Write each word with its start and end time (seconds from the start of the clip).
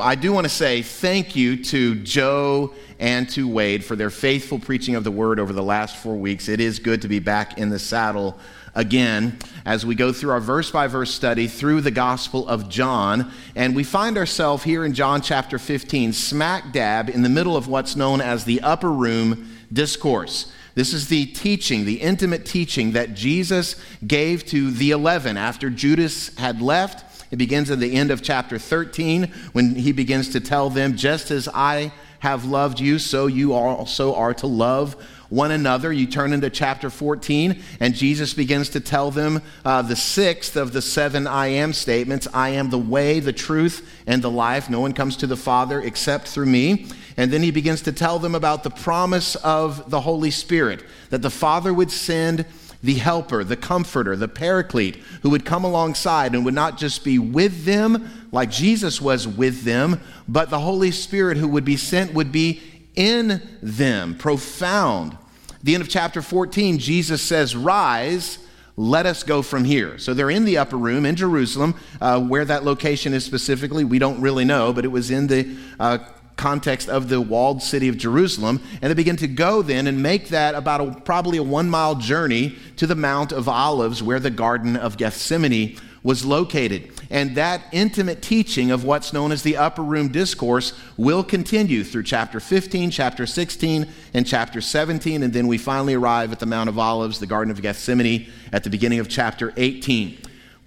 I 0.00 0.14
do 0.14 0.32
want 0.32 0.44
to 0.44 0.48
say 0.48 0.82
thank 0.82 1.36
you 1.36 1.62
to 1.64 1.94
Joe 1.96 2.74
and 2.98 3.28
to 3.30 3.48
Wade 3.48 3.84
for 3.84 3.96
their 3.96 4.10
faithful 4.10 4.58
preaching 4.58 4.94
of 4.94 5.04
the 5.04 5.10
word 5.10 5.38
over 5.38 5.52
the 5.52 5.62
last 5.62 5.96
four 5.96 6.16
weeks. 6.16 6.48
It 6.48 6.60
is 6.60 6.78
good 6.78 7.02
to 7.02 7.08
be 7.08 7.18
back 7.18 7.58
in 7.58 7.70
the 7.70 7.78
saddle 7.78 8.38
again 8.74 9.38
as 9.64 9.84
we 9.84 9.94
go 9.94 10.12
through 10.12 10.30
our 10.30 10.40
verse 10.40 10.70
by 10.70 10.86
verse 10.86 11.12
study 11.12 11.46
through 11.46 11.80
the 11.80 11.90
Gospel 11.90 12.46
of 12.48 12.68
John. 12.68 13.32
And 13.54 13.74
we 13.74 13.84
find 13.84 14.16
ourselves 14.18 14.64
here 14.64 14.84
in 14.84 14.94
John 14.94 15.22
chapter 15.22 15.58
15, 15.58 16.12
smack 16.12 16.72
dab 16.72 17.08
in 17.08 17.22
the 17.22 17.28
middle 17.28 17.56
of 17.56 17.68
what's 17.68 17.96
known 17.96 18.20
as 18.20 18.44
the 18.44 18.60
upper 18.60 18.90
room 18.90 19.58
discourse. 19.72 20.52
This 20.74 20.94
is 20.94 21.08
the 21.08 21.26
teaching, 21.26 21.84
the 21.84 22.00
intimate 22.00 22.46
teaching 22.46 22.92
that 22.92 23.14
Jesus 23.14 23.74
gave 24.06 24.46
to 24.46 24.70
the 24.70 24.92
11 24.92 25.36
after 25.36 25.70
Judas 25.70 26.34
had 26.36 26.62
left 26.62 27.07
it 27.30 27.36
begins 27.36 27.70
at 27.70 27.78
the 27.78 27.94
end 27.94 28.10
of 28.10 28.22
chapter 28.22 28.58
13 28.58 29.32
when 29.52 29.74
he 29.74 29.92
begins 29.92 30.30
to 30.30 30.40
tell 30.40 30.70
them, 30.70 30.96
Just 30.96 31.30
as 31.30 31.48
I 31.52 31.92
have 32.20 32.44
loved 32.44 32.80
you, 32.80 32.98
so 32.98 33.26
you 33.26 33.52
also 33.52 34.14
are 34.14 34.34
to 34.34 34.46
love 34.46 34.96
one 35.28 35.50
another. 35.50 35.92
You 35.92 36.06
turn 36.06 36.32
into 36.32 36.50
chapter 36.50 36.90
14, 36.90 37.62
and 37.80 37.94
Jesus 37.94 38.34
begins 38.34 38.70
to 38.70 38.80
tell 38.80 39.10
them 39.10 39.42
uh, 39.64 39.82
the 39.82 39.96
sixth 39.96 40.56
of 40.56 40.72
the 40.72 40.82
seven 40.82 41.26
I 41.26 41.48
am 41.48 41.72
statements 41.72 42.26
I 42.32 42.50
am 42.50 42.70
the 42.70 42.78
way, 42.78 43.20
the 43.20 43.32
truth, 43.32 43.88
and 44.06 44.22
the 44.22 44.30
life. 44.30 44.70
No 44.70 44.80
one 44.80 44.94
comes 44.94 45.16
to 45.18 45.26
the 45.26 45.36
Father 45.36 45.80
except 45.80 46.28
through 46.28 46.46
me. 46.46 46.86
And 47.16 47.32
then 47.32 47.42
he 47.42 47.50
begins 47.50 47.82
to 47.82 47.92
tell 47.92 48.18
them 48.18 48.34
about 48.34 48.62
the 48.62 48.70
promise 48.70 49.34
of 49.36 49.90
the 49.90 50.00
Holy 50.00 50.30
Spirit, 50.30 50.84
that 51.10 51.22
the 51.22 51.30
Father 51.30 51.74
would 51.74 51.90
send 51.90 52.44
the 52.82 52.94
helper, 52.94 53.42
the 53.42 53.56
comforter, 53.56 54.16
the 54.16 54.28
paraclete, 54.28 54.96
who 55.22 55.30
would 55.30 55.44
come 55.44 55.64
alongside 55.64 56.34
and 56.34 56.44
would 56.44 56.54
not 56.54 56.78
just 56.78 57.04
be 57.04 57.18
with 57.18 57.64
them 57.64 58.10
like 58.30 58.50
Jesus 58.50 59.00
was 59.00 59.26
with 59.26 59.64
them, 59.64 60.00
but 60.28 60.50
the 60.50 60.60
Holy 60.60 60.90
Spirit 60.90 61.36
who 61.38 61.48
would 61.48 61.64
be 61.64 61.76
sent 61.76 62.14
would 62.14 62.30
be 62.30 62.60
in 62.94 63.42
them. 63.62 64.14
Profound. 64.16 65.16
the 65.62 65.74
end 65.74 65.82
of 65.82 65.88
chapter 65.88 66.22
14, 66.22 66.78
Jesus 66.78 67.22
says, 67.22 67.56
Rise, 67.56 68.38
let 68.76 69.06
us 69.06 69.24
go 69.24 69.42
from 69.42 69.64
here. 69.64 69.98
So 69.98 70.14
they're 70.14 70.30
in 70.30 70.44
the 70.44 70.58
upper 70.58 70.76
room 70.76 71.04
in 71.04 71.16
Jerusalem. 71.16 71.74
Uh, 72.00 72.20
where 72.20 72.44
that 72.44 72.64
location 72.64 73.12
is 73.12 73.24
specifically, 73.24 73.82
we 73.82 73.98
don't 73.98 74.20
really 74.20 74.44
know, 74.44 74.72
but 74.72 74.84
it 74.84 74.88
was 74.88 75.10
in 75.10 75.26
the 75.26 75.56
uh, 75.80 75.98
context 76.38 76.88
of 76.88 77.10
the 77.10 77.20
walled 77.20 77.62
city 77.62 77.88
of 77.88 77.98
Jerusalem. 77.98 78.62
And 78.80 78.90
they 78.90 78.94
begin 78.94 79.16
to 79.16 79.28
go 79.28 79.60
then 79.60 79.86
and 79.86 80.02
make 80.02 80.28
that 80.28 80.54
about 80.54 80.80
a, 80.80 81.00
probably 81.00 81.36
a 81.36 81.42
one 81.42 81.68
mile 81.68 81.96
journey 81.96 82.56
to 82.76 82.86
the 82.86 82.94
Mount 82.94 83.32
of 83.32 83.48
Olives 83.48 84.02
where 84.02 84.20
the 84.20 84.30
Garden 84.30 84.76
of 84.76 84.96
Gethsemane 84.96 85.76
was 86.02 86.24
located. 86.24 86.90
And 87.10 87.36
that 87.36 87.62
intimate 87.72 88.22
teaching 88.22 88.70
of 88.70 88.84
what's 88.84 89.12
known 89.12 89.32
as 89.32 89.42
the 89.42 89.56
upper 89.56 89.82
room 89.82 90.08
discourse 90.08 90.72
will 90.96 91.24
continue 91.24 91.84
through 91.84 92.04
chapter 92.04 92.40
15, 92.40 92.90
chapter 92.90 93.26
16, 93.26 93.86
and 94.14 94.26
chapter 94.26 94.60
17. 94.60 95.22
And 95.22 95.32
then 95.32 95.46
we 95.46 95.58
finally 95.58 95.94
arrive 95.94 96.32
at 96.32 96.38
the 96.38 96.46
Mount 96.46 96.68
of 96.68 96.78
Olives, 96.78 97.18
the 97.18 97.26
Garden 97.26 97.50
of 97.50 97.60
Gethsemane, 97.60 98.30
at 98.52 98.64
the 98.64 98.70
beginning 98.70 99.00
of 99.00 99.08
chapter 99.08 99.52
18. 99.56 100.18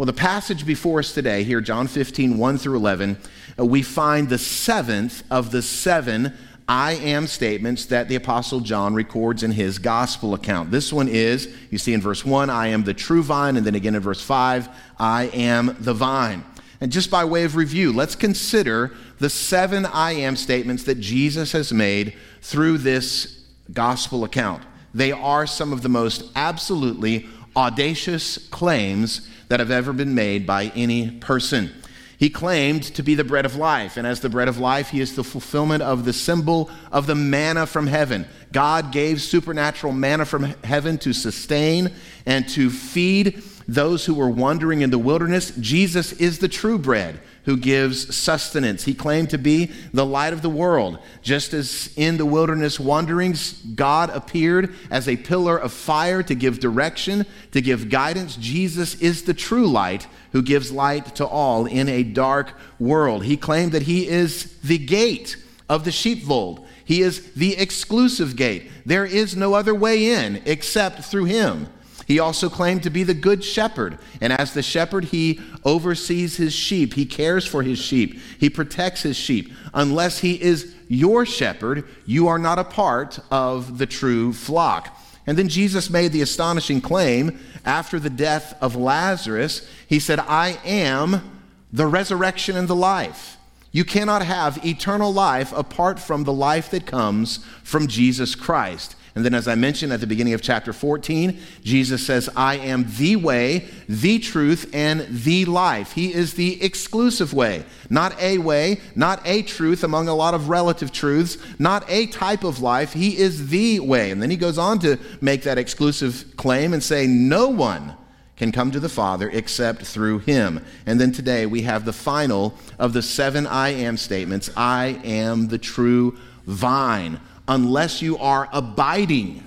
Well, 0.02 0.08
the 0.08 0.14
passage 0.14 0.66
before 0.66 0.98
us 0.98 1.14
today, 1.14 1.44
here, 1.44 1.62
John 1.62 1.86
15, 1.86 2.40
1 2.40 2.58
through 2.58 2.76
11, 2.76 3.20
uh, 3.60 3.66
we 3.68 3.84
find 3.84 4.28
the 4.28 4.40
seventh 4.40 5.22
of 5.30 5.52
the 5.52 5.62
seven 5.62 6.34
I 6.68 6.94
am 6.94 7.28
statements 7.28 7.86
that 7.86 8.10
the 8.10 8.16
Apostle 8.16 8.62
John 8.62 8.96
records 8.96 9.44
in 9.44 9.52
his 9.52 9.78
gospel 9.78 10.34
account. 10.34 10.72
This 10.72 10.92
one 10.92 11.08
is, 11.08 11.54
you 11.70 11.78
see 11.78 11.94
in 11.94 12.02
verse 12.02 12.26
1, 12.26 12.50
I 12.50 12.70
am 12.70 12.84
the 12.84 12.96
true 12.96 13.22
vine, 13.22 13.58
and 13.58 13.64
then 13.64 13.76
again 13.76 13.94
in 13.94 14.02
verse 14.02 14.24
5, 14.24 14.70
I 14.98 15.26
am 15.36 15.78
the 15.80 15.94
vine. 15.94 16.46
And 16.82 16.92
just 16.92 17.12
by 17.12 17.24
way 17.24 17.44
of 17.44 17.56
review, 17.56 17.94
let's 17.94 18.16
consider 18.16 18.96
the 19.20 19.30
seven 19.30 19.86
I 19.86 20.14
am 20.14 20.36
statements 20.36 20.84
that 20.86 21.00
Jesus 21.00 21.52
has 21.52 21.72
made 21.72 22.16
through 22.42 22.80
this 22.80 23.44
gospel 23.72 24.24
account. 24.24 24.64
They 24.96 25.12
are 25.12 25.46
some 25.46 25.72
of 25.72 25.84
the 25.84 25.90
most 25.90 26.24
absolutely 26.36 27.28
audacious 27.56 28.38
claims 28.50 29.30
that 29.52 29.60
have 29.60 29.70
ever 29.70 29.92
been 29.92 30.16
made 30.16 30.48
by 30.48 30.72
any 30.76 31.12
person. 31.12 31.70
He 32.18 32.30
claimed 32.30 32.84
to 32.84 33.04
be 33.04 33.16
the 33.16 33.26
bread 33.26 33.46
of 33.46 33.58
life, 33.58 33.98
and 33.98 34.08
as 34.08 34.22
the 34.22 34.30
bread 34.30 34.48
of 34.48 34.60
life, 34.60 34.92
he 34.92 35.02
is 35.02 35.14
the 35.14 35.26
fulfillment 35.26 35.84
of 35.84 36.06
the 36.06 36.14
symbol 36.14 36.72
of 36.90 37.06
the 37.06 37.16
manna 37.16 37.68
from 37.68 37.86
heaven. 37.86 38.26
God 38.54 38.94
gave 38.94 39.22
supernatural 39.22 39.92
manna 39.92 40.24
from 40.24 40.44
heaven 40.64 40.98
to 41.00 41.12
sustain 41.12 41.92
and 42.26 42.48
to 42.48 42.70
feed 42.70 43.44
those 43.68 44.06
who 44.06 44.14
were 44.14 44.30
wandering 44.30 44.84
in 44.84 44.90
the 44.90 44.98
wilderness. 44.98 45.52
Jesus 45.60 46.14
is 46.14 46.40
the 46.40 46.48
true 46.48 46.78
bread 46.78 47.20
who 47.46 47.58
gives 47.58 48.16
sustenance. 48.16 48.84
He 48.84 48.94
claimed 48.94 49.30
to 49.32 49.38
be 49.38 49.72
the 49.94 50.06
light 50.06 50.34
of 50.34 50.42
the 50.42 50.50
world. 50.50 51.00
Just 51.22 51.54
as 51.54 51.92
in 51.96 52.18
the 52.18 52.26
wilderness 52.26 52.80
wanderings, 52.80 53.54
God 53.54 54.10
appeared 54.12 54.74
as 54.90 55.08
a 55.08 55.18
pillar 55.18 55.58
of 55.58 55.74
fire 55.74 56.22
to 56.24 56.36
give 56.36 56.60
direction, 56.60 57.26
to 57.52 57.62
give 57.62 57.90
guidance, 57.90 58.36
Jesus 58.36 58.96
is 59.02 59.24
the 59.24 59.34
true 59.34 59.68
light 59.68 60.08
who 60.32 60.42
gives 60.42 60.72
light 60.72 61.16
to 61.16 61.26
all 61.26 61.66
in 61.66 61.90
a 61.90 62.04
dark 62.04 62.54
world. 62.80 63.26
He 63.26 63.38
claimed 63.38 63.72
that 63.72 63.84
he 63.84 64.08
is 64.08 64.58
the 64.62 64.78
gate 64.78 65.36
of 65.68 65.84
the 65.84 65.92
sheepfold. 65.92 66.66
He 66.84 67.02
is 67.02 67.32
the 67.34 67.58
exclusive 67.58 68.36
gate. 68.36 68.70
There 68.86 69.06
is 69.06 69.36
no 69.36 69.54
other 69.54 69.74
way 69.74 70.12
in 70.12 70.42
except 70.46 71.06
through 71.06 71.26
him. 71.26 71.68
He 72.12 72.20
also 72.20 72.50
claimed 72.50 72.84
to 72.84 72.90
be 72.90 73.04
the 73.04 73.14
good 73.14 73.42
shepherd. 73.42 73.98
And 74.20 74.34
as 74.34 74.54
the 74.54 74.62
shepherd, 74.62 75.06
he 75.06 75.40
oversees 75.64 76.36
his 76.36 76.52
sheep. 76.52 76.96
He 76.96 77.06
cares 77.06 77.48
for 77.48 77.64
his 77.64 77.80
sheep. 77.80 78.20
He 78.38 78.50
protects 78.50 79.04
his 79.04 79.16
sheep. 79.16 79.54
Unless 79.74 80.20
he 80.20 80.34
is 80.34 80.76
your 80.90 81.26
shepherd, 81.26 81.88
you 82.06 82.28
are 82.28 82.38
not 82.38 82.60
a 82.60 82.66
part 82.66 83.18
of 83.32 83.78
the 83.78 83.86
true 83.86 84.34
flock. 84.34 84.94
And 85.26 85.38
then 85.38 85.48
Jesus 85.48 85.90
made 85.90 86.12
the 86.12 86.22
astonishing 86.22 86.82
claim 86.82 87.40
after 87.64 87.98
the 87.98 88.10
death 88.10 88.58
of 88.60 88.76
Lazarus. 88.76 89.66
He 89.88 90.00
said, 90.00 90.20
I 90.20 90.60
am 90.66 91.40
the 91.72 91.88
resurrection 91.88 92.58
and 92.58 92.68
the 92.68 92.76
life. 92.76 93.38
You 93.72 93.86
cannot 93.86 94.26
have 94.26 94.66
eternal 94.66 95.14
life 95.14 95.54
apart 95.54 95.98
from 95.98 96.26
the 96.26 96.34
life 96.34 96.72
that 96.72 96.86
comes 96.86 97.38
from 97.64 97.88
Jesus 97.88 98.36
Christ. 98.36 98.98
And 99.14 99.26
then, 99.26 99.34
as 99.34 99.48
I 99.48 99.56
mentioned 99.56 99.92
at 99.92 100.00
the 100.00 100.08
beginning 100.08 100.34
of 100.34 100.42
chapter 100.42 100.72
14, 100.72 101.38
Jesus 101.64 102.06
says, 102.06 102.30
I 102.34 102.56
am 102.58 102.86
the 102.98 103.18
way, 103.18 103.66
the 103.90 104.20
truth, 104.20 104.70
and 104.74 105.06
the 105.10 105.44
life. 105.46 105.92
He 105.92 106.14
is 106.14 106.36
the 106.36 106.64
exclusive 106.64 107.34
way, 107.34 107.66
not 107.90 108.18
a 108.22 108.38
way, 108.38 108.80
not 108.96 109.22
a 109.26 109.42
truth 109.42 109.84
among 109.84 110.08
a 110.08 110.16
lot 110.16 110.34
of 110.34 110.48
relative 110.48 110.94
truths, 110.94 111.38
not 111.60 111.84
a 111.90 112.08
type 112.08 112.46
of 112.46 112.62
life. 112.62 112.94
He 112.94 113.18
is 113.18 113.50
the 113.50 113.82
way. 113.82 114.12
And 114.12 114.22
then 114.22 114.30
he 114.30 114.38
goes 114.38 114.58
on 114.58 114.80
to 114.80 114.98
make 115.20 115.44
that 115.44 115.58
exclusive 115.58 116.34
claim 116.38 116.72
and 116.72 116.82
say, 116.82 117.06
No 117.06 117.50
one 117.50 117.98
can 118.38 118.54
come 118.54 118.72
to 118.72 118.80
the 118.80 118.90
Father 118.90 119.30
except 119.30 119.84
through 119.84 120.20
him. 120.20 120.66
And 120.86 121.02
then 121.02 121.12
today 121.12 121.46
we 121.46 121.64
have 121.64 121.84
the 121.84 121.94
final 121.94 122.56
of 122.80 122.94
the 122.94 123.02
seven 123.02 123.46
I 123.46 123.70
am 123.70 123.98
statements 123.98 124.50
I 124.56 125.02
am 125.04 125.50
the 125.50 125.58
true 125.58 126.18
vine 126.48 127.20
unless 127.48 128.02
you 128.02 128.18
are 128.18 128.50
abiding, 128.52 129.44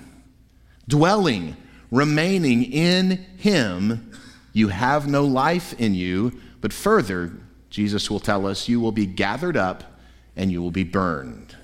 dwelling, 0.87 1.55
remaining 1.91 2.63
in 2.63 3.25
Him, 3.37 4.11
you 4.53 4.69
have 4.69 5.07
no 5.07 5.23
life 5.25 5.73
in 5.79 5.93
you. 5.93 6.39
But 6.61 6.73
further, 6.73 7.33
Jesus 7.69 8.09
will 8.09 8.19
tell 8.19 8.47
us, 8.47 8.69
you 8.69 8.79
will 8.79 8.91
be 8.91 9.05
gathered 9.05 9.57
up 9.57 9.83
and 10.35 10.51
you 10.51 10.61
will 10.61 10.71
be 10.71 10.83
burned. 10.83 11.55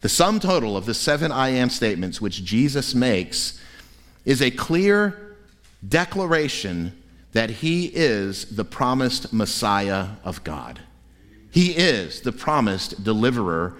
The 0.00 0.08
sum 0.08 0.40
total 0.40 0.76
of 0.76 0.86
the 0.86 0.94
seven 0.94 1.32
I 1.32 1.50
am 1.50 1.70
statements 1.70 2.20
which 2.20 2.44
Jesus 2.44 2.94
makes 2.94 3.60
is 4.24 4.42
a 4.42 4.50
clear 4.50 5.36
declaration 5.86 7.02
that 7.32 7.50
he 7.50 7.86
is 7.86 8.56
the 8.56 8.64
promised 8.64 9.32
Messiah 9.32 10.08
of 10.24 10.42
God. 10.44 10.80
He 11.50 11.72
is 11.72 12.20
the 12.20 12.32
promised 12.32 13.04
deliverer 13.04 13.76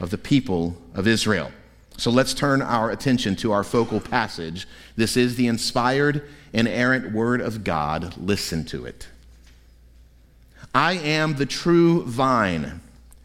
of 0.00 0.10
the 0.10 0.18
people 0.18 0.76
of 0.94 1.06
Israel. 1.06 1.50
So 1.96 2.10
let's 2.10 2.34
turn 2.34 2.60
our 2.60 2.90
attention 2.90 3.36
to 3.36 3.52
our 3.52 3.64
focal 3.64 4.00
passage. 4.00 4.68
This 4.96 5.16
is 5.16 5.36
the 5.36 5.46
inspired, 5.46 6.28
inerrant 6.52 7.12
Word 7.12 7.40
of 7.40 7.64
God. 7.64 8.16
Listen 8.18 8.64
to 8.66 8.84
it. 8.84 9.08
I 10.74 10.94
am 10.94 11.36
the 11.36 11.46
true 11.46 12.04
vine, 12.04 12.80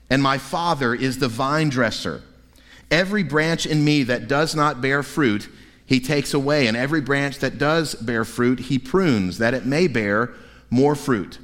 and 0.10 0.24
my 0.24 0.38
Father 0.38 0.94
is 0.94 1.20
the 1.20 1.28
vine 1.28 1.68
dresser. 1.70 2.22
Every 2.90 3.24
branch 3.24 3.66
in 3.66 3.84
me 3.84 4.04
that 4.04 4.30
does 4.30 4.56
not 4.56 4.82
bear 4.82 5.04
fruit, 5.04 5.50
he 5.86 6.00
takes 6.00 6.34
away, 6.34 6.68
and 6.68 6.78
every 6.78 7.02
branch 7.02 7.40
that 7.40 7.58
does 7.58 7.96
bear 7.96 8.24
fruit, 8.24 8.60
he 8.60 8.80
prunes, 8.80 9.38
that 9.40 9.54
it 9.54 9.66
may 9.66 9.88
bear 9.88 10.34
more 10.70 10.96
fruit. 10.96 11.40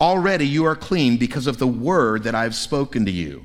Already 0.00 0.46
you 0.46 0.64
are 0.64 0.76
clean 0.76 1.16
because 1.16 1.48
of 1.48 1.58
the 1.58 1.66
word 1.66 2.22
that 2.22 2.34
I 2.36 2.44
have 2.44 2.54
spoken 2.54 3.04
to 3.06 3.10
you. 3.10 3.44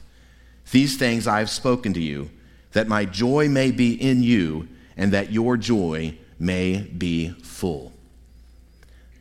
These 0.71 0.97
things 0.97 1.27
I 1.27 1.39
have 1.39 1.49
spoken 1.49 1.93
to 1.93 2.01
you, 2.01 2.29
that 2.71 2.87
my 2.87 3.05
joy 3.05 3.49
may 3.49 3.71
be 3.71 3.93
in 3.93 4.23
you, 4.23 4.67
and 4.97 5.11
that 5.11 5.31
your 5.31 5.57
joy 5.57 6.17
may 6.39 6.81
be 6.81 7.29
full. 7.43 7.93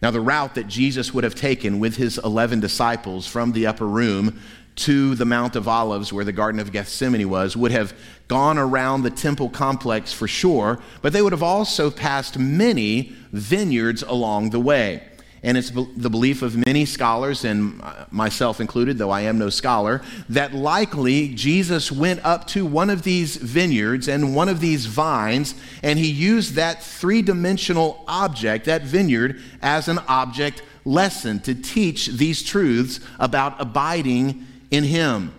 Now, 0.02 0.10
the 0.10 0.20
route 0.20 0.54
that 0.54 0.66
Jesus 0.66 1.12
would 1.12 1.24
have 1.24 1.34
taken 1.34 1.78
with 1.78 1.96
his 1.96 2.16
11 2.18 2.60
disciples 2.60 3.26
from 3.26 3.52
the 3.52 3.66
upper 3.66 3.86
room 3.86 4.40
to 4.76 5.14
the 5.14 5.26
Mount 5.26 5.56
of 5.56 5.68
Olives, 5.68 6.12
where 6.12 6.24
the 6.24 6.32
Garden 6.32 6.60
of 6.60 6.72
Gethsemane 6.72 7.28
was, 7.28 7.56
would 7.56 7.72
have 7.72 7.92
gone 8.28 8.56
around 8.56 9.02
the 9.02 9.10
temple 9.10 9.50
complex 9.50 10.12
for 10.12 10.26
sure, 10.26 10.80
but 11.02 11.12
they 11.12 11.20
would 11.20 11.32
have 11.32 11.42
also 11.42 11.90
passed 11.90 12.38
many 12.38 13.12
vineyards 13.32 14.02
along 14.02 14.50
the 14.50 14.60
way. 14.60 15.06
And 15.42 15.56
it's 15.56 15.70
the 15.70 16.10
belief 16.10 16.42
of 16.42 16.54
many 16.66 16.84
scholars, 16.84 17.46
and 17.46 17.80
myself 18.10 18.60
included, 18.60 18.98
though 18.98 19.10
I 19.10 19.22
am 19.22 19.38
no 19.38 19.48
scholar, 19.48 20.02
that 20.28 20.52
likely 20.52 21.28
Jesus 21.28 21.90
went 21.90 22.22
up 22.24 22.46
to 22.48 22.66
one 22.66 22.90
of 22.90 23.04
these 23.04 23.36
vineyards 23.36 24.06
and 24.06 24.36
one 24.36 24.50
of 24.50 24.60
these 24.60 24.84
vines, 24.84 25.54
and 25.82 25.98
he 25.98 26.10
used 26.10 26.54
that 26.56 26.82
three 26.82 27.22
dimensional 27.22 28.04
object, 28.06 28.66
that 28.66 28.82
vineyard, 28.82 29.40
as 29.62 29.88
an 29.88 29.98
object 30.08 30.62
lesson 30.84 31.40
to 31.40 31.54
teach 31.54 32.08
these 32.08 32.42
truths 32.42 33.00
about 33.18 33.58
abiding 33.58 34.46
in 34.70 34.84
him 34.84 35.32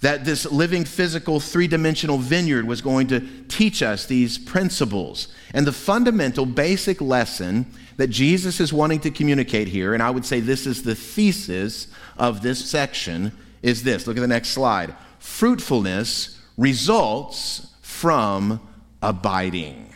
that 0.00 0.24
this 0.24 0.46
living 0.46 0.84
physical 0.84 1.40
three 1.40 1.66
dimensional 1.66 2.18
vineyard 2.18 2.66
was 2.66 2.80
going 2.80 3.08
to 3.08 3.20
teach 3.48 3.82
us 3.82 4.06
these 4.06 4.38
principles. 4.38 5.28
And 5.52 5.66
the 5.66 5.72
fundamental 5.72 6.46
basic 6.46 7.00
lesson 7.00 7.66
that 7.98 8.08
Jesus 8.08 8.60
is 8.60 8.72
wanting 8.72 9.00
to 9.00 9.10
communicate 9.10 9.68
here, 9.68 9.92
and 9.92 10.02
I 10.02 10.08
would 10.08 10.24
say 10.24 10.40
this 10.40 10.66
is 10.66 10.84
the 10.84 10.94
thesis 10.94 11.88
of 12.16 12.42
this 12.42 12.64
section, 12.64 13.32
is 13.60 13.82
this. 13.82 14.06
Look 14.06 14.16
at 14.16 14.20
the 14.20 14.26
next 14.26 14.50
slide. 14.50 14.94
Fruitfulness 15.18 16.40
results 16.56 17.74
from 17.82 18.60
abiding. 19.02 19.92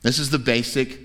This 0.00 0.18
is 0.18 0.30
the 0.30 0.38
basic 0.38 1.00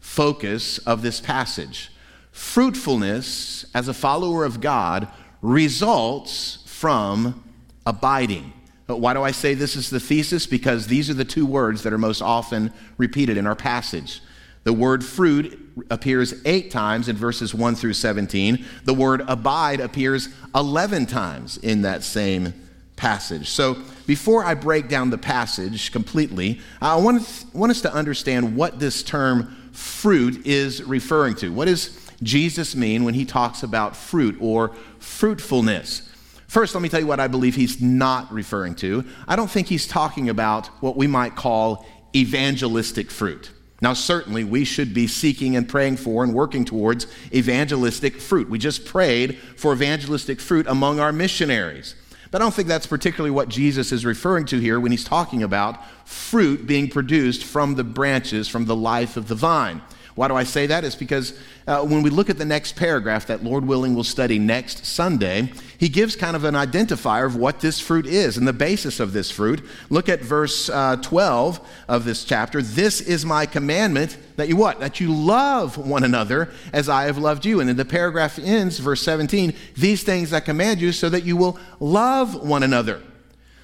focus 0.00 0.78
of 0.78 1.02
this 1.02 1.20
passage. 1.20 1.90
Fruitfulness, 2.32 3.66
as 3.74 3.88
a 3.88 3.94
follower 3.94 4.44
of 4.44 4.62
God, 4.62 5.06
results 5.42 6.64
from 6.66 7.44
abiding. 7.84 8.54
But 8.86 9.00
why 9.00 9.12
do 9.12 9.22
I 9.22 9.32
say 9.32 9.52
this 9.52 9.76
is 9.76 9.90
the 9.90 10.00
thesis? 10.00 10.46
Because 10.46 10.86
these 10.86 11.10
are 11.10 11.14
the 11.14 11.24
two 11.26 11.44
words 11.44 11.82
that 11.82 11.92
are 11.92 11.98
most 11.98 12.22
often 12.22 12.72
repeated 12.96 13.36
in 13.36 13.46
our 13.46 13.56
passage. 13.56 14.22
The 14.66 14.72
word 14.72 15.04
fruit 15.04 15.60
appears 15.90 16.34
eight 16.44 16.72
times 16.72 17.08
in 17.08 17.14
verses 17.14 17.54
1 17.54 17.76
through 17.76 17.92
17. 17.92 18.64
The 18.82 18.94
word 18.94 19.22
abide 19.28 19.78
appears 19.78 20.28
11 20.56 21.06
times 21.06 21.56
in 21.58 21.82
that 21.82 22.02
same 22.02 22.52
passage. 22.96 23.48
So 23.48 23.76
before 24.08 24.44
I 24.44 24.54
break 24.54 24.88
down 24.88 25.10
the 25.10 25.18
passage 25.18 25.92
completely, 25.92 26.58
I 26.82 26.96
want, 26.96 27.24
to, 27.24 27.56
want 27.56 27.70
us 27.70 27.80
to 27.82 27.94
understand 27.94 28.56
what 28.56 28.80
this 28.80 29.04
term 29.04 29.70
fruit 29.70 30.44
is 30.44 30.82
referring 30.82 31.36
to. 31.36 31.52
What 31.52 31.66
does 31.66 31.96
Jesus 32.20 32.74
mean 32.74 33.04
when 33.04 33.14
he 33.14 33.24
talks 33.24 33.62
about 33.62 33.94
fruit 33.94 34.36
or 34.40 34.74
fruitfulness? 34.98 36.12
First, 36.48 36.74
let 36.74 36.82
me 36.82 36.88
tell 36.88 36.98
you 36.98 37.06
what 37.06 37.20
I 37.20 37.28
believe 37.28 37.54
he's 37.54 37.80
not 37.80 38.32
referring 38.32 38.74
to. 38.76 39.04
I 39.28 39.36
don't 39.36 39.48
think 39.48 39.68
he's 39.68 39.86
talking 39.86 40.28
about 40.28 40.66
what 40.82 40.96
we 40.96 41.06
might 41.06 41.36
call 41.36 41.86
evangelistic 42.16 43.12
fruit. 43.12 43.52
Now, 43.86 43.92
certainly, 43.92 44.42
we 44.42 44.64
should 44.64 44.92
be 44.92 45.06
seeking 45.06 45.54
and 45.54 45.68
praying 45.68 45.98
for 45.98 46.24
and 46.24 46.34
working 46.34 46.64
towards 46.64 47.06
evangelistic 47.32 48.20
fruit. 48.20 48.50
We 48.50 48.58
just 48.58 48.84
prayed 48.84 49.38
for 49.56 49.72
evangelistic 49.72 50.40
fruit 50.40 50.66
among 50.66 50.98
our 50.98 51.12
missionaries. 51.12 51.94
But 52.32 52.40
I 52.40 52.44
don't 52.44 52.52
think 52.52 52.66
that's 52.66 52.88
particularly 52.88 53.30
what 53.30 53.48
Jesus 53.48 53.92
is 53.92 54.04
referring 54.04 54.46
to 54.46 54.58
here 54.58 54.80
when 54.80 54.90
he's 54.90 55.04
talking 55.04 55.44
about 55.44 55.86
fruit 56.04 56.66
being 56.66 56.90
produced 56.90 57.44
from 57.44 57.76
the 57.76 57.84
branches, 57.84 58.48
from 58.48 58.64
the 58.64 58.74
life 58.74 59.16
of 59.16 59.28
the 59.28 59.36
vine. 59.36 59.80
Why 60.16 60.28
do 60.28 60.34
I 60.34 60.44
say 60.44 60.66
that? 60.66 60.82
It's 60.82 60.96
because 60.96 61.38
uh, 61.66 61.84
when 61.84 62.02
we 62.02 62.08
look 62.08 62.30
at 62.30 62.38
the 62.38 62.44
next 62.46 62.74
paragraph 62.74 63.26
that 63.26 63.44
Lord 63.44 63.66
willing 63.66 63.94
we'll 63.94 64.02
study 64.02 64.38
next 64.38 64.86
Sunday, 64.86 65.52
he 65.76 65.90
gives 65.90 66.16
kind 66.16 66.34
of 66.34 66.44
an 66.44 66.54
identifier 66.54 67.26
of 67.26 67.36
what 67.36 67.60
this 67.60 67.80
fruit 67.80 68.06
is 68.06 68.38
and 68.38 68.48
the 68.48 68.54
basis 68.54 68.98
of 68.98 69.12
this 69.12 69.30
fruit. 69.30 69.62
Look 69.90 70.08
at 70.08 70.22
verse 70.22 70.70
uh, 70.70 70.96
12 70.96 71.60
of 71.86 72.06
this 72.06 72.24
chapter. 72.24 72.62
This 72.62 73.02
is 73.02 73.26
my 73.26 73.44
commandment 73.44 74.16
that 74.36 74.48
you 74.48 74.56
what? 74.56 74.80
That 74.80 75.00
you 75.00 75.12
love 75.12 75.76
one 75.76 76.02
another 76.02 76.50
as 76.72 76.88
I 76.88 77.04
have 77.04 77.18
loved 77.18 77.44
you. 77.44 77.60
And 77.60 77.68
then 77.68 77.76
the 77.76 77.84
paragraph 77.84 78.38
ends, 78.38 78.78
verse 78.78 79.02
17, 79.02 79.52
these 79.76 80.02
things 80.02 80.32
I 80.32 80.40
command 80.40 80.80
you 80.80 80.92
so 80.92 81.10
that 81.10 81.24
you 81.24 81.36
will 81.36 81.58
love 81.78 82.34
one 82.42 82.62
another. 82.62 83.02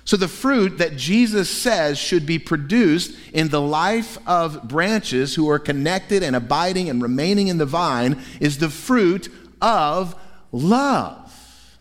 So, 0.05 0.17
the 0.17 0.29
fruit 0.29 0.79
that 0.79 0.97
Jesus 0.97 1.49
says 1.49 1.97
should 1.97 2.27
be 2.27 2.39
produced 2.39 3.17
in 3.33 3.49
the 3.49 3.61
life 3.61 4.19
of 4.27 4.65
branches 4.65 5.35
who 5.35 5.49
are 5.49 5.61
connected 5.61 6.25
and 6.25 6.35
abiding 6.35 6.91
and 6.91 7.01
remaining 7.01 7.49
in 7.49 7.59
the 7.59 7.67
vine 7.67 8.21
is 8.41 8.59
the 8.59 8.69
fruit 8.69 9.33
of 9.61 10.17
love. 10.51 11.79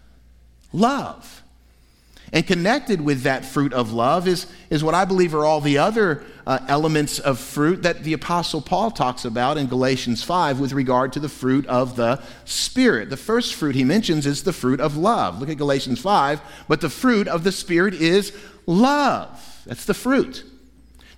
Love. 0.71 1.40
And 2.33 2.47
connected 2.47 3.01
with 3.01 3.23
that 3.23 3.43
fruit 3.43 3.73
of 3.73 3.91
love 3.91 4.25
is, 4.25 4.47
is 4.69 4.83
what 4.83 4.95
I 4.95 5.03
believe 5.03 5.35
are 5.35 5.43
all 5.43 5.59
the 5.59 5.77
other 5.77 6.23
uh, 6.47 6.59
elements 6.69 7.19
of 7.19 7.39
fruit 7.39 7.83
that 7.83 8.03
the 8.03 8.13
Apostle 8.13 8.61
Paul 8.61 8.89
talks 8.89 9.25
about 9.25 9.57
in 9.57 9.67
Galatians 9.67 10.23
5 10.23 10.59
with 10.59 10.71
regard 10.71 11.11
to 11.13 11.19
the 11.19 11.27
fruit 11.27 11.65
of 11.67 11.97
the 11.97 12.21
Spirit. 12.45 13.09
The 13.09 13.17
first 13.17 13.53
fruit 13.53 13.75
he 13.75 13.83
mentions 13.83 14.25
is 14.25 14.43
the 14.43 14.53
fruit 14.53 14.79
of 14.79 14.95
love. 14.95 15.39
Look 15.39 15.49
at 15.49 15.57
Galatians 15.57 15.99
5. 15.99 16.41
But 16.69 16.79
the 16.79 16.89
fruit 16.89 17.27
of 17.27 17.43
the 17.43 17.51
Spirit 17.51 17.95
is 17.95 18.31
love. 18.65 19.63
That's 19.65 19.85
the 19.85 19.93
fruit. 19.93 20.45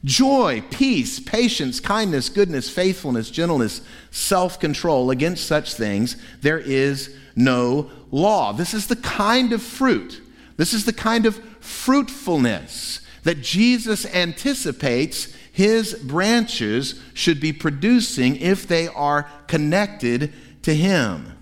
Joy, 0.03 0.63
peace, 0.71 1.19
patience, 1.19 1.79
kindness, 1.79 2.27
goodness, 2.27 2.69
faithfulness, 2.71 3.29
gentleness, 3.29 3.81
self 4.09 4.59
control. 4.59 5.11
Against 5.11 5.45
such 5.45 5.75
things 5.75 6.17
there 6.41 6.59
is 6.59 7.15
no 7.35 7.91
law. 8.11 8.51
This 8.51 8.73
is 8.73 8.87
the 8.87 8.95
kind 8.95 9.53
of 9.53 9.61
fruit 9.61 10.22
this 10.57 10.73
is 10.73 10.85
the 10.85 10.93
kind 10.93 11.25
of 11.25 11.43
fruitfulness 11.59 13.01
that 13.23 13.41
Jesus 13.41 14.05
anticipates 14.05 15.33
his 15.51 15.93
branches 15.93 16.99
should 17.13 17.39
be 17.39 17.53
producing 17.53 18.35
if 18.37 18.67
they 18.67 18.87
are 18.87 19.29
connected 19.47 20.33
to 20.63 20.73
him. 20.73 21.37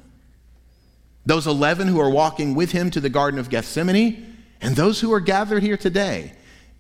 Those 1.25 1.47
11 1.47 1.87
who 1.87 1.99
are 1.99 2.09
walking 2.09 2.55
with 2.55 2.71
him 2.71 2.89
to 2.91 2.99
the 2.99 3.09
Garden 3.09 3.39
of 3.39 3.49
Gethsemane, 3.49 4.37
and 4.59 4.75
those 4.75 5.01
who 5.01 5.13
are 5.13 5.19
gathered 5.19 5.63
here 5.63 5.77
today, 5.77 6.33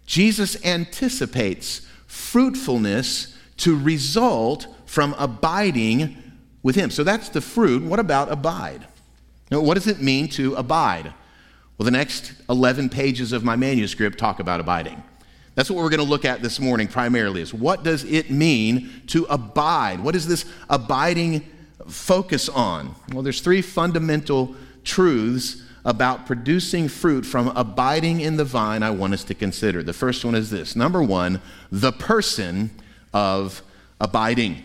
Jesus 0.05 0.63
anticipates 0.65 1.87
fruitfulness 2.05 3.37
to 3.57 3.77
result 3.77 4.67
from 4.85 5.15
abiding 5.17 6.17
with 6.63 6.75
him. 6.75 6.91
So 6.91 7.03
that's 7.03 7.29
the 7.29 7.41
fruit. 7.41 7.83
What 7.83 7.99
about 7.99 8.31
abide? 8.31 8.87
Now, 9.49 9.61
what 9.61 9.75
does 9.75 9.87
it 9.87 10.01
mean 10.01 10.27
to 10.29 10.55
abide? 10.55 11.13
Well, 11.81 11.85
the 11.85 11.89
next 11.97 12.33
11 12.47 12.89
pages 12.89 13.33
of 13.33 13.43
my 13.43 13.55
manuscript 13.55 14.19
talk 14.19 14.39
about 14.39 14.59
abiding. 14.59 15.01
That's 15.55 15.67
what 15.67 15.77
we're 15.77 15.89
going 15.89 15.97
to 15.97 16.05
look 16.05 16.25
at 16.25 16.43
this 16.43 16.59
morning 16.59 16.87
primarily 16.87 17.41
is 17.41 17.55
what 17.55 17.81
does 17.81 18.03
it 18.03 18.29
mean 18.29 19.01
to 19.07 19.25
abide? 19.31 19.99
What 19.99 20.15
is 20.15 20.27
this 20.27 20.45
abiding 20.69 21.43
focus 21.87 22.49
on? 22.49 22.93
Well, 23.11 23.23
there's 23.23 23.41
three 23.41 23.63
fundamental 23.63 24.55
truths 24.83 25.63
about 25.83 26.27
producing 26.27 26.87
fruit 26.87 27.25
from 27.25 27.47
abiding 27.55 28.21
in 28.21 28.37
the 28.37 28.45
vine 28.45 28.83
I 28.83 28.91
want 28.91 29.15
us 29.15 29.23
to 29.23 29.33
consider. 29.33 29.81
The 29.81 29.91
first 29.91 30.23
one 30.23 30.35
is 30.35 30.51
this. 30.51 30.75
Number 30.75 31.01
1, 31.01 31.41
the 31.71 31.93
person 31.93 32.69
of 33.11 33.63
abiding. 33.99 34.61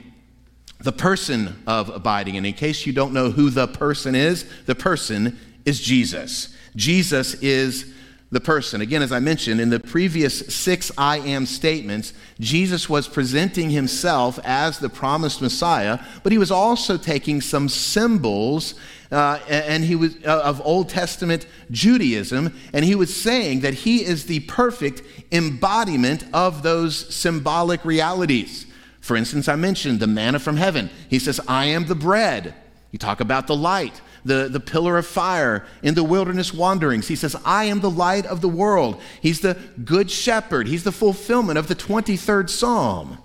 The 0.81 0.93
person 0.93 1.63
of 1.67 1.89
abiding. 1.89 2.37
And 2.37 2.45
in 2.45 2.53
case 2.53 2.85
you 2.85 2.93
don't 2.93 3.15
know 3.15 3.31
who 3.31 3.49
the 3.49 3.69
person 3.69 4.15
is, 4.15 4.45
the 4.67 4.75
person 4.75 5.39
is 5.65 5.81
Jesus. 5.81 6.53
Jesus 6.77 7.35
is 7.35 7.93
the 8.31 8.41
person. 8.41 8.81
Again, 8.81 9.03
as 9.03 9.13
I 9.13 9.21
mentioned, 9.21 9.61
in 9.61 9.71
the 9.71 9.81
previous 9.81 10.55
six 10.55 10.91
I 10.99 11.19
am 11.19 11.47
statements, 11.47 12.13
Jesus 12.41 12.89
was 12.89 13.09
presenting 13.09 13.71
himself 13.71 14.39
as 14.45 14.79
the 14.79 14.89
promised 14.89 15.41
Messiah, 15.41 16.01
but 16.23 16.33
he 16.33 16.39
was 16.39 16.51
also 16.51 16.97
taking 16.97 17.41
some 17.41 17.69
symbols 17.69 18.75
uh, 19.11 19.39
and 19.49 19.85
he 19.85 19.95
was 19.95 20.17
uh, 20.25 20.41
of 20.43 20.61
Old 20.65 20.89
Testament 20.89 21.47
Judaism, 21.71 22.53
and 22.73 22.85
he 22.85 22.97
was 22.97 23.15
saying 23.15 23.61
that 23.61 23.75
he 23.75 24.05
is 24.05 24.27
the 24.27 24.41
perfect 24.41 25.03
embodiment 25.31 26.25
of 26.33 26.63
those 26.63 27.15
symbolic 27.15 27.85
realities. 27.85 28.67
For 29.01 29.17
instance, 29.17 29.47
I 29.47 29.55
mentioned 29.55 30.01
the 30.01 30.09
manna 30.09 30.41
from 30.41 30.57
heaven. 30.57 30.91
He 31.09 31.21
says, 31.21 31.41
I 31.47 31.67
am 31.67 31.87
the 31.87 31.95
bread. 31.95 32.55
You 32.91 32.99
talk 32.99 33.21
about 33.21 33.47
the 33.47 33.55
light 33.55 34.01
the, 34.27 34.49
the 34.51 34.61
pillar 34.61 34.99
of 34.99 35.07
fire 35.07 35.65
in 35.83 35.95
the 35.95 36.05
wilderness 36.05 36.53
wanderings. 36.53 37.09
He 37.09 37.17
says, 37.17 37.37
I 37.45 37.65
am 37.65 37.81
the 37.81 37.91
light 37.91 38.27
of 38.27 38.41
the 38.41 38.49
world. 38.49 39.01
He's 39.21 39.41
the 39.41 39.57
good 39.85 40.11
shepherd. 40.11 40.67
He's 40.67 40.85
the 40.85 40.93
fulfillment 40.93 41.59
of 41.59 41.69
the 41.69 41.77
23rd 41.77 42.51
Psalm. 42.51 43.19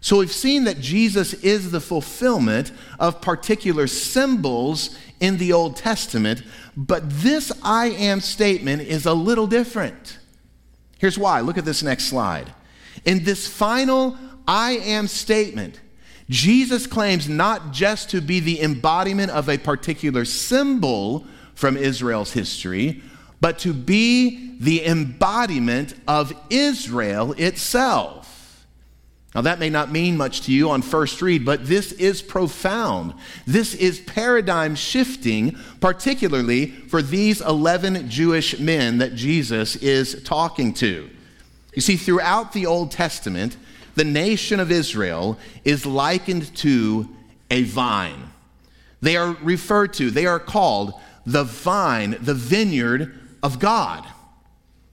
So 0.00 0.18
we've 0.18 0.32
seen 0.32 0.64
that 0.64 0.80
Jesus 0.80 1.34
is 1.34 1.70
the 1.70 1.80
fulfillment 1.80 2.72
of 2.98 3.20
particular 3.20 3.86
symbols 3.86 4.96
in 5.20 5.38
the 5.38 5.52
Old 5.52 5.76
Testament, 5.76 6.42
but 6.76 7.02
this 7.10 7.50
I 7.62 7.86
am 7.86 8.20
statement 8.20 8.82
is 8.82 9.06
a 9.06 9.14
little 9.14 9.48
different. 9.48 10.18
Here's 10.98 11.18
why. 11.18 11.40
Look 11.40 11.58
at 11.58 11.64
this 11.64 11.82
next 11.82 12.04
slide. 12.04 12.52
In 13.04 13.24
this 13.24 13.48
final 13.48 14.16
I 14.46 14.72
am 14.72 15.08
statement, 15.08 15.80
Jesus 16.30 16.86
claims 16.86 17.28
not 17.28 17.72
just 17.72 18.10
to 18.10 18.20
be 18.20 18.40
the 18.40 18.60
embodiment 18.60 19.30
of 19.30 19.48
a 19.48 19.58
particular 19.58 20.24
symbol 20.24 21.26
from 21.54 21.76
Israel's 21.76 22.32
history, 22.32 23.02
but 23.40 23.58
to 23.60 23.72
be 23.72 24.56
the 24.58 24.84
embodiment 24.84 25.94
of 26.06 26.32
Israel 26.50 27.32
itself. 27.32 28.66
Now, 29.34 29.42
that 29.42 29.58
may 29.58 29.70
not 29.70 29.92
mean 29.92 30.16
much 30.16 30.42
to 30.42 30.52
you 30.52 30.70
on 30.70 30.82
first 30.82 31.20
read, 31.20 31.44
but 31.44 31.66
this 31.66 31.92
is 31.92 32.22
profound. 32.22 33.14
This 33.46 33.74
is 33.74 34.00
paradigm 34.00 34.74
shifting, 34.74 35.56
particularly 35.80 36.66
for 36.66 37.02
these 37.02 37.40
11 37.42 38.08
Jewish 38.08 38.58
men 38.58 38.98
that 38.98 39.14
Jesus 39.14 39.76
is 39.76 40.22
talking 40.24 40.72
to. 40.74 41.10
You 41.74 41.82
see, 41.82 41.96
throughout 41.96 42.52
the 42.52 42.66
Old 42.66 42.90
Testament, 42.90 43.56
the 43.98 44.04
nation 44.04 44.60
of 44.60 44.70
Israel 44.70 45.36
is 45.64 45.84
likened 45.84 46.54
to 46.58 47.08
a 47.50 47.64
vine. 47.64 48.30
They 49.00 49.16
are 49.16 49.36
referred 49.42 49.92
to, 49.94 50.12
they 50.12 50.24
are 50.24 50.38
called 50.38 50.94
the 51.26 51.42
vine, 51.42 52.16
the 52.20 52.34
vineyard 52.34 53.18
of 53.42 53.58
God. 53.58 54.06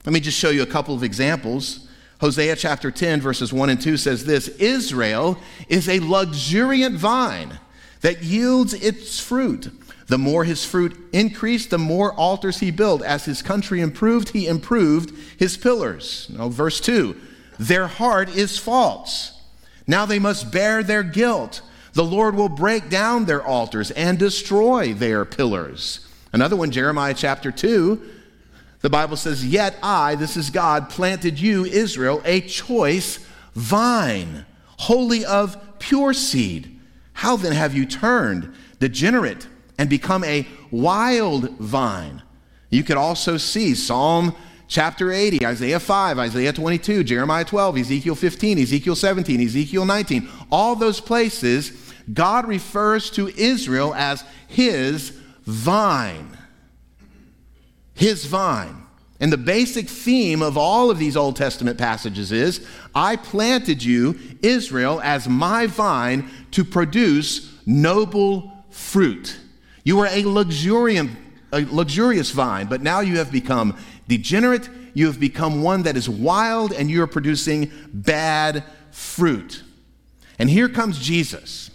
Let 0.04 0.12
me 0.12 0.18
just 0.18 0.36
show 0.36 0.50
you 0.50 0.62
a 0.62 0.66
couple 0.66 0.92
of 0.92 1.04
examples. 1.04 1.88
Hosea 2.20 2.56
chapter 2.56 2.90
10, 2.90 3.20
verses 3.20 3.52
1 3.52 3.70
and 3.70 3.80
2 3.80 3.96
says 3.96 4.24
this 4.24 4.48
Israel 4.48 5.38
is 5.68 5.88
a 5.88 6.00
luxuriant 6.00 6.96
vine 6.96 7.60
that 8.00 8.24
yields 8.24 8.74
its 8.74 9.20
fruit. 9.20 9.70
The 10.08 10.18
more 10.18 10.42
his 10.42 10.64
fruit 10.64 10.96
increased, 11.12 11.70
the 11.70 11.78
more 11.78 12.12
altars 12.14 12.58
he 12.58 12.72
built. 12.72 13.02
As 13.02 13.24
his 13.24 13.40
country 13.40 13.80
improved, 13.80 14.30
he 14.30 14.48
improved 14.48 15.12
his 15.38 15.56
pillars. 15.56 16.28
Now, 16.28 16.48
verse 16.48 16.80
2 16.80 17.16
their 17.58 17.86
heart 17.86 18.28
is 18.28 18.58
false. 18.58 19.40
Now 19.86 20.06
they 20.06 20.18
must 20.18 20.52
bear 20.52 20.82
their 20.82 21.02
guilt. 21.02 21.62
The 21.92 22.04
Lord 22.04 22.34
will 22.34 22.48
break 22.48 22.90
down 22.90 23.24
their 23.24 23.42
altars 23.42 23.90
and 23.92 24.18
destroy 24.18 24.92
their 24.92 25.24
pillars. 25.24 26.06
Another 26.32 26.56
one, 26.56 26.70
Jeremiah 26.70 27.14
chapter 27.14 27.50
2, 27.50 28.02
the 28.80 28.90
Bible 28.90 29.16
says, 29.16 29.46
Yet 29.46 29.76
I, 29.82 30.14
this 30.16 30.36
is 30.36 30.50
God, 30.50 30.90
planted 30.90 31.40
you, 31.40 31.64
Israel, 31.64 32.20
a 32.24 32.42
choice 32.42 33.18
vine, 33.54 34.44
wholly 34.78 35.24
of 35.24 35.56
pure 35.78 36.12
seed. 36.12 36.78
How 37.14 37.36
then 37.36 37.52
have 37.52 37.74
you 37.74 37.86
turned 37.86 38.54
degenerate 38.78 39.46
and 39.78 39.88
become 39.88 40.22
a 40.24 40.46
wild 40.70 41.50
vine? 41.58 42.22
You 42.68 42.84
could 42.84 42.98
also 42.98 43.38
see 43.38 43.74
Psalm 43.74 44.34
chapter 44.68 45.12
80, 45.12 45.46
Isaiah 45.46 45.80
5, 45.80 46.18
Isaiah 46.18 46.52
22, 46.52 47.04
Jeremiah 47.04 47.44
12, 47.44 47.78
Ezekiel 47.78 48.14
15, 48.14 48.58
Ezekiel 48.58 48.96
17, 48.96 49.40
Ezekiel 49.40 49.84
19. 49.84 50.28
All 50.50 50.74
those 50.74 51.00
places, 51.00 51.92
God 52.12 52.46
refers 52.46 53.10
to 53.10 53.28
Israel 53.28 53.94
as 53.94 54.24
his 54.48 55.10
vine. 55.44 56.36
His 57.94 58.26
vine. 58.26 58.82
And 59.18 59.32
the 59.32 59.38
basic 59.38 59.88
theme 59.88 60.42
of 60.42 60.58
all 60.58 60.90
of 60.90 60.98
these 60.98 61.16
Old 61.16 61.36
Testament 61.36 61.78
passages 61.78 62.32
is 62.32 62.66
I 62.94 63.16
planted 63.16 63.82
you, 63.82 64.18
Israel, 64.42 65.00
as 65.02 65.28
my 65.28 65.66
vine 65.66 66.28
to 66.50 66.64
produce 66.64 67.52
noble 67.64 68.52
fruit. 68.70 69.38
You 69.84 69.96
were 69.96 70.08
a 70.10 70.24
luxuriant, 70.24 71.12
a 71.50 71.64
luxurious 71.64 72.30
vine, 72.30 72.66
but 72.66 72.82
now 72.82 73.00
you 73.00 73.16
have 73.18 73.32
become 73.32 73.78
degenerate, 74.08 74.68
you 74.94 75.06
have 75.06 75.20
become 75.20 75.62
one 75.62 75.82
that 75.82 75.96
is 75.96 76.08
wild, 76.08 76.72
and 76.72 76.90
you 76.90 77.02
are 77.02 77.06
producing 77.06 77.70
bad 77.92 78.64
fruit. 78.90 79.62
And 80.38 80.50
here 80.50 80.68
comes 80.68 80.98
Jesus. 80.98 81.70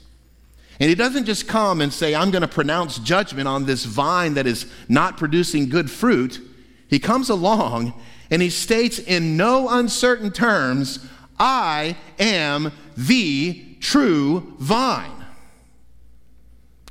And 0.79 0.89
he 0.89 0.95
doesn't 0.95 1.25
just 1.25 1.47
come 1.47 1.79
and 1.79 1.93
say, 1.93 2.15
I'm 2.15 2.31
going 2.31 2.41
to 2.41 2.47
pronounce 2.47 2.97
judgment 2.97 3.47
on 3.47 3.65
this 3.65 3.85
vine 3.85 4.33
that 4.33 4.47
is 4.47 4.65
not 4.89 5.15
producing 5.15 5.69
good 5.69 5.91
fruit. 5.91 6.41
He 6.87 6.97
comes 6.97 7.29
along 7.29 7.93
and 8.31 8.41
he 8.41 8.49
states 8.49 8.97
in 8.97 9.37
no 9.37 9.69
uncertain 9.69 10.31
terms, 10.31 11.07
I 11.37 11.97
am 12.17 12.71
the 12.97 13.75
true 13.79 14.55
vine. 14.57 15.25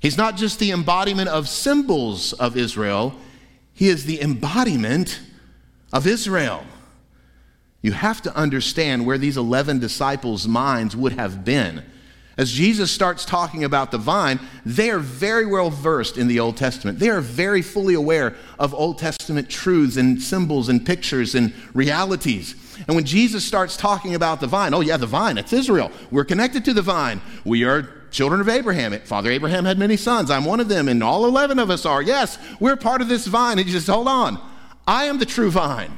He's 0.01 0.17
not 0.17 0.37
just 0.37 0.61
the 0.61 0.71
embodiment 0.71 1.29
of 1.29 1.49
symbols 1.49 2.33
of 2.35 2.57
Israel, 2.57 3.15
he 3.73 3.89
is 3.89 4.05
the 4.05 4.23
embodiment 4.23 5.21
of 5.93 6.07
Israel. 6.07 6.65
You 7.83 7.93
have 7.93 8.21
to 8.23 8.37
understand 8.37 9.07
where 9.07 9.19
these 9.19 9.37
11 9.37 9.79
disciples' 9.79 10.47
minds 10.47 10.95
would 10.95 11.13
have 11.13 11.45
been. 11.45 11.85
As 12.37 12.53
Jesus 12.53 12.91
starts 12.91 13.25
talking 13.25 13.65
about 13.65 13.91
the 13.91 13.99
vine, 13.99 14.41
they 14.65 14.91
are 14.91 14.99
very 14.99 15.45
well 15.45 15.69
versed 15.69 16.17
in 16.17 16.27
the 16.27 16.41
Old 16.41 16.57
Testament. 16.57 16.99
They 16.99 17.11
are 17.11 17.21
very 17.21 17.61
fully 17.61 17.95
aware 17.95 18.35
of 18.59 18.73
Old 18.73 18.99
Testament 18.99 19.51
truths 19.51 19.97
and 19.97 20.21
symbols 20.23 20.69
and 20.69 20.85
pictures 20.85 21.35
and 21.35 21.53
realities. 21.75 22.55
And 22.87 22.97
when 22.97 23.05
Jesus 23.05 23.45
starts 23.45 23.77
talking 23.77 24.15
about 24.15 24.41
the 24.41 24.47
vine, 24.47 24.73
oh, 24.73 24.81
yeah, 24.81 24.97
the 24.97 25.07
vine, 25.07 25.37
it's 25.37 25.53
Israel. 25.53 25.91
We're 26.11 26.25
connected 26.25 26.65
to 26.67 26.73
the 26.73 26.83
vine. 26.83 27.21
We 27.45 27.65
are 27.65 27.83
children 28.11 28.41
of 28.41 28.49
Abraham. 28.49 28.99
Father 29.01 29.31
Abraham 29.31 29.67
had 29.67 29.79
many 29.79 29.99
sons. 29.99 30.31
I'm 30.31 30.45
one 30.45 30.61
of 30.61 30.69
them, 30.69 30.89
and 30.89 31.03
all 31.03 31.27
11 31.27 31.59
of 31.59 31.69
us 31.69 31.85
are. 31.85 32.01
Yes, 32.01 32.39
we're 32.59 32.77
part 32.77 33.03
of 33.03 33.09
this 33.09 33.27
vine. 33.27 33.59
And 33.59 33.67
he 33.67 33.73
says, 33.75 33.87
hold 33.87 34.09
on. 34.09 34.41
I 34.91 35.05
am 35.05 35.19
the 35.19 35.25
true 35.25 35.53
vine. 35.53 35.97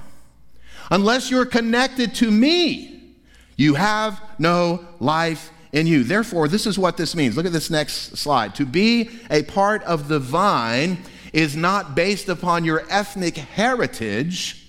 Unless 0.90 1.30
you're 1.30 1.46
connected 1.46 2.14
to 2.16 2.30
me, 2.30 3.14
you 3.56 3.72
have 3.72 4.20
no 4.38 4.86
life 5.00 5.50
in 5.72 5.86
you. 5.86 6.04
Therefore, 6.04 6.46
this 6.46 6.66
is 6.66 6.78
what 6.78 6.98
this 6.98 7.16
means. 7.16 7.34
Look 7.34 7.46
at 7.46 7.54
this 7.54 7.70
next 7.70 8.18
slide. 8.18 8.54
To 8.56 8.66
be 8.66 9.08
a 9.30 9.44
part 9.44 9.82
of 9.84 10.08
the 10.08 10.18
vine 10.18 10.98
is 11.32 11.56
not 11.56 11.94
based 11.94 12.28
upon 12.28 12.66
your 12.66 12.84
ethnic 12.90 13.38
heritage, 13.38 14.68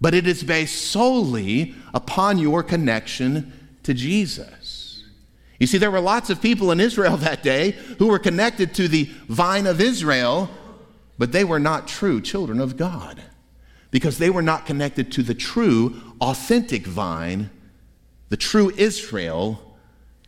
but 0.00 0.14
it 0.14 0.28
is 0.28 0.44
based 0.44 0.92
solely 0.92 1.74
upon 1.92 2.38
your 2.38 2.62
connection 2.62 3.52
to 3.82 3.92
Jesus. 3.92 5.02
You 5.58 5.66
see, 5.66 5.78
there 5.78 5.90
were 5.90 5.98
lots 5.98 6.30
of 6.30 6.40
people 6.40 6.70
in 6.70 6.78
Israel 6.78 7.16
that 7.26 7.42
day 7.42 7.72
who 7.98 8.06
were 8.06 8.20
connected 8.20 8.72
to 8.76 8.86
the 8.86 9.06
vine 9.26 9.66
of 9.66 9.80
Israel, 9.80 10.48
but 11.18 11.32
they 11.32 11.42
were 11.42 11.58
not 11.58 11.88
true 11.88 12.20
children 12.20 12.60
of 12.60 12.76
God 12.76 13.20
because 13.90 14.18
they 14.18 14.30
were 14.30 14.42
not 14.42 14.66
connected 14.66 15.10
to 15.12 15.22
the 15.22 15.34
true, 15.34 16.00
authentic 16.20 16.86
vine, 16.86 17.50
the 18.28 18.36
true 18.36 18.70
Israel, 18.76 19.76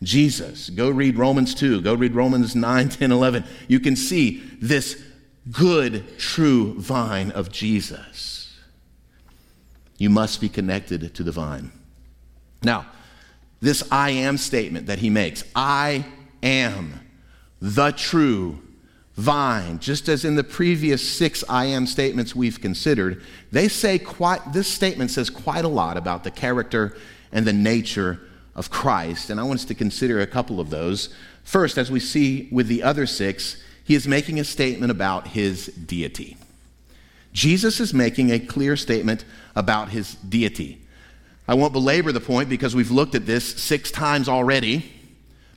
Jesus. 0.02 0.70
Go 0.70 0.88
read 0.88 1.18
Romans 1.18 1.54
2, 1.54 1.82
go 1.82 1.94
read 1.94 2.14
Romans 2.14 2.56
9, 2.56 2.88
10, 2.90 3.12
11. 3.12 3.44
You 3.68 3.80
can 3.80 3.96
see 3.96 4.42
this 4.60 5.02
good, 5.50 6.18
true 6.18 6.74
vine 6.78 7.30
of 7.32 7.50
Jesus. 7.52 8.58
You 9.98 10.08
must 10.08 10.40
be 10.40 10.48
connected 10.48 11.14
to 11.14 11.22
the 11.22 11.32
vine. 11.32 11.72
Now, 12.62 12.86
this 13.60 13.82
I 13.90 14.10
am 14.10 14.38
statement 14.38 14.86
that 14.86 15.00
he 15.00 15.10
makes 15.10 15.44
I 15.54 16.06
am 16.42 17.00
the 17.60 17.90
true 17.90 18.62
vine, 19.20 19.78
just 19.78 20.08
as 20.08 20.24
in 20.24 20.34
the 20.34 20.44
previous 20.44 21.06
six 21.06 21.44
I 21.48 21.66
am 21.66 21.86
statements 21.86 22.34
we've 22.34 22.60
considered, 22.60 23.22
they 23.52 23.68
say 23.68 23.98
quite, 23.98 24.52
this 24.52 24.66
statement 24.66 25.10
says 25.10 25.28
quite 25.28 25.64
a 25.64 25.68
lot 25.68 25.96
about 25.96 26.24
the 26.24 26.30
character 26.30 26.96
and 27.30 27.46
the 27.46 27.52
nature 27.52 28.20
of 28.56 28.70
Christ. 28.70 29.30
And 29.30 29.38
I 29.38 29.42
want 29.42 29.60
us 29.60 29.66
to 29.66 29.74
consider 29.74 30.20
a 30.20 30.26
couple 30.26 30.58
of 30.58 30.70
those. 30.70 31.14
First, 31.44 31.78
as 31.78 31.90
we 31.90 32.00
see 32.00 32.48
with 32.50 32.66
the 32.66 32.82
other 32.82 33.06
six, 33.06 33.62
he 33.84 33.94
is 33.94 34.08
making 34.08 34.40
a 34.40 34.44
statement 34.44 34.90
about 34.90 35.28
his 35.28 35.66
deity. 35.66 36.36
Jesus 37.32 37.78
is 37.78 37.94
making 37.94 38.30
a 38.30 38.38
clear 38.38 38.76
statement 38.76 39.24
about 39.54 39.90
his 39.90 40.14
deity. 40.14 40.80
I 41.46 41.54
won't 41.54 41.72
belabor 41.72 42.12
the 42.12 42.20
point 42.20 42.48
because 42.48 42.74
we've 42.74 42.90
looked 42.90 43.14
at 43.14 43.26
this 43.26 43.44
six 43.44 43.90
times 43.90 44.28
already. 44.28 44.90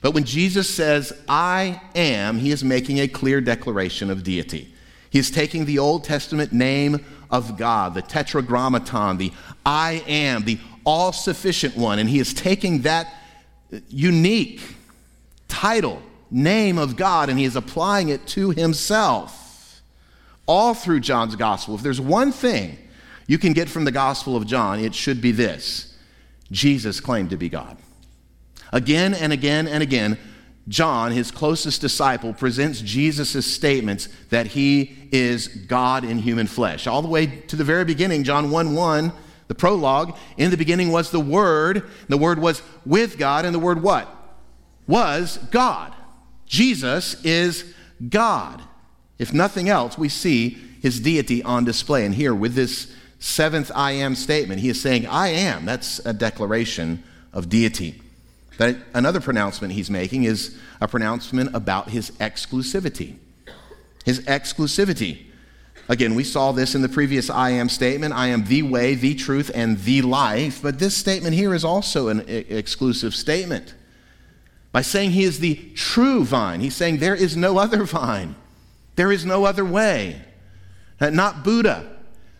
But 0.03 0.13
when 0.13 0.25
Jesus 0.25 0.69
says, 0.69 1.13
I 1.29 1.81
am, 1.95 2.37
he 2.37 2.51
is 2.51 2.61
making 2.61 2.99
a 2.99 3.07
clear 3.07 3.39
declaration 3.39 4.11
of 4.11 4.21
deity. 4.21 4.67
He 5.09 5.17
is 5.17 5.31
taking 5.31 5.63
the 5.63 5.79
Old 5.79 6.03
Testament 6.03 6.51
name 6.51 7.05
of 7.31 7.57
God, 7.57 7.93
the 7.93 8.01
tetragrammaton, 8.01 9.17
the 9.17 9.31
I 9.65 10.03
am, 10.05 10.43
the 10.43 10.59
all 10.85 11.13
sufficient 11.13 11.77
one, 11.77 11.99
and 11.99 12.09
he 12.09 12.19
is 12.19 12.33
taking 12.33 12.81
that 12.81 13.13
unique 13.87 14.61
title, 15.47 16.01
name 16.29 16.77
of 16.77 16.97
God, 16.97 17.29
and 17.29 17.39
he 17.39 17.45
is 17.45 17.55
applying 17.55 18.09
it 18.09 18.27
to 18.27 18.51
himself. 18.51 19.81
All 20.45 20.73
through 20.73 20.99
John's 20.99 21.37
gospel. 21.37 21.75
If 21.75 21.81
there's 21.81 22.01
one 22.01 22.33
thing 22.33 22.77
you 23.25 23.37
can 23.37 23.53
get 23.53 23.69
from 23.69 23.85
the 23.85 23.91
gospel 23.91 24.35
of 24.35 24.45
John, 24.45 24.81
it 24.81 24.93
should 24.93 25.21
be 25.21 25.31
this 25.31 25.95
Jesus 26.51 26.99
claimed 26.99 27.29
to 27.29 27.37
be 27.37 27.47
God. 27.47 27.77
Again 28.73 29.13
and 29.13 29.31
again 29.31 29.67
and 29.67 29.83
again, 29.83 30.17
John, 30.67 31.11
his 31.11 31.29
closest 31.29 31.79
disciple, 31.79 32.33
presents 32.33 32.81
Jesus' 32.81 33.45
statements 33.45 34.09
that 34.29 34.47
he 34.47 35.09
is 35.11 35.47
God 35.47 36.03
in 36.03 36.17
human 36.17 36.47
flesh. 36.47 36.87
All 36.87 37.01
the 37.01 37.07
way 37.07 37.27
to 37.27 37.55
the 37.55 37.63
very 37.63 37.85
beginning, 37.85 38.23
John 38.23 38.49
1 38.49 38.73
1, 38.73 39.13
the 39.47 39.55
prologue, 39.55 40.17
in 40.37 40.51
the 40.51 40.57
beginning 40.57 40.91
was 40.91 41.11
the 41.11 41.19
Word, 41.19 41.83
the 42.09 42.17
Word 42.17 42.39
was 42.39 42.63
with 42.85 43.17
God, 43.17 43.45
and 43.45 43.53
the 43.53 43.59
Word 43.59 43.83
what? 43.83 44.09
Was 44.87 45.37
God. 45.51 45.93
Jesus 46.47 47.23
is 47.23 47.73
God. 48.09 48.61
If 49.19 49.33
nothing 49.33 49.69
else, 49.69 49.97
we 49.97 50.09
see 50.09 50.57
his 50.81 50.99
deity 50.99 51.43
on 51.43 51.63
display. 51.63 52.05
And 52.05 52.15
here, 52.15 52.33
with 52.33 52.55
this 52.55 52.93
seventh 53.19 53.71
I 53.75 53.91
am 53.91 54.15
statement, 54.15 54.61
he 54.61 54.69
is 54.69 54.81
saying, 54.81 55.05
I 55.07 55.27
am. 55.29 55.65
That's 55.65 55.99
a 55.99 56.13
declaration 56.13 57.03
of 57.31 57.49
deity. 57.49 58.02
But 58.57 58.77
another 58.93 59.19
pronouncement 59.19 59.73
he's 59.73 59.89
making 59.89 60.23
is 60.25 60.57
a 60.79 60.87
pronouncement 60.87 61.55
about 61.55 61.89
his 61.89 62.11
exclusivity. 62.11 63.17
His 64.05 64.19
exclusivity. 64.21 65.25
Again, 65.89 66.15
we 66.15 66.23
saw 66.23 66.51
this 66.51 66.75
in 66.75 66.81
the 66.81 66.89
previous 66.89 67.29
I 67.29 67.51
am 67.51 67.67
statement 67.67 68.13
I 68.13 68.27
am 68.27 68.45
the 68.45 68.63
way, 68.63 68.95
the 68.95 69.15
truth, 69.15 69.51
and 69.53 69.79
the 69.79 70.01
life. 70.01 70.61
But 70.61 70.79
this 70.79 70.95
statement 70.95 71.35
here 71.35 71.53
is 71.53 71.65
also 71.65 72.07
an 72.07 72.23
exclusive 72.27 73.13
statement. 73.13 73.73
By 74.71 74.81
saying 74.81 75.11
he 75.11 75.23
is 75.23 75.39
the 75.39 75.55
true 75.75 76.23
vine, 76.23 76.59
he's 76.61 76.75
saying 76.75 76.97
there 76.97 77.15
is 77.15 77.35
no 77.35 77.57
other 77.57 77.83
vine, 77.83 78.35
there 78.95 79.11
is 79.11 79.25
no 79.25 79.45
other 79.45 79.65
way. 79.65 80.21
Uh, 80.99 81.09
not 81.09 81.43
Buddha, 81.43 81.97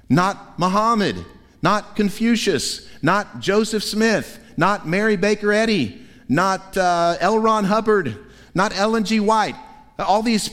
not 0.10 0.58
Muhammad, 0.58 1.26
not 1.62 1.96
Confucius, 1.96 2.88
not 3.02 3.40
Joseph 3.40 3.84
Smith, 3.84 4.40
not 4.56 4.88
Mary 4.88 5.18
Baker 5.18 5.52
Eddy, 5.52 6.03
not 6.28 6.78
uh, 6.78 7.18
L. 7.20 7.40
Ron 7.40 7.66
Hubbard, 7.66 8.18
not 8.54 8.76
Ellen 8.76 9.04
G. 9.04 9.20
White. 9.20 9.56
All 10.00 10.22
these 10.22 10.50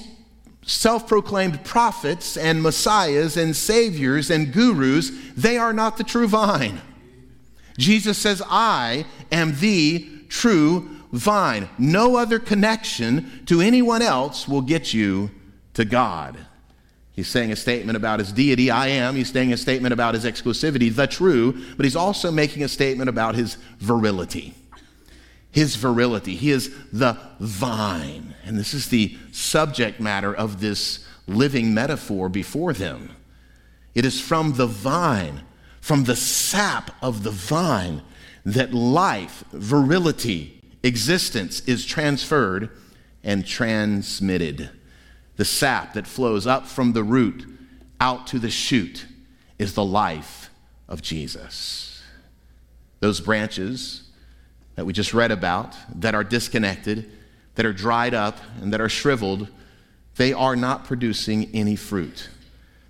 self 0.62 1.09
proclaimed 1.09 1.65
prophets 1.65 2.37
and 2.37 2.62
messiahs 2.62 3.37
and 3.37 3.55
saviors 3.57 4.31
and 4.31 4.53
gurus, 4.53 5.11
they 5.37 5.57
are 5.57 5.73
not 5.73 5.97
the 5.97 6.05
true 6.05 6.29
vine. 6.29 6.81
Jesus 7.79 8.19
says, 8.19 8.43
I 8.47 9.07
am 9.33 9.57
the 9.59 10.07
true 10.29 10.89
vine. 11.12 11.69
No 11.79 12.17
other 12.17 12.39
connection 12.39 13.45
to 13.47 13.61
anyone 13.61 14.03
else 14.03 14.47
will 14.47 14.61
get 14.61 14.93
you 14.93 15.31
to 15.75 15.85
God. 15.85 16.37
He's 17.12 17.29
saying 17.29 17.53
a 17.53 17.57
statement 17.57 17.97
about 17.97 18.19
his 18.19 18.33
deity, 18.33 18.71
I 18.71 18.89
am. 18.89 19.17
He's 19.17 19.33
saying 19.33 19.53
a 19.53 19.57
statement 19.57 19.93
about 19.93 20.15
his 20.15 20.25
exclusivity, 20.25 20.95
the 20.95 21.07
true, 21.07 21.53
but 21.77 21.85
he's 21.85 21.97
also 21.97 22.31
making 22.31 22.62
a 22.62 22.69
statement 22.69 23.11
about 23.11 23.35
his 23.35 23.57
virility 23.78 24.54
his 25.50 25.76
virility. 25.76 26.36
He 26.36 26.50
is 26.50 26.75
the 26.93 27.19
vine. 27.39 28.34
And 28.45 28.58
this 28.58 28.75
is 28.75 28.89
the 28.89 29.17
subject 29.32 30.00
matter 30.00 30.34
of 30.34 30.60
this 30.60 31.06
living 31.26 31.75
metaphor 31.75 32.28
before 32.28 32.73
them. 32.73 33.17
It 33.95 34.04
is 34.04 34.21
from 34.21 34.54
the 34.54 34.67
vine, 34.67 35.43
from 35.80 36.04
the 36.04 36.17
sap 36.17 36.91
of 37.02 37.23
the 37.23 37.30
vine, 37.30 38.02
that 38.45 38.73
life, 38.73 39.45
virility, 39.52 40.63
existence 40.82 41.60
is 41.60 41.84
transferred 41.84 42.71
and 43.23 43.47
transmitted. 43.47 44.71
The 45.36 45.45
sap 45.45 45.95
that 45.95 46.06
flows 46.06 46.47
up 46.47 46.67
from 46.67 46.93
the 46.93 47.02
root 47.04 47.47
out 48.00 48.26
to 48.28 48.39
the 48.39 48.50
shoot 48.50 49.06
is 49.58 49.75
the 49.75 49.84
life 49.84 50.50
of 50.89 51.02
Jesus. 51.02 52.02
Those 53.00 53.21
branches 53.21 54.10
that 54.76 54.85
we 54.85 54.93
just 54.93 55.13
read 55.13 55.30
about 55.30 55.76
that 56.00 56.15
are 56.15 56.25
disconnected, 56.25 57.11
that 57.54 57.67
are 57.67 57.73
dried 57.73 58.15
up, 58.15 58.39
and 58.61 58.73
that 58.73 58.80
are 58.80 58.89
shriveled, 58.89 59.49
they 60.17 60.33
are 60.33 60.56
not 60.56 60.85
producing 60.85 61.50
any 61.54 61.76
fruit 61.76 62.28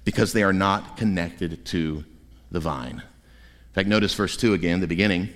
because 0.05 0.33
they 0.33 0.43
are 0.43 0.53
not 0.53 0.97
connected 0.97 1.65
to 1.67 2.05
the 2.51 2.61
vine. 2.61 2.97
In 2.97 3.75
fact, 3.75 3.89
notice 3.89 4.15
verse 4.15 4.37
2 4.37 4.55
again, 4.55 4.81
the 4.81 4.87
beginning. 4.87 5.29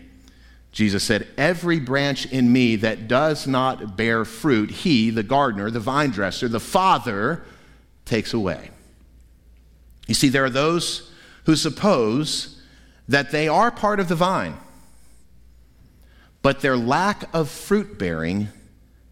Jesus 0.73 1.05
said, 1.05 1.29
Every 1.39 1.79
branch 1.79 2.27
in 2.27 2.53
me 2.53 2.77
that 2.77 3.07
does 3.07 3.47
not 3.47 3.97
bear 3.97 4.25
fruit, 4.25 4.71
he, 4.71 5.11
the 5.11 5.23
gardener, 5.23 5.71
the 5.71 5.79
vine 5.79 6.11
dresser, 6.11 6.49
the 6.49 6.59
Father, 6.59 7.45
takes 8.05 8.35
away. 8.35 8.71
You 10.09 10.15
see, 10.15 10.29
there 10.29 10.45
are 10.45 10.51
those 10.51 11.11
who 11.45 11.55
suppose 11.55 12.61
that 13.09 13.31
they 13.31 13.47
are 13.47 13.71
part 13.71 14.01
of 14.01 14.09
the 14.09 14.17
vine 14.17 14.57
but 16.45 16.61
their 16.61 16.77
lack 16.77 17.25
of 17.33 17.49
fruit 17.49 17.99
bearing 17.99 18.49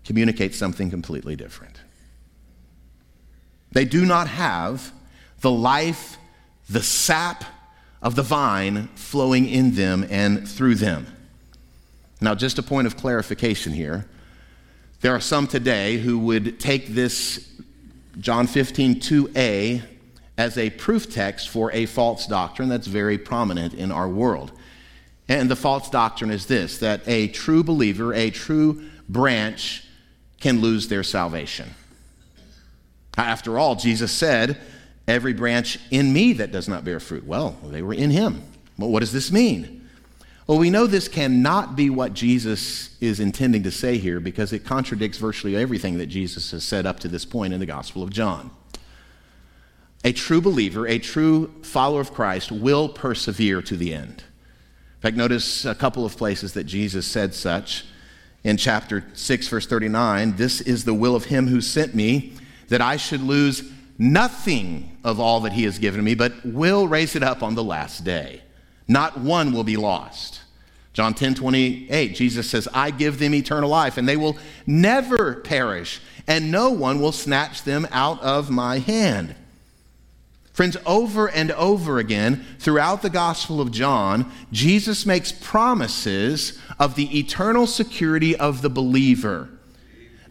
communicates 0.05 0.59
something 0.59 0.91
completely 0.91 1.35
different. 1.35 1.81
They 3.73 3.87
do 3.87 4.05
not 4.05 4.29
have 4.29 4.93
the 5.41 5.51
life, 5.51 6.19
the 6.69 6.83
sap 6.83 7.45
of 8.03 8.17
the 8.17 8.23
vine 8.23 8.89
flowing 8.97 9.49
in 9.49 9.77
them 9.77 10.07
and 10.11 10.47
through 10.47 10.75
them. 10.75 11.07
Now, 12.21 12.35
just 12.35 12.59
a 12.59 12.63
point 12.63 12.87
of 12.87 12.99
clarification 12.99 13.73
here. 13.73 14.07
There 15.01 15.15
are 15.15 15.21
some 15.21 15.47
today 15.47 15.97
who 15.97 16.19
would 16.19 16.61
take 16.61 16.89
this 16.89 17.51
John 18.21 18.47
15, 18.47 18.97
2a 18.97 19.83
as 20.37 20.59
a 20.59 20.69
proof 20.69 21.11
text 21.11 21.49
for 21.49 21.73
a 21.73 21.87
false 21.87 22.27
doctrine 22.27 22.69
that's 22.69 22.89
very 22.89 23.17
prominent 23.17 23.73
in 23.73 23.91
our 23.91 24.07
world. 24.07 24.53
And 25.33 25.51
the 25.51 25.57
false 25.57 25.89
doctrine 25.89 26.31
is 26.31 26.45
this 26.45 26.77
that 26.79 27.09
a 27.09 27.29
true 27.29 27.65
believer, 27.65 28.13
a 28.13 28.29
true 28.29 28.85
branch, 29.09 29.83
can 30.41 30.61
lose 30.61 30.89
their 30.89 31.03
salvation. 31.03 31.71
After 33.17 33.59
all, 33.59 33.75
Jesus 33.75 34.13
said, 34.13 34.59
Every 35.09 35.33
branch 35.33 35.79
in 35.91 36.13
me 36.13 36.35
that 36.35 36.53
does 36.53 36.69
not 36.69 36.85
bear 36.85 37.01
fruit. 37.01 37.25
Well, 37.25 37.57
they 37.65 37.81
were 37.81 37.95
in 37.95 38.11
him. 38.11 38.43
Well, 38.77 38.91
what 38.91 39.01
does 39.01 39.13
this 39.13 39.33
mean? 39.33 39.89
Well, 40.47 40.59
we 40.59 40.69
know 40.69 40.87
this 40.87 41.09
cannot 41.09 41.77
be 41.77 41.89
what 41.89 42.13
Jesus 42.13 42.95
is 43.01 43.19
intending 43.19 43.63
to 43.63 43.71
say 43.71 43.97
here 43.97 44.21
because 44.21 44.53
it 44.53 44.67
contradicts 44.67 45.17
virtually 45.17 45.57
everything 45.57 45.97
that 45.97 46.07
Jesus 46.07 46.51
has 46.51 46.63
said 46.63 46.85
up 46.85 47.01
to 47.01 47.09
this 47.09 47.25
point 47.25 47.55
in 47.55 47.59
the 47.59 47.67
Gospel 47.67 48.03
of 48.03 48.11
John. 48.11 48.51
A 50.05 50.13
true 50.13 50.43
believer, 50.43 50.87
a 50.87 50.99
true 50.99 51.55
follower 51.63 52.03
of 52.03 52.13
Christ, 52.13 52.53
will 52.53 52.91
persevere 52.91 53.63
to 53.63 53.79
the 53.79 53.95
end. 53.95 54.25
In 55.03 55.09
fact, 55.09 55.17
notice 55.17 55.65
a 55.65 55.75
couple 55.75 56.07
of 56.07 56.17
places 56.17 56.53
that 56.53 56.63
Jesus 56.63 57.09
said 57.09 57.35
such. 57.35 57.85
In 58.45 58.57
chapter 58.57 59.05
6, 59.15 59.49
verse 59.49 59.67
39, 59.67 60.37
this 60.37 60.61
is 60.61 60.85
the 60.85 60.95
will 60.95 61.17
of 61.17 61.25
him 61.25 61.49
who 61.49 61.61
sent 61.61 61.93
me, 61.93 62.35
that 62.69 62.81
I 62.81 62.97
should 62.99 63.21
lose 63.21 63.69
nothing 63.99 64.97
of 65.03 65.19
all 65.19 65.41
that 65.41 65.55
he 65.55 65.65
has 65.65 65.81
given 65.81 66.05
me, 66.05 66.15
but 66.15 66.47
will 66.47 66.87
raise 66.87 67.17
it 67.17 67.25
up 67.25 67.43
on 67.43 67.57
the 67.57 67.65
last 67.65 68.05
day. 68.05 68.43
Not 68.87 69.19
one 69.19 69.53
will 69.53 69.65
be 69.65 69.77
lost. 69.77 70.43
John 70.93 71.15
10 71.15 71.35
28, 71.35 72.15
Jesus 72.15 72.49
says, 72.49 72.69
I 72.73 72.93
give 72.93 73.19
them 73.19 73.35
eternal 73.35 73.71
life, 73.71 73.99
and 73.99 74.09
they 74.09 74.17
will 74.17 74.39
never 74.69 75.35
perish, 75.35 76.01
and 76.29 76.53
no 76.53 76.71
one 76.71 77.01
will 77.01 77.11
snatch 77.11 77.65
them 77.65 77.89
out 77.91 78.23
of 78.23 78.51
my 78.51 78.79
hand. 78.79 79.35
Friends, 80.53 80.77
over 80.85 81.31
and 81.31 81.51
over 81.53 81.99
again 81.99 82.45
throughout 82.59 83.01
the 83.01 83.11
Gospel 83.11 83.61
of 83.61 83.71
John, 83.71 84.31
Jesus 84.53 85.07
makes 85.07 85.33
promises 85.33 86.59
of 86.79 86.95
the 86.95 87.19
eternal 87.19 87.67
security 87.67 88.37
of 88.37 88.61
the 88.61 88.69
believer. 88.69 89.49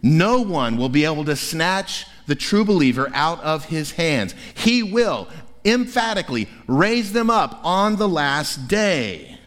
No 0.00 0.40
one 0.40 0.76
will 0.76 0.88
be 0.88 1.04
able 1.04 1.24
to 1.24 1.34
snatch 1.34 2.06
the 2.26 2.34
true 2.36 2.64
believer 2.64 3.10
out 3.14 3.40
of 3.40 3.66
his 3.66 3.92
hands. 3.92 4.34
He 4.54 4.82
will 4.82 5.28
emphatically 5.64 6.48
raise 6.66 7.12
them 7.12 7.30
up 7.30 7.60
on 7.64 7.96
the 7.96 8.08
last 8.08 8.68
day. 8.68 9.38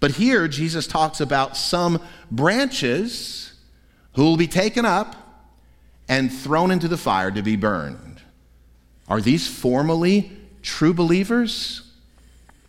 But 0.00 0.12
here, 0.12 0.48
Jesus 0.48 0.86
talks 0.86 1.20
about 1.20 1.56
some 1.56 2.00
branches 2.30 3.54
who 4.14 4.24
will 4.24 4.36
be 4.36 4.46
taken 4.46 4.84
up 4.84 5.16
and 6.08 6.30
thrown 6.30 6.70
into 6.70 6.88
the 6.88 6.98
fire 6.98 7.30
to 7.30 7.42
be 7.42 7.56
burned. 7.56 8.13
Are 9.08 9.20
these 9.20 9.46
formally 9.46 10.32
true 10.62 10.94
believers? 10.94 11.90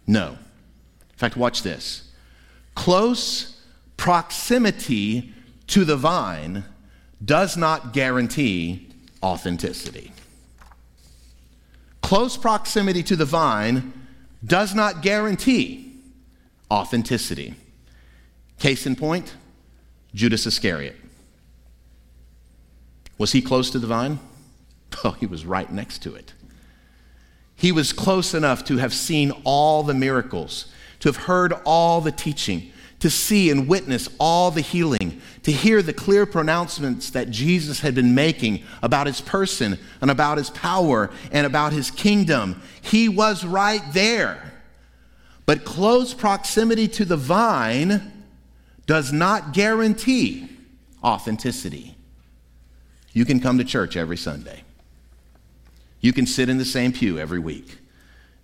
No. 0.05 0.31
In 0.31 1.17
fact, 1.17 1.37
watch 1.37 1.63
this. 1.63 2.11
Close 2.75 3.61
proximity 3.97 5.33
to 5.67 5.85
the 5.85 5.95
vine 5.95 6.65
does 7.23 7.55
not 7.55 7.93
guarantee 7.93 8.89
authenticity. 9.23 10.11
Close 12.01 12.37
proximity 12.37 13.01
to 13.01 13.15
the 13.15 13.25
vine 13.25 13.93
does 14.45 14.75
not 14.75 15.01
guarantee 15.01 15.93
authenticity. 16.69 17.55
Case 18.59 18.85
in 18.85 18.95
point, 18.95 19.35
Judas 20.13 20.45
Iscariot. 20.45 20.95
Was 23.17 23.31
he 23.31 23.41
close 23.41 23.69
to 23.71 23.79
the 23.79 23.87
vine? 23.87 24.19
He 25.19 25.25
was 25.25 25.45
right 25.45 25.71
next 25.71 25.99
to 26.03 26.15
it. 26.15 26.33
He 27.55 27.71
was 27.71 27.93
close 27.93 28.33
enough 28.33 28.65
to 28.65 28.77
have 28.77 28.93
seen 28.93 29.31
all 29.43 29.83
the 29.83 29.93
miracles, 29.93 30.65
to 30.99 31.09
have 31.09 31.15
heard 31.15 31.53
all 31.65 32.01
the 32.01 32.11
teaching, 32.11 32.71
to 32.99 33.09
see 33.09 33.49
and 33.49 33.67
witness 33.67 34.09
all 34.19 34.51
the 34.51 34.61
healing, 34.61 35.21
to 35.43 35.51
hear 35.51 35.81
the 35.81 35.93
clear 35.93 36.25
pronouncements 36.25 37.11
that 37.11 37.29
Jesus 37.29 37.79
had 37.81 37.93
been 37.95 38.15
making 38.15 38.63
about 38.81 39.07
his 39.07 39.21
person 39.21 39.77
and 40.01 40.09
about 40.09 40.37
his 40.37 40.49
power 40.49 41.11
and 41.31 41.45
about 41.45 41.71
his 41.71 41.91
kingdom. 41.91 42.61
He 42.81 43.07
was 43.07 43.45
right 43.45 43.81
there. 43.93 44.53
But 45.45 45.63
close 45.63 46.13
proximity 46.13 46.87
to 46.89 47.05
the 47.05 47.17
vine 47.17 48.11
does 48.85 49.13
not 49.13 49.53
guarantee 49.53 50.49
authenticity. 51.03 51.95
You 53.13 53.23
can 53.23 53.39
come 53.39 53.59
to 53.59 53.63
church 53.63 53.95
every 53.95 54.17
Sunday. 54.17 54.64
You 56.05 56.13
can 56.13 56.27
sit 56.27 56.49
in 56.49 56.59
the 56.59 56.65
same 56.65 56.93
pew 56.93 57.17
every 57.17 57.39
week. 57.39 57.79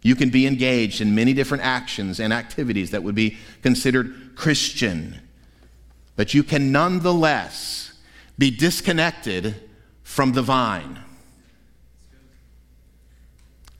You 0.02 0.16
can 0.16 0.32
be 0.32 0.48
engaged 0.48 1.00
in 1.00 1.14
many 1.14 1.32
different 1.32 1.64
actions 1.64 2.20
and 2.20 2.34
activities 2.34 2.90
that 2.90 3.04
would 3.04 3.14
be 3.14 3.38
considered 3.62 4.32
Christian. 4.34 5.20
But 6.16 6.34
you 6.34 6.42
can 6.42 6.72
nonetheless 6.72 7.94
be 8.36 8.50
disconnected 8.50 9.70
from 10.02 10.32
the 10.32 10.42
vine. 10.42 11.02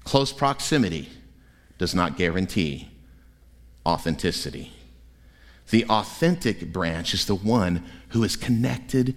Close 0.04 0.32
proximity 0.32 1.10
does 1.80 1.96
not 1.96 2.18
guarantee 2.18 2.88
authenticity. 3.84 4.74
The 5.72 5.86
authentic 5.86 6.72
branch 6.72 7.16
is 7.16 7.26
the 7.26 7.34
one 7.34 7.84
who 8.10 8.24
is 8.24 8.36
connected 8.36 9.16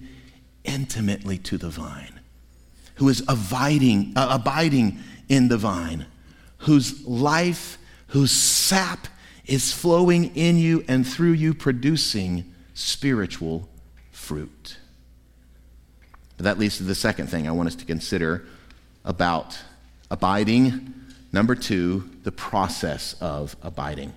intimately 0.65 1.37
to 1.37 1.59
the 1.59 1.69
vine, 1.69 2.14
who 2.97 3.09
is 3.09 3.23
abiding, 3.29 4.13
uh, 4.17 4.29
abiding 4.31 4.99
in 5.29 5.49
the 5.49 5.57
vine, 5.57 6.07
whose 6.59 7.05
life, 7.07 7.79
whose 8.09 8.31
sap 8.31 9.09
is 9.47 9.73
flowing 9.73 10.35
in 10.37 10.57
you 10.57 10.85
and 10.89 11.07
through 11.07 11.33
you, 11.33 11.55
producing 11.55 12.53
spiritual 12.75 13.69
fruit. 14.11 14.77
But 16.37 16.45
that 16.45 16.59
leads 16.59 16.79
to 16.79 16.83
the 16.83 16.95
second 16.95 17.29
thing 17.29 17.47
I 17.47 17.53
want 17.53 17.69
us 17.69 17.75
to 17.77 17.85
consider 17.85 18.47
about 19.05 19.59
abiding. 20.11 20.95
Number 21.33 21.55
two, 21.55 22.11
the 22.23 22.33
process 22.33 23.15
of 23.21 23.57
abiding 23.63 24.13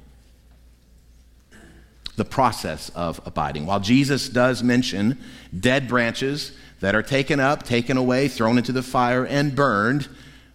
the 2.17 2.25
process 2.25 2.89
of 2.89 3.21
abiding. 3.25 3.65
While 3.65 3.79
Jesus 3.79 4.27
does 4.27 4.61
mention 4.61 5.19
dead 5.57 5.87
branches 5.87 6.51
that 6.79 6.95
are 6.95 7.03
taken 7.03 7.39
up, 7.39 7.63
taken 7.63 7.97
away, 7.97 8.27
thrown 8.27 8.57
into 8.57 8.71
the 8.71 8.83
fire, 8.83 9.25
and 9.25 9.55
burned, 9.55 10.07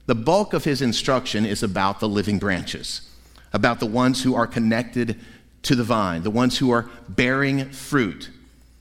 the 0.07 0.15
bulk 0.15 0.53
of 0.53 0.65
his 0.65 0.83
instruction 0.83 1.47
is 1.47 1.63
about 1.63 2.01
the 2.01 2.09
living 2.09 2.39
branches, 2.39 3.09
about 3.53 3.81
the 3.81 3.87
ones 3.87 4.23
who 4.23 4.35
are 4.35 4.47
connected 4.47 5.19
to 5.63 5.75
the 5.75 5.85
vine, 5.85 6.23
the 6.23 6.31
ones 6.31 6.59
who 6.59 6.71
are 6.71 6.89
bearing 7.09 7.71
fruit. 7.71 8.31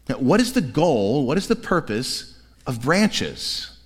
Now, 0.09 0.15
what 0.15 0.39
is 0.39 0.53
the 0.53 0.61
goal? 0.61 1.25
What 1.25 1.37
is 1.37 1.47
the 1.47 1.55
purpose 1.55 2.39
of 2.65 2.81
branches? 2.81 3.77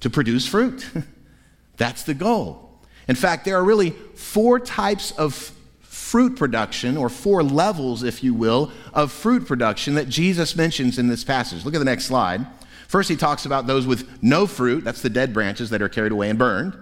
To 0.00 0.10
produce 0.10 0.46
fruit. 0.46 0.88
That's 1.76 2.04
the 2.04 2.14
goal. 2.14 2.70
In 3.08 3.16
fact, 3.16 3.44
there 3.44 3.56
are 3.56 3.64
really 3.64 3.90
four 3.90 4.58
types 4.60 5.12
of 5.12 5.52
fruit 5.80 6.36
production, 6.36 6.96
or 6.96 7.08
four 7.08 7.42
levels, 7.42 8.04
if 8.04 8.22
you 8.22 8.32
will, 8.32 8.70
of 8.94 9.10
fruit 9.10 9.44
production 9.44 9.94
that 9.96 10.08
Jesus 10.08 10.54
mentions 10.54 11.00
in 11.00 11.08
this 11.08 11.24
passage. 11.24 11.64
Look 11.64 11.74
at 11.74 11.78
the 11.78 11.84
next 11.84 12.04
slide. 12.04 12.46
First, 12.88 13.08
he 13.08 13.16
talks 13.16 13.46
about 13.46 13.66
those 13.66 13.86
with 13.86 14.22
no 14.22 14.46
fruit, 14.46 14.84
that's 14.84 15.02
the 15.02 15.10
dead 15.10 15.32
branches 15.32 15.70
that 15.70 15.82
are 15.82 15.88
carried 15.88 16.12
away 16.12 16.30
and 16.30 16.38
burned. 16.38 16.76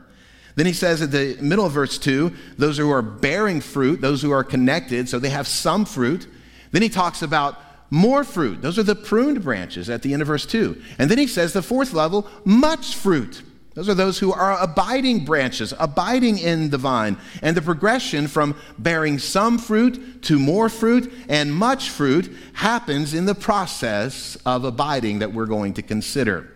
Then 0.56 0.66
he 0.66 0.72
says 0.72 1.02
at 1.02 1.10
the 1.10 1.36
middle 1.40 1.66
of 1.66 1.72
verse 1.72 1.98
2, 1.98 2.32
those 2.58 2.78
who 2.78 2.90
are 2.90 3.02
bearing 3.02 3.60
fruit, 3.60 4.00
those 4.00 4.22
who 4.22 4.30
are 4.30 4.44
connected, 4.44 5.08
so 5.08 5.18
they 5.18 5.30
have 5.30 5.48
some 5.48 5.84
fruit. 5.84 6.28
Then 6.70 6.82
he 6.82 6.88
talks 6.88 7.22
about 7.22 7.60
more 7.90 8.24
fruit. 8.24 8.62
Those 8.62 8.78
are 8.78 8.84
the 8.84 8.94
pruned 8.94 9.42
branches 9.42 9.90
at 9.90 10.02
the 10.02 10.12
end 10.12 10.22
of 10.22 10.28
verse 10.28 10.46
2. 10.46 10.80
And 10.98 11.10
then 11.10 11.18
he 11.18 11.26
says 11.26 11.52
the 11.52 11.62
fourth 11.62 11.92
level, 11.92 12.28
much 12.44 12.94
fruit. 12.94 13.42
Those 13.74 13.88
are 13.88 13.94
those 13.94 14.20
who 14.20 14.32
are 14.32 14.60
abiding 14.60 15.24
branches, 15.24 15.74
abiding 15.78 16.38
in 16.38 16.70
the 16.70 16.78
vine. 16.78 17.16
And 17.42 17.56
the 17.56 17.62
progression 17.62 18.28
from 18.28 18.54
bearing 18.78 19.18
some 19.18 19.58
fruit 19.58 20.22
to 20.22 20.38
more 20.38 20.68
fruit 20.68 21.12
and 21.28 21.52
much 21.52 21.90
fruit 21.90 22.32
happens 22.52 23.14
in 23.14 23.26
the 23.26 23.34
process 23.34 24.36
of 24.46 24.64
abiding 24.64 25.18
that 25.18 25.32
we're 25.32 25.46
going 25.46 25.74
to 25.74 25.82
consider. 25.82 26.48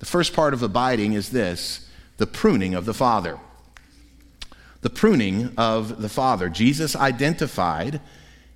The 0.00 0.06
first 0.06 0.34
part 0.34 0.52
of 0.52 0.62
abiding 0.62 1.14
is 1.14 1.30
this 1.30 1.88
the 2.18 2.26
pruning 2.26 2.74
of 2.74 2.84
the 2.84 2.94
Father. 2.94 3.38
The 4.82 4.90
pruning 4.90 5.54
of 5.56 6.02
the 6.02 6.08
Father. 6.08 6.48
Jesus 6.50 6.94
identified 6.94 8.00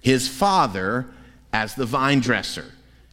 his 0.00 0.28
Father 0.28 1.06
as 1.52 1.74
the 1.74 1.86
vine 1.86 2.20
dresser, 2.20 2.66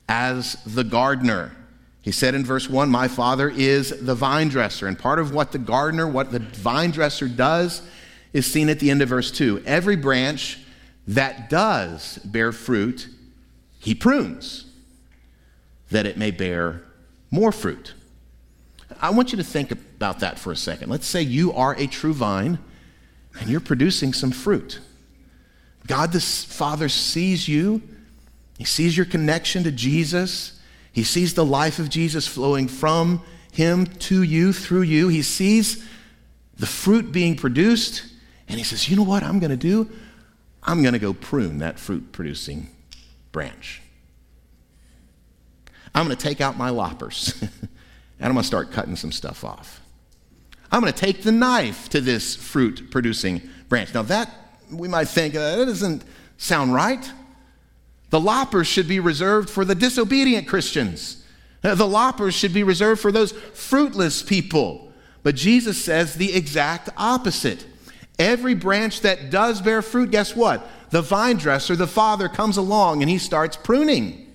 as 0.07 0.57
the 0.65 0.83
gardener. 0.83 1.55
He 2.01 2.11
said 2.11 2.33
in 2.33 2.45
verse 2.45 2.69
1, 2.69 2.89
My 2.89 3.07
father 3.07 3.49
is 3.49 3.89
the 4.01 4.15
vine 4.15 4.47
dresser. 4.49 4.87
And 4.87 4.97
part 4.97 5.19
of 5.19 5.33
what 5.33 5.51
the 5.51 5.57
gardener, 5.57 6.07
what 6.07 6.31
the 6.31 6.39
vine 6.39 6.91
dresser 6.91 7.27
does, 7.27 7.81
is 8.33 8.45
seen 8.45 8.69
at 8.69 8.79
the 8.79 8.89
end 8.89 9.01
of 9.01 9.09
verse 9.09 9.31
2. 9.31 9.63
Every 9.65 9.95
branch 9.95 10.59
that 11.07 11.49
does 11.49 12.19
bear 12.19 12.51
fruit, 12.51 13.07
he 13.79 13.95
prunes, 13.95 14.65
that 15.91 16.05
it 16.05 16.17
may 16.17 16.31
bear 16.31 16.83
more 17.31 17.51
fruit. 17.51 17.93
I 19.01 19.09
want 19.11 19.31
you 19.31 19.37
to 19.37 19.43
think 19.43 19.71
about 19.71 20.19
that 20.19 20.39
for 20.39 20.51
a 20.51 20.55
second. 20.55 20.89
Let's 20.89 21.07
say 21.07 21.21
you 21.21 21.53
are 21.53 21.75
a 21.75 21.87
true 21.87 22.13
vine 22.13 22.59
and 23.39 23.49
you're 23.49 23.59
producing 23.59 24.13
some 24.13 24.31
fruit. 24.31 24.79
God 25.87 26.11
the 26.11 26.21
Father 26.21 26.89
sees 26.89 27.47
you, 27.47 27.81
He 28.57 28.65
sees 28.65 28.95
your 28.95 29.05
connection 29.05 29.63
to 29.63 29.71
Jesus. 29.71 30.58
He 30.91 31.03
sees 31.03 31.33
the 31.33 31.45
life 31.45 31.79
of 31.79 31.89
Jesus 31.89 32.27
flowing 32.27 32.67
from 32.67 33.21
him 33.51 33.85
to 33.85 34.23
you, 34.23 34.53
through 34.53 34.81
you. 34.81 35.07
He 35.07 35.21
sees 35.21 35.85
the 36.57 36.65
fruit 36.65 37.11
being 37.11 37.35
produced, 37.35 38.03
and 38.47 38.57
he 38.57 38.63
says, 38.63 38.89
You 38.89 38.95
know 38.95 39.03
what 39.03 39.23
I'm 39.23 39.39
going 39.39 39.51
to 39.51 39.57
do? 39.57 39.89
I'm 40.63 40.81
going 40.81 40.93
to 40.93 40.99
go 40.99 41.13
prune 41.13 41.59
that 41.59 41.79
fruit 41.79 42.11
producing 42.11 42.67
branch. 43.31 43.81
I'm 45.95 46.05
going 46.05 46.15
to 46.15 46.21
take 46.21 46.41
out 46.41 46.57
my 46.57 46.69
loppers, 46.69 47.35
and 47.41 47.49
I'm 48.19 48.33
going 48.33 48.43
to 48.43 48.47
start 48.47 48.71
cutting 48.71 48.95
some 48.95 49.11
stuff 49.11 49.43
off. 49.43 49.81
I'm 50.71 50.81
going 50.81 50.93
to 50.93 50.99
take 50.99 51.23
the 51.23 51.31
knife 51.31 51.89
to 51.89 52.01
this 52.01 52.35
fruit 52.35 52.91
producing 52.91 53.41
branch. 53.69 53.93
Now, 53.93 54.03
that 54.03 54.29
we 54.71 54.87
might 54.87 55.07
think, 55.07 55.35
uh, 55.35 55.55
that 55.57 55.65
doesn't 55.65 56.03
sound 56.37 56.73
right. 56.73 57.11
The 58.09 58.19
loppers 58.19 58.67
should 58.67 58.87
be 58.87 58.99
reserved 58.99 59.49
for 59.49 59.63
the 59.63 59.75
disobedient 59.75 60.47
Christians. 60.47 61.23
Uh, 61.63 61.75
the 61.75 61.87
loppers 61.87 62.33
should 62.33 62.53
be 62.53 62.63
reserved 62.63 63.01
for 63.01 63.11
those 63.11 63.31
fruitless 63.31 64.23
people. 64.23 64.91
But 65.23 65.35
Jesus 65.35 65.83
says 65.83 66.15
the 66.15 66.33
exact 66.33 66.89
opposite. 66.97 67.65
Every 68.17 68.53
branch 68.53 69.01
that 69.01 69.29
does 69.29 69.61
bear 69.61 69.81
fruit, 69.81 70.11
guess 70.11 70.35
what? 70.35 70.67
The 70.89 71.01
vine 71.01 71.37
dresser, 71.37 71.75
the 71.75 71.87
father, 71.87 72.27
comes 72.27 72.57
along 72.57 73.01
and 73.01 73.09
he 73.09 73.17
starts 73.17 73.55
pruning. 73.55 74.33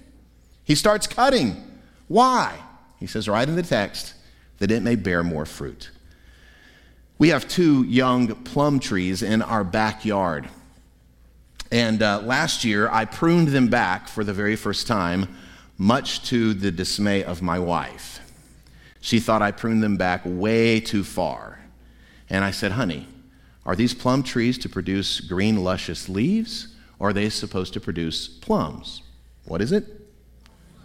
He 0.64 0.74
starts 0.74 1.06
cutting. 1.06 1.56
Why? 2.08 2.58
He 3.00 3.06
says 3.06 3.28
right 3.28 3.48
in 3.48 3.56
the 3.56 3.62
text, 3.62 4.14
that 4.58 4.70
it 4.70 4.82
may 4.82 4.94
bear 4.94 5.22
more 5.22 5.44
fruit. 5.44 5.90
We 7.18 7.28
have 7.30 7.48
two 7.48 7.84
young 7.84 8.34
plum 8.44 8.78
trees 8.78 9.22
in 9.22 9.42
our 9.42 9.64
backyard. 9.64 10.48
And 11.70 12.02
uh, 12.02 12.20
last 12.20 12.64
year, 12.64 12.88
I 12.90 13.04
pruned 13.04 13.48
them 13.48 13.68
back 13.68 14.08
for 14.08 14.24
the 14.24 14.32
very 14.32 14.56
first 14.56 14.86
time, 14.86 15.36
much 15.76 16.22
to 16.28 16.54
the 16.54 16.70
dismay 16.70 17.24
of 17.24 17.42
my 17.42 17.58
wife. 17.58 18.20
She 19.00 19.20
thought 19.20 19.42
I 19.42 19.50
pruned 19.50 19.82
them 19.82 19.96
back 19.96 20.22
way 20.24 20.80
too 20.80 21.04
far. 21.04 21.60
And 22.30 22.44
I 22.44 22.52
said, 22.52 22.72
honey, 22.72 23.06
are 23.66 23.76
these 23.76 23.94
plum 23.94 24.22
trees 24.22 24.56
to 24.58 24.68
produce 24.68 25.20
green, 25.20 25.64
luscious 25.64 26.08
leaves, 26.08 26.68
or 26.98 27.08
are 27.08 27.12
they 27.12 27.28
supposed 27.28 27.72
to 27.74 27.80
produce 27.80 28.28
plums? 28.28 29.02
What 29.44 29.60
is 29.60 29.72
it? 29.72 29.84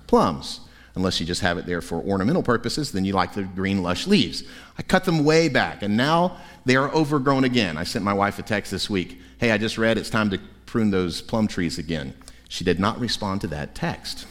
Plums. 0.07 0.61
Unless 0.95 1.19
you 1.19 1.25
just 1.25 1.41
have 1.41 1.57
it 1.57 1.65
there 1.65 1.81
for 1.81 2.01
ornamental 2.01 2.43
purposes, 2.43 2.91
then 2.91 3.05
you 3.05 3.13
like 3.13 3.33
the 3.33 3.43
green, 3.43 3.83
lush 3.83 4.07
leaves. 4.07 4.43
I 4.77 4.81
cut 4.81 5.05
them 5.05 5.23
way 5.23 5.47
back, 5.47 5.83
and 5.83 5.95
now 5.95 6.37
they 6.65 6.75
are 6.75 6.91
overgrown 6.93 7.43
again. 7.43 7.77
I 7.77 7.83
sent 7.83 8.03
my 8.03 8.13
wife 8.13 8.39
a 8.39 8.41
text 8.41 8.71
this 8.71 8.89
week 8.89 9.21
Hey, 9.39 9.51
I 9.51 9.57
just 9.57 9.77
read 9.77 9.97
it's 9.97 10.09
time 10.09 10.29
to 10.31 10.39
prune 10.69 10.91
those 10.91 11.21
plum 11.21 11.47
trees 11.47 11.79
again. 11.79 12.13
She 12.47 12.63
did 12.63 12.79
not 12.79 12.99
respond 12.99 13.41
to 13.41 13.47
that 13.47 13.73
text. 13.73 14.27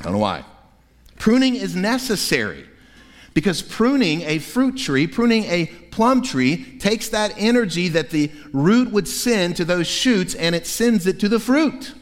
I 0.00 0.04
don't 0.04 0.12
know 0.12 0.18
why. 0.18 0.44
Pruning 1.16 1.56
is 1.56 1.74
necessary 1.74 2.64
because 3.34 3.60
pruning 3.60 4.22
a 4.22 4.38
fruit 4.38 4.76
tree, 4.76 5.08
pruning 5.08 5.44
a 5.44 5.66
plum 5.90 6.22
tree, 6.22 6.78
takes 6.78 7.08
that 7.08 7.34
energy 7.36 7.88
that 7.88 8.10
the 8.10 8.30
root 8.52 8.92
would 8.92 9.08
send 9.08 9.56
to 9.56 9.64
those 9.64 9.88
shoots 9.88 10.36
and 10.36 10.54
it 10.54 10.66
sends 10.66 11.06
it 11.06 11.18
to 11.18 11.28
the 11.28 11.40
fruit. 11.40 11.94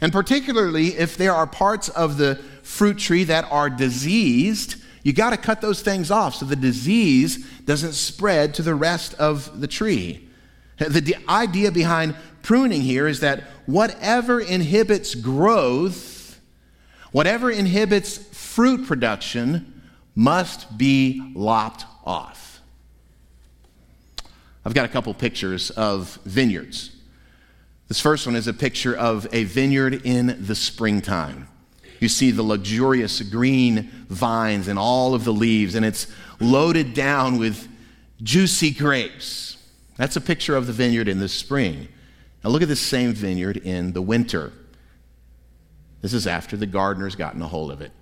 And 0.00 0.10
particularly 0.10 0.88
if 0.96 1.18
there 1.18 1.34
are 1.34 1.46
parts 1.46 1.90
of 1.90 2.16
the 2.16 2.36
fruit 2.62 2.98
tree 2.98 3.24
that 3.24 3.44
are 3.50 3.68
diseased, 3.68 4.76
you 5.02 5.12
got 5.12 5.30
to 5.30 5.36
cut 5.36 5.60
those 5.60 5.82
things 5.82 6.10
off 6.10 6.36
so 6.36 6.46
the 6.46 6.56
disease 6.56 7.46
doesn't 7.66 7.92
spread 7.92 8.54
to 8.54 8.62
the 8.62 8.74
rest 8.74 9.12
of 9.14 9.60
the 9.60 9.66
tree. 9.66 10.28
The 10.78 11.16
idea 11.28 11.72
behind 11.72 12.14
pruning 12.48 12.80
here 12.80 13.06
is 13.06 13.20
that 13.20 13.42
whatever 13.66 14.40
inhibits 14.40 15.14
growth, 15.14 16.40
whatever 17.12 17.50
inhibits 17.50 18.16
fruit 18.16 18.86
production, 18.86 19.82
must 20.14 20.78
be 20.78 21.30
lopped 21.34 21.84
off. 22.06 22.62
I've 24.64 24.72
got 24.72 24.86
a 24.86 24.88
couple 24.88 25.12
pictures 25.12 25.68
of 25.72 26.18
vineyards. 26.24 26.96
This 27.86 28.00
first 28.00 28.24
one 28.24 28.34
is 28.34 28.46
a 28.46 28.54
picture 28.54 28.96
of 28.96 29.26
a 29.30 29.44
vineyard 29.44 30.00
in 30.06 30.34
the 30.46 30.54
springtime. 30.54 31.48
You 32.00 32.08
see 32.08 32.30
the 32.30 32.42
luxurious 32.42 33.20
green 33.20 33.90
vines 34.08 34.68
and 34.68 34.78
all 34.78 35.12
of 35.12 35.24
the 35.24 35.34
leaves, 35.34 35.74
and 35.74 35.84
it's 35.84 36.06
loaded 36.40 36.94
down 36.94 37.36
with 37.36 37.68
juicy 38.22 38.70
grapes. 38.70 39.58
That's 39.98 40.16
a 40.16 40.20
picture 40.22 40.56
of 40.56 40.66
the 40.66 40.72
vineyard 40.72 41.08
in 41.08 41.18
the 41.18 41.28
spring. 41.28 41.88
Now 42.42 42.50
look 42.50 42.62
at 42.62 42.68
this 42.68 42.80
same 42.80 43.12
vineyard 43.12 43.56
in 43.58 43.92
the 43.92 44.02
winter. 44.02 44.52
This 46.00 46.12
is 46.12 46.26
after 46.26 46.56
the 46.56 46.66
gardener's 46.66 47.16
gotten 47.16 47.42
a 47.42 47.48
hold 47.48 47.70
of 47.70 47.80
it. 47.80 47.92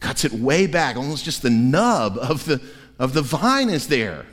Cuts 0.00 0.24
it 0.24 0.32
way 0.32 0.66
back, 0.66 0.96
almost 0.96 1.24
just 1.24 1.42
the 1.42 1.50
nub 1.50 2.18
of 2.18 2.44
the, 2.44 2.60
of 2.98 3.14
the 3.14 3.22
vine 3.22 3.70
is 3.70 3.88
there. 3.88 4.26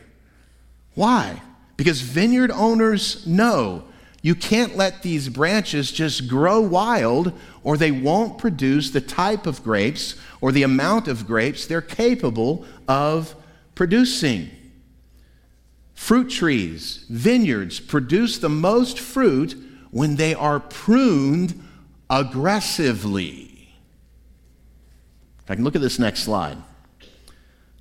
Why? 0.94 1.42
Because 1.78 2.02
vineyard 2.02 2.52
owners 2.52 3.26
know 3.26 3.86
you 4.22 4.34
can't 4.34 4.76
let 4.76 5.04
these 5.04 5.30
branches 5.30 5.92
just 5.92 6.28
grow 6.28 6.60
wild, 6.60 7.32
or 7.64 7.78
they 7.78 7.92
won't 7.92 8.40
produce 8.40 8.90
the 8.90 9.02
type 9.02 9.46
of 9.46 9.64
grapes 9.64 10.16
or 10.42 10.52
the 10.52 10.64
amount 10.64 11.08
of 11.08 11.28
grapes 11.28 11.68
they're 11.68 11.82
capable 11.82 12.66
of 12.88 13.36
producing. 13.76 14.50
Fruit 15.96 16.30
trees, 16.30 17.06
vineyards 17.10 17.80
produce 17.80 18.38
the 18.38 18.50
most 18.50 19.00
fruit 19.00 19.56
when 19.92 20.18
they 20.18 20.36
are 20.36 20.60
pruned 20.60 21.64
aggressively. 22.10 23.74
If 25.44 25.52
I 25.52 25.56
can 25.56 25.64
look 25.64 25.76
at 25.76 25.82
this 25.82 25.98
next 25.98 26.24
slide. 26.24 26.58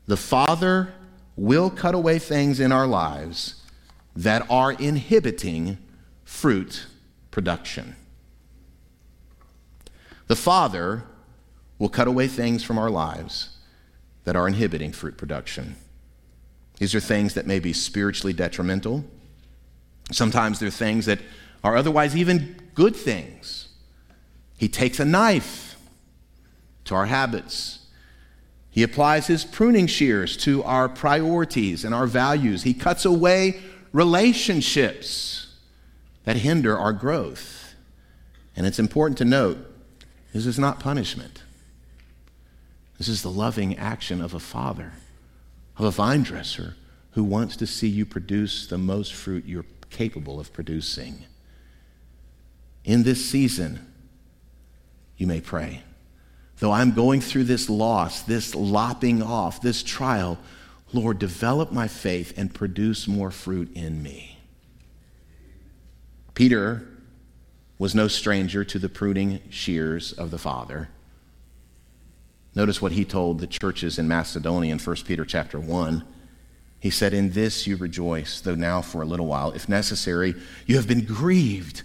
The 0.06 0.16
Father 0.16 0.94
will 1.36 1.70
cut 1.70 1.94
away 1.94 2.18
things 2.18 2.60
in 2.60 2.72
our 2.72 2.86
lives 2.86 3.62
that 4.14 4.48
are 4.48 4.72
inhibiting 4.72 5.78
fruit 6.24 6.86
production. 7.30 7.96
The 10.28 10.36
Father 10.36 11.04
will 11.78 11.88
cut 11.88 12.06
away 12.06 12.28
things 12.28 12.62
from 12.62 12.78
our 12.78 12.90
lives 12.90 13.56
that 14.24 14.36
are 14.36 14.46
inhibiting 14.46 14.92
fruit 14.92 15.16
production. 15.16 15.76
These 16.78 16.94
are 16.94 17.00
things 17.00 17.34
that 17.34 17.46
may 17.46 17.60
be 17.60 17.72
spiritually 17.72 18.32
detrimental. 18.32 19.04
Sometimes 20.12 20.58
they're 20.58 20.70
things 20.70 21.06
that 21.06 21.20
are 21.62 21.76
otherwise 21.76 22.16
even 22.16 22.56
good 22.74 22.94
things. 22.94 23.68
He 24.56 24.68
takes 24.68 25.00
a 25.00 25.04
knife 25.04 25.76
to 26.84 26.94
our 26.94 27.06
habits. 27.06 27.86
He 28.70 28.82
applies 28.82 29.28
his 29.28 29.44
pruning 29.44 29.86
shears 29.86 30.36
to 30.38 30.62
our 30.64 30.88
priorities 30.88 31.84
and 31.84 31.94
our 31.94 32.06
values. 32.06 32.64
He 32.64 32.74
cuts 32.74 33.04
away 33.04 33.60
relationships 33.92 35.54
that 36.24 36.36
hinder 36.36 36.76
our 36.76 36.92
growth. 36.92 37.74
And 38.56 38.66
it's 38.66 38.78
important 38.78 39.18
to 39.18 39.24
note 39.24 39.58
this 40.32 40.46
is 40.46 40.58
not 40.58 40.80
punishment. 40.80 41.42
This 42.98 43.08
is 43.08 43.22
the 43.22 43.30
loving 43.30 43.76
action 43.76 44.20
of 44.20 44.34
a 44.34 44.40
father, 44.40 44.92
of 45.76 45.84
a 45.84 45.90
vine 45.90 46.22
dresser 46.22 46.76
who 47.12 47.24
wants 47.24 47.56
to 47.56 47.66
see 47.66 47.88
you 47.88 48.04
produce 48.04 48.66
the 48.66 48.78
most 48.78 49.14
fruit 49.14 49.44
you're 49.44 49.66
capable 49.90 50.40
of 50.40 50.52
producing. 50.52 51.24
In 52.84 53.02
this 53.02 53.24
season, 53.24 53.92
you 55.16 55.26
may 55.26 55.40
pray. 55.40 55.82
Though 56.58 56.72
I'm 56.72 56.92
going 56.92 57.20
through 57.20 57.44
this 57.44 57.68
loss, 57.68 58.22
this 58.22 58.54
lopping 58.54 59.22
off, 59.22 59.60
this 59.60 59.82
trial, 59.82 60.38
Lord, 60.92 61.18
develop 61.18 61.72
my 61.72 61.88
faith 61.88 62.32
and 62.36 62.54
produce 62.54 63.08
more 63.08 63.30
fruit 63.30 63.74
in 63.74 64.02
me. 64.02 64.38
Peter 66.34 66.86
was 67.78 67.94
no 67.94 68.08
stranger 68.08 68.64
to 68.64 68.78
the 68.78 68.88
pruning 68.88 69.40
shears 69.50 70.12
of 70.12 70.30
the 70.30 70.38
Father. 70.38 70.88
Notice 72.54 72.80
what 72.80 72.92
he 72.92 73.04
told 73.04 73.40
the 73.40 73.46
churches 73.46 73.98
in 73.98 74.06
Macedonia 74.06 74.72
in 74.72 74.78
1 74.78 74.96
Peter 75.06 75.24
chapter 75.24 75.58
1. 75.58 76.04
He 76.78 76.90
said, 76.90 77.12
In 77.12 77.30
this 77.30 77.66
you 77.66 77.76
rejoice, 77.76 78.40
though 78.40 78.54
now 78.54 78.80
for 78.80 79.02
a 79.02 79.06
little 79.06 79.26
while, 79.26 79.50
if 79.52 79.68
necessary, 79.68 80.34
you 80.66 80.76
have 80.76 80.86
been 80.86 81.04
grieved 81.04 81.82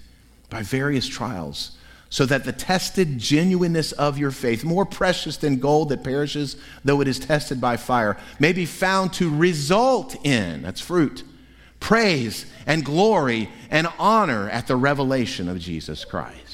by 0.50 0.62
various 0.62 1.08
trials, 1.08 1.78
so 2.10 2.26
that 2.26 2.44
the 2.44 2.52
tested 2.52 3.18
genuineness 3.18 3.92
of 3.94 4.18
your 4.18 4.32
faith, 4.32 4.64
more 4.64 4.86
precious 4.86 5.38
than 5.38 5.60
gold 5.60 5.90
that 5.90 6.04
perishes, 6.04 6.58
though 6.84 7.02
it 7.02 7.08
is 7.08 7.20
tested 7.20 7.62
by 7.62 7.78
fire, 7.78 8.18
may 8.40 8.52
be 8.52 8.66
found 8.66 9.14
to 9.14 9.34
result 9.34 10.16
in, 10.26 10.64
that's 10.64 10.82
fruit, 10.82 11.24
praise 11.80 12.46
and 12.66 12.84
glory 12.84 13.50
and 13.72 13.88
honor 13.98 14.50
at 14.50 14.68
the 14.68 14.76
revelation 14.76 15.48
of 15.48 15.60
Jesus 15.60 16.04
Christ. 16.04 16.49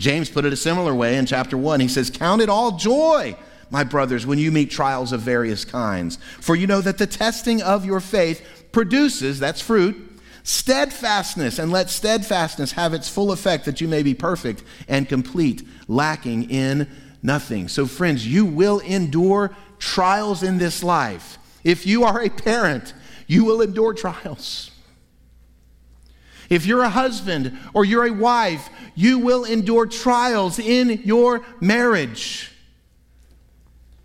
James 0.00 0.30
put 0.30 0.46
it 0.46 0.52
a 0.52 0.56
similar 0.56 0.94
way 0.94 1.18
in 1.18 1.26
chapter 1.26 1.58
1. 1.58 1.78
He 1.78 1.86
says, 1.86 2.10
Count 2.10 2.40
it 2.40 2.48
all 2.48 2.78
joy, 2.78 3.36
my 3.68 3.84
brothers, 3.84 4.26
when 4.26 4.38
you 4.38 4.50
meet 4.50 4.70
trials 4.70 5.12
of 5.12 5.20
various 5.20 5.62
kinds, 5.66 6.16
for 6.40 6.56
you 6.56 6.66
know 6.66 6.80
that 6.80 6.96
the 6.96 7.06
testing 7.06 7.60
of 7.60 7.84
your 7.84 8.00
faith 8.00 8.70
produces, 8.72 9.38
that's 9.38 9.60
fruit, 9.60 9.94
steadfastness, 10.42 11.58
and 11.58 11.70
let 11.70 11.90
steadfastness 11.90 12.72
have 12.72 12.94
its 12.94 13.10
full 13.10 13.30
effect 13.30 13.66
that 13.66 13.82
you 13.82 13.88
may 13.88 14.02
be 14.02 14.14
perfect 14.14 14.64
and 14.88 15.06
complete, 15.06 15.68
lacking 15.86 16.50
in 16.50 16.88
nothing. 17.22 17.68
So, 17.68 17.84
friends, 17.84 18.26
you 18.26 18.46
will 18.46 18.78
endure 18.78 19.54
trials 19.78 20.42
in 20.42 20.56
this 20.56 20.82
life. 20.82 21.36
If 21.62 21.86
you 21.86 22.04
are 22.04 22.22
a 22.22 22.30
parent, 22.30 22.94
you 23.26 23.44
will 23.44 23.60
endure 23.60 23.92
trials. 23.92 24.69
If 26.50 26.66
you're 26.66 26.82
a 26.82 26.90
husband 26.90 27.56
or 27.72 27.84
you're 27.84 28.06
a 28.06 28.12
wife, 28.12 28.68
you 28.96 29.20
will 29.20 29.44
endure 29.44 29.86
trials 29.86 30.58
in 30.58 31.00
your 31.04 31.42
marriage. 31.60 32.50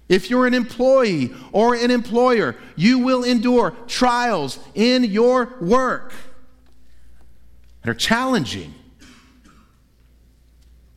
If 0.08 0.29
you're 0.29 0.45
an 0.45 0.53
employee 0.53 1.34
or 1.51 1.73
an 1.73 1.89
employer, 1.89 2.55
you 2.75 2.99
will 2.99 3.23
endure 3.23 3.71
trials 3.88 4.60
in 4.75 5.03
your 5.03 5.58
work 5.60 6.13
that 7.81 7.89
are 7.89 7.95
challenging. 7.95 8.75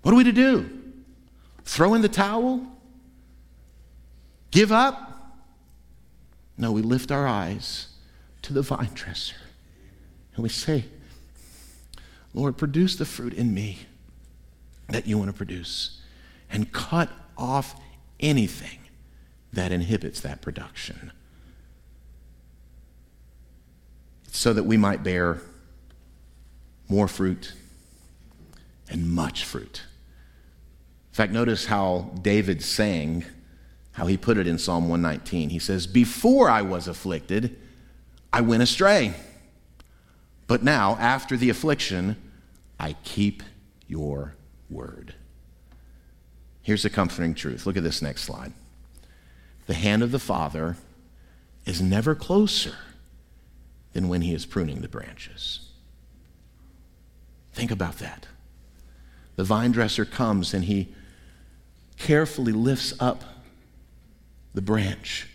What 0.02 0.12
are 0.12 0.16
we 0.16 0.24
to 0.24 0.32
do? 0.32 0.68
Throw 1.64 1.94
in 1.94 2.02
the 2.02 2.08
towel? 2.08 2.66
Give 4.50 4.70
up? 4.70 5.34
No, 6.58 6.72
we 6.72 6.82
lift 6.82 7.10
our 7.10 7.26
eyes 7.26 7.88
to 8.42 8.52
the 8.52 8.62
vine 8.62 8.90
dresser. 8.92 9.36
And 10.34 10.42
we 10.42 10.50
say, 10.50 10.84
Lord, 12.38 12.56
produce 12.56 12.94
the 12.94 13.04
fruit 13.04 13.34
in 13.34 13.52
me 13.52 13.80
that 14.90 15.08
you 15.08 15.18
want 15.18 15.28
to 15.28 15.36
produce 15.36 16.00
and 16.48 16.70
cut 16.70 17.10
off 17.36 17.74
anything 18.20 18.78
that 19.52 19.72
inhibits 19.72 20.20
that 20.20 20.40
production 20.40 21.10
so 24.30 24.52
that 24.52 24.62
we 24.62 24.76
might 24.76 25.02
bear 25.02 25.40
more 26.88 27.08
fruit 27.08 27.54
and 28.88 29.10
much 29.10 29.44
fruit. 29.44 29.82
In 31.10 31.14
fact, 31.14 31.32
notice 31.32 31.66
how 31.66 32.12
David 32.22 32.62
sang, 32.62 33.24
how 33.90 34.06
he 34.06 34.16
put 34.16 34.38
it 34.38 34.46
in 34.46 34.58
Psalm 34.58 34.88
119. 34.88 35.50
He 35.50 35.58
says, 35.58 35.88
Before 35.88 36.48
I 36.48 36.62
was 36.62 36.86
afflicted, 36.86 37.58
I 38.32 38.42
went 38.42 38.62
astray. 38.62 39.12
But 40.46 40.62
now, 40.62 40.96
after 41.00 41.36
the 41.36 41.50
affliction, 41.50 42.16
I 42.78 42.94
keep 43.04 43.42
your 43.86 44.34
word. 44.70 45.14
Here's 46.62 46.84
a 46.84 46.90
comforting 46.90 47.34
truth. 47.34 47.66
Look 47.66 47.76
at 47.76 47.82
this 47.82 48.02
next 48.02 48.22
slide. 48.22 48.52
The 49.66 49.74
hand 49.74 50.02
of 50.02 50.12
the 50.12 50.18
Father 50.18 50.76
is 51.64 51.80
never 51.80 52.14
closer 52.14 52.76
than 53.92 54.08
when 54.08 54.22
he 54.22 54.34
is 54.34 54.46
pruning 54.46 54.80
the 54.80 54.88
branches. 54.88 55.68
Think 57.52 57.70
about 57.70 57.98
that. 57.98 58.26
The 59.36 59.44
vine 59.44 59.72
dresser 59.72 60.04
comes 60.04 60.54
and 60.54 60.64
he 60.64 60.94
carefully 61.96 62.52
lifts 62.52 62.94
up 63.00 63.24
the 64.54 64.62
branch 64.62 65.28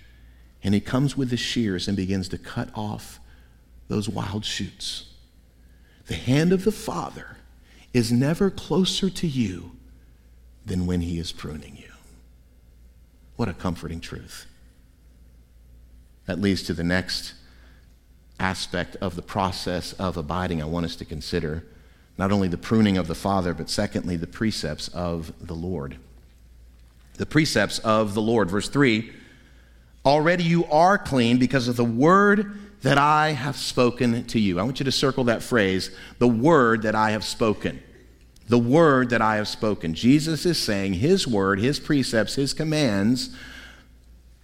and 0.63 0.73
he 0.73 0.79
comes 0.79 1.17
with 1.17 1.29
the 1.29 1.37
shears 1.37 1.87
and 1.87 1.97
begins 1.97 2.29
to 2.29 2.37
cut 2.37 2.69
off 2.73 3.19
those 3.87 4.07
wild 4.07 4.45
shoots. 4.45 5.12
The 6.07 6.15
hand 6.15 6.51
of 6.51 6.65
the 6.65 6.71
Father 6.71 7.37
is 7.93 8.11
never 8.11 8.49
closer 8.49 9.09
to 9.09 9.27
you 9.27 9.71
than 10.65 10.85
when 10.85 11.01
he 11.01 11.19
is 11.19 11.31
pruning 11.31 11.77
you. 11.77 11.91
What 13.35 13.49
a 13.49 13.53
comforting 13.53 13.99
truth. 13.99 14.45
That 16.25 16.39
leads 16.39 16.63
to 16.63 16.73
the 16.73 16.83
next 16.83 17.33
aspect 18.39 18.95
of 18.97 19.15
the 19.15 19.21
process 19.21 19.93
of 19.93 20.17
abiding 20.17 20.61
I 20.61 20.65
want 20.65 20.85
us 20.85 20.95
to 20.97 21.05
consider 21.05 21.65
not 22.17 22.31
only 22.31 22.47
the 22.47 22.57
pruning 22.57 22.97
of 22.97 23.07
the 23.07 23.15
Father, 23.15 23.53
but 23.53 23.69
secondly, 23.69 24.15
the 24.15 24.27
precepts 24.27 24.87
of 24.89 25.33
the 25.41 25.55
Lord. 25.55 25.97
The 27.15 27.25
precepts 27.25 27.79
of 27.79 28.13
the 28.13 28.21
Lord. 28.21 28.49
Verse 28.49 28.69
3 28.69 29.11
Already 30.05 30.43
you 30.43 30.65
are 30.65 30.97
clean 30.97 31.37
because 31.37 31.67
of 31.67 31.75
the 31.75 31.85
word 31.85 32.59
that 32.83 32.97
I 32.97 33.31
have 33.31 33.55
spoken 33.55 34.25
to 34.25 34.39
you. 34.39 34.59
I 34.59 34.63
want 34.63 34.79
you 34.79 34.85
to 34.85 34.91
circle 34.91 35.23
that 35.25 35.41
phrase, 35.41 35.89
the 36.19 36.27
word 36.27 36.83
that 36.83 36.95
I 36.95 37.11
have 37.11 37.23
spoken. 37.23 37.81
The 38.49 38.59
word 38.59 39.09
that 39.11 39.21
I 39.21 39.37
have 39.37 39.47
spoken. 39.47 39.93
Jesus 39.93 40.45
is 40.45 40.59
saying 40.59 40.95
his 40.95 41.25
word, 41.25 41.59
his 41.59 41.79
precepts, 41.79 42.35
his 42.35 42.53
commands, 42.53 43.35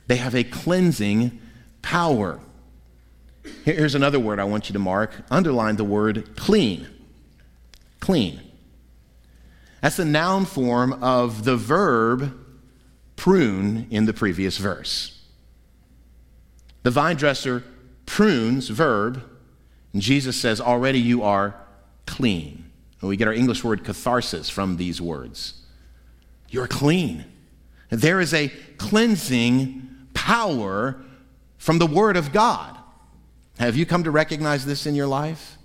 they 0.07 0.15
have 0.15 0.33
a 0.33 0.43
cleansing 0.43 1.39
power. 1.81 2.39
Here's 3.65 3.93
another 3.93 4.19
word 4.19 4.39
I 4.39 4.45
want 4.45 4.69
you 4.69 4.73
to 4.73 4.79
mark. 4.79 5.13
Underline 5.29 5.75
the 5.75 5.83
word 5.83 6.35
clean. 6.37 6.87
Clean. 7.99 8.39
That's 9.81 9.97
the 9.97 10.05
noun 10.05 10.45
form 10.45 10.93
of 11.03 11.43
the 11.43 11.57
verb 11.57 12.37
prune 13.17 13.87
in 13.91 14.05
the 14.05 14.13
previous 14.13 14.57
verse. 14.57 15.21
The 16.83 16.91
vine 16.91 17.17
dresser 17.17 17.63
prunes, 18.09 18.69
verb, 18.69 19.23
and 19.93 20.01
Jesus 20.01 20.35
says, 20.35 20.59
Already 20.59 20.99
you 20.99 21.21
are 21.21 21.55
clean. 22.07 22.65
And 22.99 23.07
we 23.07 23.15
get 23.15 23.27
our 23.27 23.33
English 23.33 23.63
word 23.63 23.83
catharsis 23.83 24.49
from 24.49 24.77
these 24.77 24.99
words. 24.99 25.61
You're 26.49 26.67
clean. 26.67 27.25
There 27.89 28.19
is 28.19 28.33
a 28.33 28.49
cleansing 28.77 29.87
power 30.15 30.99
from 31.59 31.77
the 31.77 31.85
Word 31.85 32.17
of 32.17 32.33
God. 32.33 32.75
Have 33.59 33.75
you 33.77 33.85
come 33.85 34.03
to 34.03 34.11
recognize 34.11 34.65
this 34.65 34.87
in 34.87 34.95
your 34.95 35.07
life? 35.07 35.57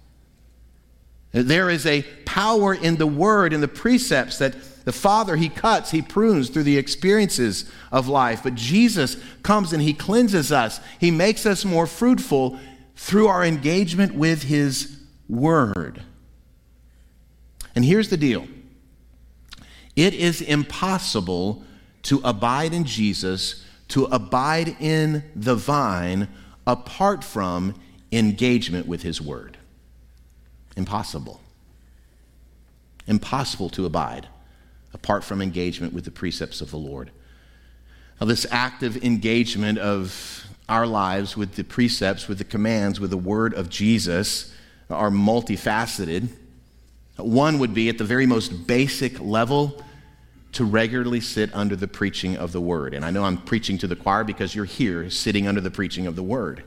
There 1.32 1.70
is 1.70 1.86
a 1.86 2.02
power 2.26 2.74
in 2.74 2.96
the 2.96 3.06
Word, 3.06 3.54
in 3.54 3.62
the 3.62 3.68
precepts 3.68 4.38
that 4.38 4.54
the 4.84 4.92
Father, 4.92 5.36
He 5.36 5.48
cuts, 5.48 5.90
He 5.90 6.02
prunes 6.02 6.50
through 6.50 6.64
the 6.64 6.78
experiences 6.78 7.70
of 7.90 8.08
life. 8.08 8.42
But 8.42 8.54
Jesus 8.54 9.16
comes 9.42 9.72
and 9.72 9.82
He 9.82 9.94
cleanses 9.94 10.52
us. 10.52 10.80
He 11.00 11.10
makes 11.10 11.46
us 11.46 11.64
more 11.64 11.86
fruitful 11.86 12.58
through 12.94 13.28
our 13.28 13.44
engagement 13.44 14.14
with 14.14 14.44
His 14.44 14.98
Word. 15.28 16.02
And 17.74 17.84
here's 17.84 18.10
the 18.10 18.16
deal 18.16 18.46
it 19.96 20.12
is 20.14 20.42
impossible 20.42 21.64
to 22.02 22.20
abide 22.22 22.74
in 22.74 22.84
Jesus, 22.84 23.64
to 23.88 24.04
abide 24.04 24.76
in 24.80 25.24
the 25.34 25.54
vine, 25.54 26.28
apart 26.66 27.24
from 27.24 27.74
engagement 28.12 28.86
with 28.86 29.02
His 29.02 29.20
Word. 29.20 29.56
Impossible. 30.76 31.40
Impossible 33.06 33.70
to 33.70 33.86
abide 33.86 34.28
apart 34.94 35.24
from 35.24 35.42
engagement 35.42 35.92
with 35.92 36.04
the 36.04 36.10
precepts 36.10 36.60
of 36.60 36.70
the 36.70 36.78
Lord. 36.78 37.10
Now, 38.20 38.26
this 38.26 38.46
active 38.50 39.04
engagement 39.04 39.78
of 39.78 40.46
our 40.68 40.86
lives 40.86 41.36
with 41.36 41.56
the 41.56 41.64
precepts, 41.64 42.28
with 42.28 42.38
the 42.38 42.44
commands, 42.44 43.00
with 43.00 43.10
the 43.10 43.18
word 43.18 43.52
of 43.52 43.68
Jesus 43.68 44.54
are 44.88 45.10
multifaceted. 45.10 46.28
One 47.16 47.58
would 47.58 47.74
be 47.74 47.88
at 47.88 47.98
the 47.98 48.04
very 48.04 48.26
most 48.26 48.66
basic 48.66 49.20
level 49.20 49.82
to 50.52 50.64
regularly 50.64 51.20
sit 51.20 51.52
under 51.54 51.74
the 51.74 51.88
preaching 51.88 52.36
of 52.36 52.52
the 52.52 52.60
word. 52.60 52.94
And 52.94 53.04
I 53.04 53.10
know 53.10 53.24
I'm 53.24 53.38
preaching 53.38 53.76
to 53.78 53.88
the 53.88 53.96
choir 53.96 54.22
because 54.22 54.54
you're 54.54 54.64
here 54.64 55.10
sitting 55.10 55.48
under 55.48 55.60
the 55.60 55.70
preaching 55.70 56.06
of 56.06 56.14
the 56.14 56.22
word. 56.22 56.62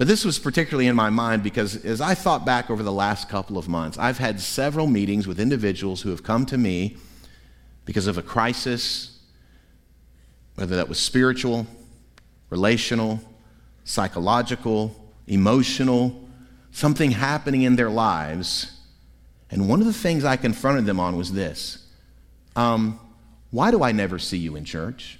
But 0.00 0.08
this 0.08 0.24
was 0.24 0.38
particularly 0.38 0.86
in 0.86 0.96
my 0.96 1.10
mind 1.10 1.42
because 1.42 1.84
as 1.84 2.00
I 2.00 2.14
thought 2.14 2.46
back 2.46 2.70
over 2.70 2.82
the 2.82 2.90
last 2.90 3.28
couple 3.28 3.58
of 3.58 3.68
months, 3.68 3.98
I've 3.98 4.16
had 4.16 4.40
several 4.40 4.86
meetings 4.86 5.26
with 5.26 5.38
individuals 5.38 6.00
who 6.00 6.08
have 6.08 6.22
come 6.22 6.46
to 6.46 6.56
me 6.56 6.96
because 7.84 8.06
of 8.06 8.16
a 8.16 8.22
crisis, 8.22 9.18
whether 10.54 10.74
that 10.76 10.88
was 10.88 10.98
spiritual, 10.98 11.66
relational, 12.48 13.20
psychological, 13.84 14.96
emotional, 15.26 16.26
something 16.70 17.10
happening 17.10 17.60
in 17.60 17.76
their 17.76 17.90
lives. 17.90 18.80
And 19.50 19.68
one 19.68 19.80
of 19.80 19.86
the 19.86 19.92
things 19.92 20.24
I 20.24 20.38
confronted 20.38 20.86
them 20.86 20.98
on 20.98 21.14
was 21.14 21.34
this 21.34 21.86
um, 22.56 22.98
Why 23.50 23.70
do 23.70 23.82
I 23.82 23.92
never 23.92 24.18
see 24.18 24.38
you 24.38 24.56
in 24.56 24.64
church? 24.64 25.19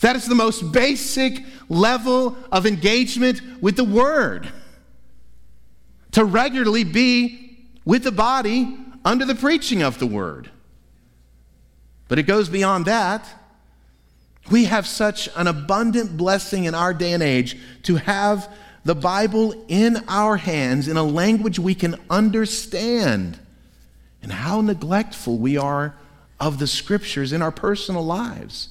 That 0.00 0.16
is 0.16 0.26
the 0.26 0.34
most 0.34 0.72
basic 0.72 1.42
level 1.68 2.36
of 2.50 2.66
engagement 2.66 3.42
with 3.60 3.76
the 3.76 3.84
Word. 3.84 4.48
To 6.12 6.24
regularly 6.24 6.84
be 6.84 7.68
with 7.84 8.04
the 8.04 8.12
body 8.12 8.76
under 9.04 9.24
the 9.24 9.34
preaching 9.34 9.82
of 9.82 9.98
the 9.98 10.06
Word. 10.06 10.50
But 12.08 12.18
it 12.18 12.24
goes 12.24 12.48
beyond 12.48 12.86
that. 12.86 13.28
We 14.50 14.64
have 14.64 14.86
such 14.86 15.28
an 15.36 15.46
abundant 15.46 16.16
blessing 16.16 16.64
in 16.64 16.74
our 16.74 16.92
day 16.92 17.12
and 17.12 17.22
age 17.22 17.56
to 17.84 17.96
have 17.96 18.52
the 18.84 18.94
Bible 18.94 19.66
in 19.68 20.02
our 20.08 20.38
hands 20.38 20.88
in 20.88 20.96
a 20.96 21.02
language 21.02 21.58
we 21.58 21.74
can 21.74 21.96
understand. 22.08 23.38
And 24.22 24.32
how 24.32 24.60
neglectful 24.62 25.38
we 25.38 25.56
are 25.56 25.94
of 26.40 26.58
the 26.58 26.66
scriptures 26.66 27.32
in 27.32 27.42
our 27.42 27.52
personal 27.52 28.04
lives. 28.04 28.70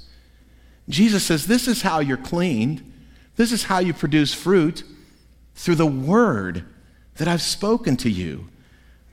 Jesus 0.89 1.23
says, 1.23 1.45
This 1.45 1.67
is 1.67 1.81
how 1.81 1.99
you're 1.99 2.17
cleaned. 2.17 2.83
This 3.35 3.51
is 3.51 3.63
how 3.63 3.79
you 3.79 3.93
produce 3.93 4.33
fruit 4.33 4.83
through 5.55 5.75
the 5.75 5.85
word 5.85 6.65
that 7.15 7.27
I've 7.27 7.41
spoken 7.41 7.95
to 7.97 8.09
you. 8.09 8.49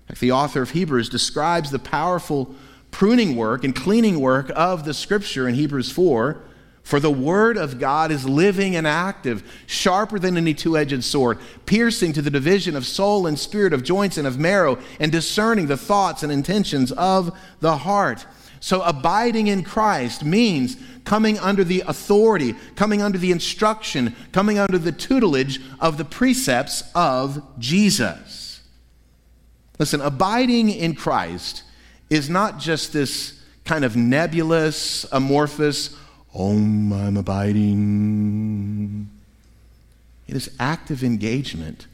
Like 0.08 0.18
the 0.18 0.32
author 0.32 0.62
of 0.62 0.70
Hebrews 0.70 1.08
describes 1.08 1.70
the 1.70 1.78
powerful 1.78 2.54
pruning 2.90 3.36
work 3.36 3.64
and 3.64 3.74
cleaning 3.74 4.20
work 4.20 4.50
of 4.54 4.84
the 4.84 4.94
scripture 4.94 5.48
in 5.48 5.54
Hebrews 5.54 5.90
4. 5.90 6.42
For 6.82 7.00
the 7.00 7.10
word 7.10 7.56
of 7.56 7.80
God 7.80 8.12
is 8.12 8.28
living 8.28 8.76
and 8.76 8.86
active, 8.86 9.42
sharper 9.66 10.20
than 10.20 10.36
any 10.36 10.54
two 10.54 10.78
edged 10.78 11.02
sword, 11.02 11.38
piercing 11.66 12.12
to 12.12 12.22
the 12.22 12.30
division 12.30 12.76
of 12.76 12.86
soul 12.86 13.26
and 13.26 13.36
spirit, 13.36 13.72
of 13.72 13.82
joints 13.82 14.18
and 14.18 14.26
of 14.26 14.38
marrow, 14.38 14.78
and 15.00 15.10
discerning 15.10 15.66
the 15.66 15.76
thoughts 15.76 16.22
and 16.22 16.30
intentions 16.30 16.92
of 16.92 17.36
the 17.58 17.78
heart. 17.78 18.24
So, 18.60 18.82
abiding 18.82 19.48
in 19.48 19.62
Christ 19.62 20.24
means 20.24 20.76
coming 21.04 21.38
under 21.38 21.64
the 21.64 21.84
authority, 21.86 22.54
coming 22.74 23.00
under 23.00 23.18
the 23.18 23.30
instruction, 23.30 24.14
coming 24.32 24.58
under 24.58 24.78
the 24.78 24.92
tutelage 24.92 25.60
of 25.80 25.98
the 25.98 26.04
precepts 26.04 26.82
of 26.94 27.42
Jesus. 27.58 28.62
Listen, 29.78 30.00
abiding 30.00 30.70
in 30.70 30.94
Christ 30.94 31.62
is 32.10 32.30
not 32.30 32.58
just 32.58 32.92
this 32.92 33.40
kind 33.64 33.84
of 33.84 33.96
nebulous, 33.96 35.04
amorphous, 35.12 35.96
oh, 36.34 36.52
I'm 36.52 37.16
abiding. 37.16 39.10
It 40.26 40.34
is 40.34 40.50
active 40.58 41.04
engagement 41.04 41.86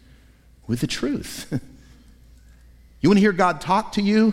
with 0.66 0.80
the 0.80 0.86
truth. 0.86 1.46
you 3.00 3.08
want 3.08 3.18
to 3.18 3.20
hear 3.20 3.32
God 3.32 3.60
talk 3.60 3.92
to 3.92 4.02
you? 4.02 4.32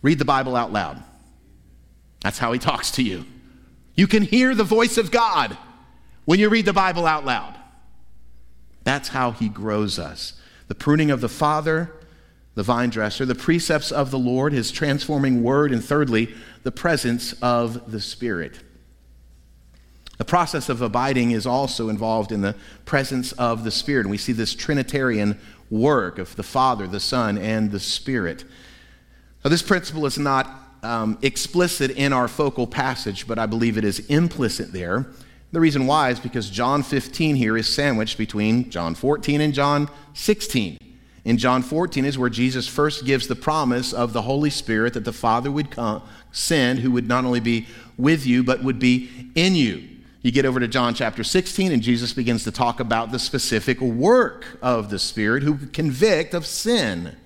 Read 0.00 0.18
the 0.18 0.24
Bible 0.24 0.56
out 0.56 0.72
loud. 0.72 1.02
That's 2.22 2.38
how 2.38 2.52
He 2.52 2.58
talks 2.58 2.90
to 2.92 3.02
you. 3.02 3.24
You 3.94 4.06
can 4.06 4.22
hear 4.22 4.54
the 4.54 4.64
voice 4.64 4.96
of 4.96 5.10
God 5.10 5.56
when 6.24 6.38
you 6.38 6.48
read 6.48 6.64
the 6.64 6.72
Bible 6.72 7.06
out 7.06 7.24
loud. 7.24 7.54
That's 8.84 9.08
how 9.08 9.32
He 9.32 9.48
grows 9.48 9.98
us. 9.98 10.34
The 10.68 10.74
pruning 10.74 11.10
of 11.10 11.20
the 11.20 11.28
Father, 11.28 11.92
the 12.54 12.62
vine 12.62 12.90
dresser, 12.90 13.24
the 13.24 13.34
precepts 13.34 13.92
of 13.92 14.10
the 14.10 14.18
Lord, 14.18 14.52
His 14.52 14.70
transforming 14.70 15.42
word, 15.42 15.72
and 15.72 15.84
thirdly, 15.84 16.34
the 16.62 16.72
presence 16.72 17.34
of 17.42 17.90
the 17.90 18.00
Spirit. 18.00 18.60
The 20.18 20.24
process 20.24 20.68
of 20.68 20.80
abiding 20.80 21.32
is 21.32 21.46
also 21.46 21.88
involved 21.88 22.30
in 22.30 22.42
the 22.42 22.54
presence 22.84 23.32
of 23.32 23.64
the 23.64 23.70
Spirit. 23.72 24.02
And 24.02 24.10
we 24.10 24.18
see 24.18 24.32
this 24.32 24.54
Trinitarian 24.54 25.38
work 25.70 26.18
of 26.18 26.36
the 26.36 26.42
Father, 26.42 26.86
the 26.86 27.00
Son, 27.00 27.36
and 27.36 27.72
the 27.72 27.80
Spirit. 27.80 28.44
Now, 29.42 29.50
this 29.50 29.62
principle 29.62 30.06
is 30.06 30.18
not 30.18 30.48
um, 30.82 31.18
explicit 31.22 31.92
in 31.92 32.12
our 32.12 32.28
focal 32.28 32.66
passage, 32.66 33.26
but 33.26 33.38
I 33.38 33.46
believe 33.46 33.78
it 33.78 33.84
is 33.84 34.00
implicit 34.06 34.72
there. 34.72 35.06
The 35.52 35.60
reason 35.60 35.86
why 35.86 36.10
is 36.10 36.18
because 36.18 36.48
John 36.48 36.82
15 36.82 37.36
here 37.36 37.56
is 37.56 37.68
sandwiched 37.68 38.16
between 38.16 38.70
John 38.70 38.94
14 38.94 39.40
and 39.40 39.52
John 39.52 39.88
16. 40.14 40.78
In 41.24 41.38
John 41.38 41.62
14 41.62 42.04
is 42.04 42.18
where 42.18 42.30
Jesus 42.30 42.66
first 42.66 43.04
gives 43.04 43.28
the 43.28 43.36
promise 43.36 43.92
of 43.92 44.12
the 44.12 44.22
Holy 44.22 44.50
Spirit 44.50 44.94
that 44.94 45.04
the 45.04 45.12
Father 45.12 45.52
would 45.52 45.70
come, 45.70 46.02
send, 46.32 46.80
who 46.80 46.90
would 46.90 47.06
not 47.06 47.24
only 47.24 47.38
be 47.38 47.66
with 47.96 48.26
you, 48.26 48.42
but 48.42 48.64
would 48.64 48.78
be 48.78 49.30
in 49.34 49.54
you. 49.54 49.88
You 50.22 50.32
get 50.32 50.46
over 50.46 50.58
to 50.58 50.68
John 50.68 50.94
chapter 50.94 51.22
16, 51.22 51.70
and 51.70 51.82
Jesus 51.82 52.12
begins 52.12 52.44
to 52.44 52.52
talk 52.52 52.80
about 52.80 53.12
the 53.12 53.18
specific 53.18 53.80
work 53.80 54.58
of 54.62 54.88
the 54.88 54.98
Spirit 54.98 55.42
who 55.42 55.58
convict 55.66 56.32
of 56.32 56.46
sin. 56.46 57.16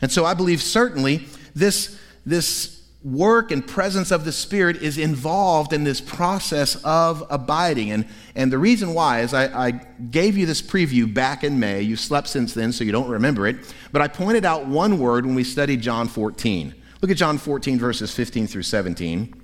And 0.00 0.10
so 0.10 0.24
I 0.24 0.34
believe 0.34 0.60
certainly 0.60 1.26
this, 1.54 1.98
this 2.26 2.73
work 3.04 3.50
and 3.50 3.66
presence 3.66 4.10
of 4.10 4.24
the 4.24 4.32
Spirit 4.32 4.76
is 4.76 4.96
involved 4.96 5.74
in 5.74 5.84
this 5.84 6.00
process 6.00 6.76
of 6.84 7.22
abiding. 7.28 7.90
And, 7.90 8.06
and 8.34 8.50
the 8.50 8.58
reason 8.58 8.94
why 8.94 9.20
is 9.20 9.34
I, 9.34 9.66
I 9.66 9.70
gave 10.10 10.38
you 10.38 10.46
this 10.46 10.62
preview 10.62 11.12
back 11.12 11.44
in 11.44 11.60
May. 11.60 11.82
You 11.82 11.96
slept 11.96 12.28
since 12.28 12.54
then, 12.54 12.72
so 12.72 12.82
you 12.82 12.92
don't 12.92 13.08
remember 13.08 13.46
it. 13.46 13.56
But 13.92 14.00
I 14.00 14.08
pointed 14.08 14.46
out 14.46 14.66
one 14.66 14.98
word 14.98 15.26
when 15.26 15.34
we 15.34 15.44
studied 15.44 15.82
John 15.82 16.08
14. 16.08 16.74
Look 17.02 17.10
at 17.10 17.18
John 17.18 17.36
14, 17.36 17.78
verses 17.78 18.14
15 18.14 18.46
through 18.46 18.62
17. 18.62 19.34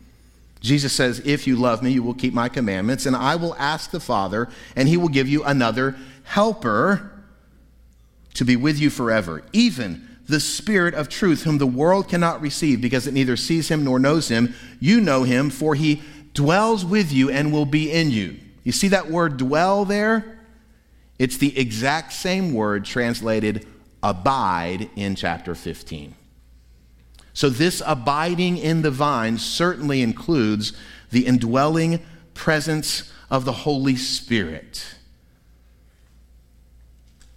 Jesus 0.61 0.95
says, 0.95 1.21
If 1.27 1.47
you 1.47 1.57
love 1.57 1.83
me, 1.83 1.91
you 1.91 2.03
will 2.03 2.15
keep 2.15 2.33
my 2.33 2.49
commandments, 2.49 3.05
and 3.05 3.15
I 3.15 3.37
will 3.37 3.55
ask 3.57 3.91
the 3.91 4.01
Father, 4.01 4.49
and 4.75 4.89
he 4.89 4.97
will 4.97 5.09
give 5.09 5.29
you 5.29 5.45
another 5.45 5.97
helper 6.25 7.13
to 8.35 8.45
be 8.45 8.57
with 8.57 8.79
you 8.79 8.89
forever, 8.89 9.43
even 9.53 10.10
the 10.31 10.41
Spirit 10.41 10.95
of 10.95 11.09
truth, 11.09 11.43
whom 11.43 11.59
the 11.59 11.67
world 11.67 12.09
cannot 12.09 12.41
receive 12.41 12.81
because 12.81 13.07
it 13.07 13.15
neither 13.15 13.37
sees 13.37 13.71
him 13.71 13.85
nor 13.85 13.99
knows 13.99 14.29
him. 14.29 14.55
You 14.79 15.01
know 15.01 15.25
him, 15.25 15.51
for 15.51 15.75
he 15.75 16.03
dwells 16.33 16.85
with 16.85 17.13
you 17.13 17.31
and 17.31 17.53
will 17.53 17.67
be 17.67 17.91
in 17.91 18.11
you. 18.11 18.39
You 18.65 18.73
see 18.73 18.89
that 18.89 19.11
word 19.11 19.37
dwell 19.37 19.85
there? 19.85 20.39
It's 21.19 21.37
the 21.37 21.59
exact 21.59 22.13
same 22.13 22.55
word 22.55 22.85
translated 22.85 23.67
abide 24.03 24.89
in 24.97 25.15
chapter 25.15 25.55
15. 25.55 26.15
So, 27.33 27.49
this 27.49 27.83
abiding 27.87 28.57
in 28.59 28.83
the 28.83 28.91
vine 28.91 29.39
certainly 29.39 30.03
includes 30.03 30.73
the 31.11 31.27
indwelling 31.27 32.01
presence 32.35 33.13
of 33.31 33.45
the 33.45 33.53
Holy 33.53 33.97
Spirit. 33.97 34.95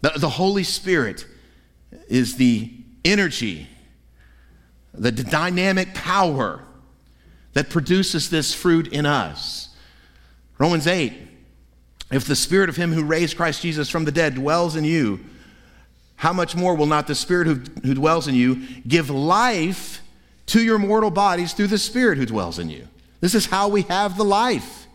The, 0.02 0.14
the 0.18 0.30
Holy 0.30 0.64
Spirit 0.64 1.26
is 2.08 2.36
the 2.38 2.83
energy, 3.06 3.68
the 4.94 5.12
dynamic 5.12 5.94
power 5.94 6.62
that 7.54 7.70
produces 7.70 8.30
this 8.30 8.54
fruit 8.54 8.88
in 8.88 9.06
us. 9.06 9.70
Romans 10.58 10.88
8 10.88 11.14
If 12.12 12.26
the 12.26 12.36
Spirit 12.36 12.70
of 12.70 12.76
Him 12.76 12.94
who 12.94 13.04
raised 13.04 13.38
Christ 13.38 13.62
Jesus 13.62 13.90
from 13.90 14.06
the 14.06 14.12
dead 14.12 14.36
dwells 14.36 14.76
in 14.76 14.84
you, 14.84 15.20
how 16.16 16.34
much 16.34 16.56
more 16.56 16.76
will 16.76 16.86
not 16.86 17.08
the 17.08 17.16
Spirit 17.16 17.48
who, 17.48 17.56
who 17.86 17.94
dwells 17.94 18.28
in 18.28 18.36
you 18.36 18.66
give 18.88 19.10
life 19.10 20.02
to 20.48 20.62
your 20.62 20.78
mortal 20.78 21.12
bodies 21.12 21.54
through 21.54 21.68
the 21.68 21.78
Spirit 21.78 22.18
who 22.18 22.26
dwells 22.26 22.60
in 22.60 22.70
you? 22.70 22.88
This 23.20 23.36
is 23.36 23.48
how 23.48 23.68
we 23.70 23.84
have 23.84 24.18
the 24.18 24.26
life, 24.26 24.88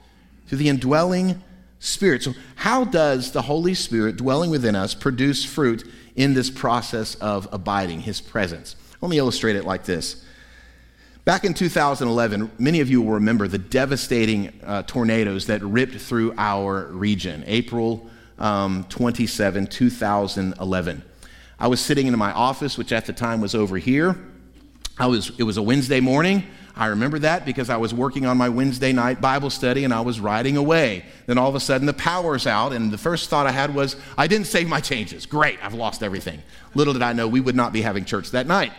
through 0.47 0.59
the 0.59 0.69
indwelling 0.69 1.43
Spirit. 1.81 2.23
So, 2.23 2.35
how 2.57 2.85
does 2.85 3.33
the 3.33 3.43
Holy 3.43 3.75
Spirit 3.75 4.17
dwelling 4.17 4.51
within 4.51 4.75
us 4.75 4.95
produce 4.95 5.45
fruit 5.45 5.89
in 6.19 6.35
this 6.35 6.51
process 6.51 7.15
of 7.15 7.49
abiding, 7.53 8.01
His 8.01 8.21
presence? 8.21 8.77
Let 9.01 9.09
me 9.09 9.19
illustrate 9.19 9.57
it 9.57 9.65
like 9.65 9.85
this. 9.85 10.25
Back 11.25 11.45
in 11.45 11.55
2011, 11.55 12.51
many 12.59 12.81
of 12.81 12.91
you 12.91 13.03
will 13.03 13.13
remember 13.13 13.47
the 13.49 13.59
devastating 13.59 14.53
uh, 14.65 14.83
tornadoes 14.83 15.47
that 15.47 15.63
ripped 15.63 15.97
through 15.97 16.35
our 16.37 16.87
region, 16.87 17.45
April 17.47 18.11
um, 18.39 18.85
27, 18.89 19.67
2011. 19.67 21.03
I 21.61 21.69
was 21.69 21.81
sitting 21.81 22.07
in 22.07 22.19
my 22.19 22.33
office, 22.33 22.77
which 22.77 22.93
at 22.93 23.07
the 23.07 23.13
time 23.13 23.41
was 23.41 23.55
over 23.55 23.77
here. 23.77 24.17
I 24.99 25.07
was, 25.07 25.31
it 25.39 25.45
was 25.45 25.57
a 25.57 25.63
Wednesday 25.63 26.01
morning. 26.01 26.45
I 26.79 26.87
remember 26.87 27.19
that 27.19 27.45
because 27.45 27.69
I 27.69 27.77
was 27.77 27.93
working 27.93 28.25
on 28.25 28.39
my 28.39 28.49
Wednesday 28.49 28.93
night 28.93 29.21
Bible 29.21 29.51
study 29.51 29.85
and 29.85 29.93
I 29.93 30.01
was 30.01 30.21
riding 30.21 30.57
away. 30.57 31.05
Then 31.27 31.37
all 31.37 31.49
of 31.49 31.55
a 31.55 31.61
sudden 31.61 31.87
the 31.87 31.93
power's 31.93 32.47
out, 32.47 32.73
and 32.73 32.91
the 32.91 32.99
first 32.99 33.29
thought 33.29 33.47
I 33.47 33.51
had 33.51 33.75
was, 33.75 33.97
I 34.17 34.29
didn't 34.29 34.47
save 34.47 34.69
my 34.69 34.81
changes. 34.81 35.27
Great, 35.27 35.59
I've 35.63 35.75
lost 35.75 36.03
everything. 36.03 36.41
Little 36.75 36.93
did 36.93 37.03
I 37.03 37.13
know 37.13 37.29
we 37.29 37.41
would 37.41 37.57
not 37.57 37.73
be 37.73 37.83
having 37.83 38.05
church 38.05 38.31
that 38.31 38.47
night. 38.47 38.73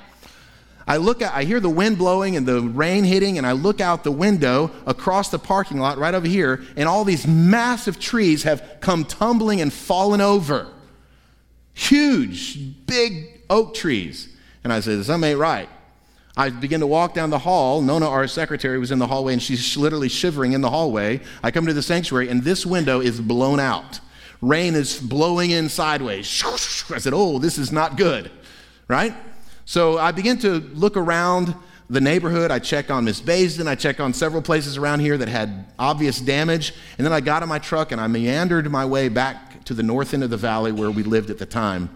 I 0.87 0.97
look 0.97 1.21
at, 1.21 1.35
I 1.35 1.43
hear 1.43 1.59
the 1.59 1.69
wind 1.69 1.99
blowing 1.99 2.35
and 2.35 2.47
the 2.47 2.61
rain 2.61 3.03
hitting, 3.03 3.37
and 3.37 3.45
I 3.45 3.51
look 3.51 3.79
out 3.81 4.03
the 4.03 4.11
window 4.11 4.71
across 4.87 5.29
the 5.29 5.37
parking 5.37 5.77
lot 5.77 5.97
right 5.99 6.15
over 6.15 6.25
here, 6.25 6.63
and 6.75 6.89
all 6.89 7.03
these 7.03 7.27
massive 7.27 7.99
trees 7.99 8.43
have 8.43 8.77
come 8.79 9.05
tumbling 9.05 9.61
and 9.61 9.71
fallen 9.71 10.21
over 10.21 10.67
huge, 11.79 12.85
big 12.85 13.41
oak 13.49 13.73
trees. 13.73 14.35
And 14.63 14.73
I 14.73 14.81
said, 14.81 15.03
Something 15.05 15.31
ain't 15.31 15.39
right. 15.39 15.69
I 16.39 16.49
begin 16.49 16.79
to 16.79 16.87
walk 16.87 17.13
down 17.13 17.31
the 17.31 17.39
hall. 17.39 17.81
Nona, 17.81 18.07
our 18.07 18.25
secretary, 18.25 18.79
was 18.79 18.91
in 18.91 18.99
the 18.99 19.07
hallway 19.07 19.33
and 19.33 19.43
she's 19.43 19.75
literally 19.75 20.07
shivering 20.07 20.53
in 20.53 20.61
the 20.61 20.69
hallway. 20.69 21.19
I 21.43 21.51
come 21.51 21.65
to 21.65 21.73
the 21.73 21.81
sanctuary 21.81 22.29
and 22.29 22.41
this 22.41 22.65
window 22.65 23.01
is 23.01 23.19
blown 23.19 23.59
out. 23.59 23.99
Rain 24.41 24.73
is 24.73 25.01
blowing 25.01 25.51
in 25.51 25.67
sideways. 25.67 26.41
I 26.91 26.99
said, 26.99 27.11
Oh, 27.13 27.39
this 27.39 27.57
is 27.57 27.73
not 27.73 27.97
good, 27.97 28.31
right? 28.87 29.13
So 29.65 29.97
I 29.97 30.13
begin 30.13 30.37
to 30.39 30.59
look 30.59 30.95
around 30.95 31.53
the 31.89 31.99
neighborhood. 31.99 32.51
I 32.51 32.59
check 32.59 32.89
on 32.89 33.03
Miss 33.03 33.19
Basin. 33.19 33.67
I 33.67 33.75
check 33.75 33.99
on 33.99 34.13
several 34.13 34.41
places 34.41 34.77
around 34.77 35.01
here 35.01 35.17
that 35.17 35.27
had 35.27 35.65
obvious 35.77 36.21
damage. 36.21 36.73
And 36.97 37.05
then 37.05 37.11
I 37.11 37.19
got 37.19 37.43
in 37.43 37.49
my 37.49 37.59
truck 37.59 37.91
and 37.91 37.99
I 37.99 38.07
meandered 38.07 38.71
my 38.71 38.85
way 38.85 39.09
back 39.09 39.65
to 39.65 39.73
the 39.73 39.83
north 39.83 40.13
end 40.13 40.23
of 40.23 40.29
the 40.29 40.37
valley 40.37 40.71
where 40.71 40.89
we 40.89 41.03
lived 41.03 41.31
at 41.31 41.37
the 41.37 41.45
time. 41.45 41.89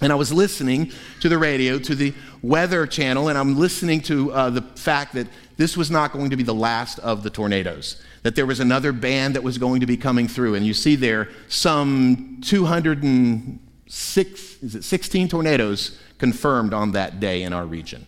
And 0.00 0.12
I 0.12 0.16
was 0.16 0.30
listening 0.30 0.92
to 1.20 1.28
the 1.28 1.38
radio, 1.38 1.78
to 1.78 1.94
the 1.94 2.12
weather 2.46 2.86
channel, 2.86 3.28
and 3.28 3.36
I'm 3.36 3.58
listening 3.58 4.00
to 4.02 4.32
uh, 4.32 4.50
the 4.50 4.62
fact 4.62 5.14
that 5.14 5.26
this 5.56 5.76
was 5.76 5.90
not 5.90 6.12
going 6.12 6.30
to 6.30 6.36
be 6.36 6.42
the 6.42 6.54
last 6.54 6.98
of 7.00 7.22
the 7.22 7.30
tornadoes, 7.30 8.02
that 8.22 8.36
there 8.36 8.46
was 8.46 8.60
another 8.60 8.92
band 8.92 9.34
that 9.34 9.42
was 9.42 9.58
going 9.58 9.80
to 9.80 9.86
be 9.86 9.96
coming 9.96 10.28
through. 10.28 10.54
And 10.54 10.66
you 10.66 10.74
see 10.74 10.96
there 10.96 11.28
some 11.48 12.38
206, 12.42 14.62
is 14.62 14.74
it 14.74 14.84
16 14.84 15.28
tornadoes 15.28 15.98
confirmed 16.18 16.72
on 16.72 16.92
that 16.92 17.20
day 17.20 17.42
in 17.42 17.52
our 17.52 17.66
region. 17.66 18.06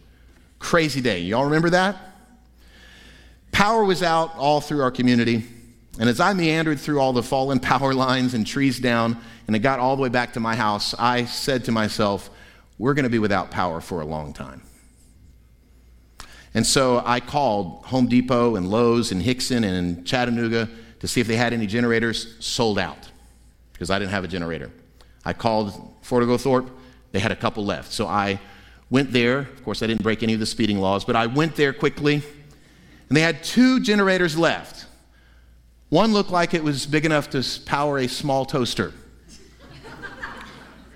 Crazy 0.59 1.01
day. 1.01 1.20
Y'all 1.20 1.45
remember 1.45 1.70
that? 1.70 1.97
Power 3.53 3.84
was 3.84 4.03
out 4.03 4.34
all 4.36 4.61
through 4.61 4.82
our 4.82 4.91
community. 4.91 5.45
And 5.99 6.09
as 6.09 6.20
I 6.20 6.32
meandered 6.32 6.78
through 6.78 7.01
all 7.01 7.12
the 7.12 7.22
fallen 7.22 7.61
power 7.61 7.95
lines 7.95 8.34
and 8.34 8.47
trees 8.47 8.78
down, 8.78 9.18
and 9.47 9.57
it 9.57 9.61
got 9.61 9.78
all 9.78 9.97
the 9.97 10.03
way 10.03 10.09
back 10.09 10.34
to 10.34 10.41
my 10.41 10.55
house, 10.55 10.95
I 10.99 11.24
said 11.24 11.64
to 11.66 11.72
myself, 11.72 12.30
we're 12.79 12.95
going 12.95 13.05
to 13.05 13.11
be 13.11 13.18
without 13.18 13.51
power 13.51 13.81
for 13.81 14.01
a 14.01 14.05
long 14.05 14.33
time. 14.33 14.62
And 16.55 16.66
so 16.66 17.03
I 17.05 17.20
called 17.20 17.85
Home 17.87 18.09
Depot 18.09 18.57
and 18.57 18.70
Lowe's 18.70 19.12
and 19.12 19.22
Hixson 19.22 19.64
and 19.64 20.07
Chattanooga 20.07 20.68
to 21.01 21.09
see 21.09 21.20
if 21.20 21.26
they 21.26 21.37
had 21.37 21.53
any 21.53 21.66
generators 21.66 22.35
sold 22.41 22.79
out 22.79 23.11
because 23.72 23.91
I 23.91 23.99
didn't 23.99 24.11
have 24.12 24.24
a 24.24 24.29
generator. 24.29 24.70
I 25.24 25.33
called 25.33 25.95
Fort 26.03 26.22
Oglethorpe, 26.22 26.70
they 27.12 27.18
had 27.18 27.33
a 27.33 27.37
couple 27.37 27.64
left. 27.64 27.93
So 27.93 28.07
I 28.07 28.41
went 28.91 29.12
there. 29.12 29.39
Of 29.39 29.64
course, 29.64 29.83
I 29.83 29.87
didn't 29.87 30.03
break 30.03 30.22
any 30.22 30.35
of 30.35 30.41
the 30.41 30.47
speeding 30.47 30.79
laws, 30.79 31.05
but 31.05 31.16
I 31.16 31.26
went 31.26 31.57
there 31.57 31.72
quickly, 31.72 32.14
and 33.09 33.16
they 33.16 33.20
had 33.20 33.43
two 33.45 33.81
generators 33.81 34.37
left. 34.37 34.87
One 35.91 36.12
looked 36.12 36.31
like 36.31 36.55
it 36.55 36.62
was 36.62 36.87
big 36.87 37.07
enough 37.07 37.31
to 37.31 37.45
power 37.64 37.99
a 37.99 38.09
small 38.09 38.45
toaster. 38.45 38.93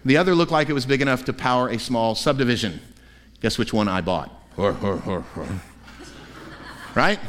The 0.05 0.17
other 0.17 0.35
looked 0.35 0.53
like 0.53 0.69
it 0.69 0.73
was 0.73 0.87
big 0.87 1.01
enough 1.01 1.25
to 1.27 1.33
power 1.33 1.69
a 1.69 1.79
small 1.79 2.15
subdivision. 2.15 2.81
Guess 3.41 3.59
which 3.59 3.73
one 3.73 3.89
I 3.89 4.01
bought? 4.01 4.31
right? 6.95 7.21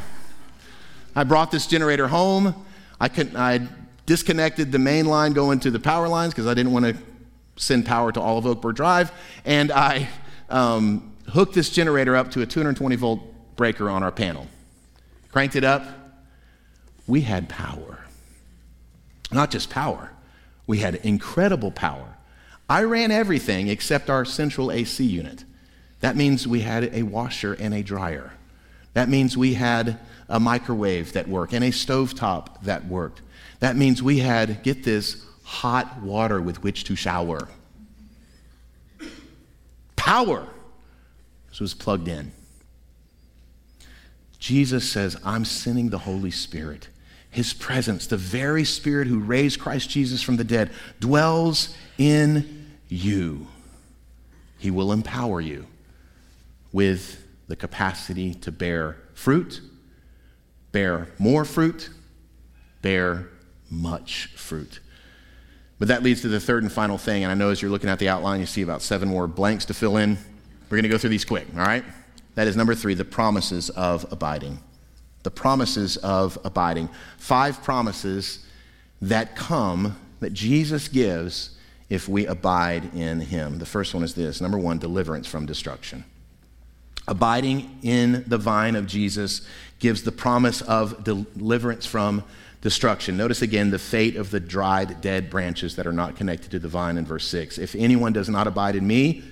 I 1.16 1.24
brought 1.24 1.50
this 1.50 1.66
generator 1.66 2.08
home. 2.08 2.66
I, 3.00 3.10
I 3.36 3.68
disconnected 4.06 4.72
the 4.72 4.78
main 4.78 5.06
line 5.06 5.32
going 5.32 5.60
to 5.60 5.70
the 5.70 5.80
power 5.80 6.08
lines 6.08 6.32
because 6.32 6.46
I 6.46 6.54
didn't 6.54 6.72
want 6.72 6.84
to 6.86 6.96
send 7.56 7.86
power 7.86 8.12
to 8.12 8.20
all 8.20 8.38
of 8.38 8.44
Oakbird 8.44 8.74
Drive. 8.74 9.12
And 9.44 9.70
I 9.70 10.08
um, 10.50 11.14
hooked 11.28 11.54
this 11.54 11.70
generator 11.70 12.16
up 12.16 12.30
to 12.32 12.42
a 12.42 12.46
220 12.46 12.96
volt 12.96 13.20
breaker 13.56 13.88
on 13.88 14.02
our 14.02 14.12
panel. 14.12 14.48
Cranked 15.32 15.56
it 15.56 15.64
up, 15.64 15.84
we 17.06 17.22
had 17.22 17.48
power. 17.48 18.04
Not 19.32 19.50
just 19.50 19.70
power, 19.70 20.10
we 20.66 20.78
had 20.78 20.96
incredible 20.96 21.70
power. 21.70 22.13
I 22.68 22.82
ran 22.82 23.10
everything 23.10 23.68
except 23.68 24.08
our 24.08 24.24
central 24.24 24.72
AC 24.72 25.04
unit. 25.04 25.44
That 26.00 26.16
means 26.16 26.46
we 26.46 26.60
had 26.60 26.94
a 26.94 27.02
washer 27.02 27.54
and 27.54 27.74
a 27.74 27.82
dryer. 27.82 28.32
That 28.94 29.08
means 29.08 29.36
we 29.36 29.54
had 29.54 29.98
a 30.28 30.40
microwave 30.40 31.12
that 31.12 31.28
worked 31.28 31.52
and 31.52 31.64
a 31.64 31.70
stovetop 31.70 32.62
that 32.62 32.86
worked. 32.86 33.22
That 33.60 33.76
means 33.76 34.02
we 34.02 34.18
had, 34.18 34.62
get 34.62 34.84
this, 34.84 35.24
hot 35.42 36.00
water 36.02 36.40
with 36.40 36.62
which 36.62 36.84
to 36.84 36.96
shower. 36.96 37.48
Power. 39.96 40.46
It 41.52 41.60
was 41.60 41.74
plugged 41.74 42.08
in. 42.08 42.32
Jesus 44.38 44.90
says, 44.90 45.16
I'm 45.24 45.44
sending 45.44 45.90
the 45.90 45.98
Holy 45.98 46.30
Spirit. 46.30 46.88
His 47.34 47.52
presence, 47.52 48.06
the 48.06 48.16
very 48.16 48.62
Spirit 48.62 49.08
who 49.08 49.18
raised 49.18 49.58
Christ 49.58 49.90
Jesus 49.90 50.22
from 50.22 50.36
the 50.36 50.44
dead, 50.44 50.70
dwells 51.00 51.74
in 51.98 52.70
you. 52.88 53.48
He 54.56 54.70
will 54.70 54.92
empower 54.92 55.40
you 55.40 55.66
with 56.72 57.26
the 57.48 57.56
capacity 57.56 58.34
to 58.34 58.52
bear 58.52 58.98
fruit, 59.14 59.60
bear 60.70 61.08
more 61.18 61.44
fruit, 61.44 61.90
bear 62.82 63.30
much 63.68 64.26
fruit. 64.36 64.78
But 65.80 65.88
that 65.88 66.04
leads 66.04 66.20
to 66.20 66.28
the 66.28 66.38
third 66.38 66.62
and 66.62 66.70
final 66.70 66.98
thing. 66.98 67.24
And 67.24 67.32
I 67.32 67.34
know 67.34 67.50
as 67.50 67.60
you're 67.60 67.70
looking 67.70 67.90
at 67.90 67.98
the 67.98 68.08
outline, 68.08 68.38
you 68.38 68.46
see 68.46 68.62
about 68.62 68.80
seven 68.80 69.08
more 69.08 69.26
blanks 69.26 69.64
to 69.64 69.74
fill 69.74 69.96
in. 69.96 70.16
We're 70.70 70.76
going 70.76 70.84
to 70.84 70.88
go 70.88 70.98
through 70.98 71.10
these 71.10 71.24
quick, 71.24 71.48
all 71.56 71.64
right? 71.64 71.84
That 72.36 72.46
is 72.46 72.56
number 72.56 72.76
three 72.76 72.94
the 72.94 73.04
promises 73.04 73.70
of 73.70 74.06
abiding. 74.12 74.60
The 75.24 75.30
promises 75.30 75.96
of 75.96 76.38
abiding. 76.44 76.88
Five 77.18 77.62
promises 77.62 78.46
that 79.02 79.36
come, 79.36 79.98
that 80.20 80.32
Jesus 80.32 80.86
gives 80.88 81.58
if 81.90 82.08
we 82.08 82.26
abide 82.26 82.94
in 82.94 83.20
him. 83.20 83.58
The 83.58 83.66
first 83.66 83.94
one 83.94 84.02
is 84.02 84.14
this 84.14 84.40
number 84.40 84.58
one, 84.58 84.78
deliverance 84.78 85.26
from 85.26 85.46
destruction. 85.46 86.04
Abiding 87.06 87.78
in 87.82 88.24
the 88.26 88.38
vine 88.38 88.76
of 88.76 88.86
Jesus 88.86 89.46
gives 89.78 90.02
the 90.02 90.12
promise 90.12 90.62
of 90.62 91.04
deliverance 91.04 91.84
from 91.84 92.24
destruction. 92.62 93.18
Notice 93.18 93.42
again 93.42 93.70
the 93.70 93.78
fate 93.78 94.16
of 94.16 94.30
the 94.30 94.40
dried, 94.40 95.02
dead 95.02 95.28
branches 95.28 95.76
that 95.76 95.86
are 95.86 95.92
not 95.92 96.16
connected 96.16 96.50
to 96.52 96.58
the 96.58 96.68
vine 96.68 96.96
in 96.96 97.04
verse 97.04 97.26
6. 97.28 97.58
If 97.58 97.74
anyone 97.74 98.14
does 98.14 98.30
not 98.30 98.46
abide 98.46 98.74
in 98.74 98.86
me, 98.86 99.22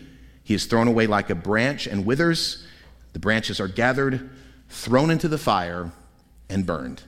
he 0.45 0.53
is 0.53 0.67
thrown 0.67 0.87
away 0.87 1.07
like 1.07 1.31
a 1.31 1.35
branch 1.35 1.87
and 1.87 2.05
withers. 2.05 2.67
The 3.15 3.19
branches 3.19 3.59
are 3.59 3.69
gathered, 3.69 4.29
thrown 4.73 5.11
into 5.11 5.29
the 5.29 5.39
fire, 5.39 5.93
and 6.49 6.67
burned. 6.67 7.03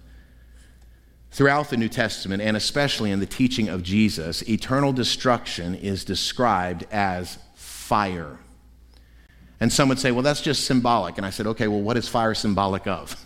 Throughout 1.31 1.71
the 1.71 1.77
New 1.77 1.89
Testament, 1.89 2.43
and 2.43 2.57
especially 2.57 3.11
in 3.11 3.21
the 3.21 3.27
teaching 3.27 3.69
of 3.69 3.83
Jesus, 3.83 4.43
eternal 4.43 4.93
destruction 4.93 5.75
is 5.75 6.05
described 6.05 6.87
as 6.93 7.39
fire. 7.55 8.39
And 9.59 9.73
some 9.73 9.89
would 9.89 9.99
say, 9.99 10.13
well, 10.13 10.23
that's 10.23 10.41
just 10.41 10.65
symbolic. 10.65 11.17
And 11.17 11.27
I 11.27 11.31
said, 11.31 11.47
okay, 11.49 11.67
well, 11.67 11.81
what 11.81 11.97
is 11.97 12.09
fire 12.09 12.35
symbolic 12.35 12.87
of? 12.87 13.17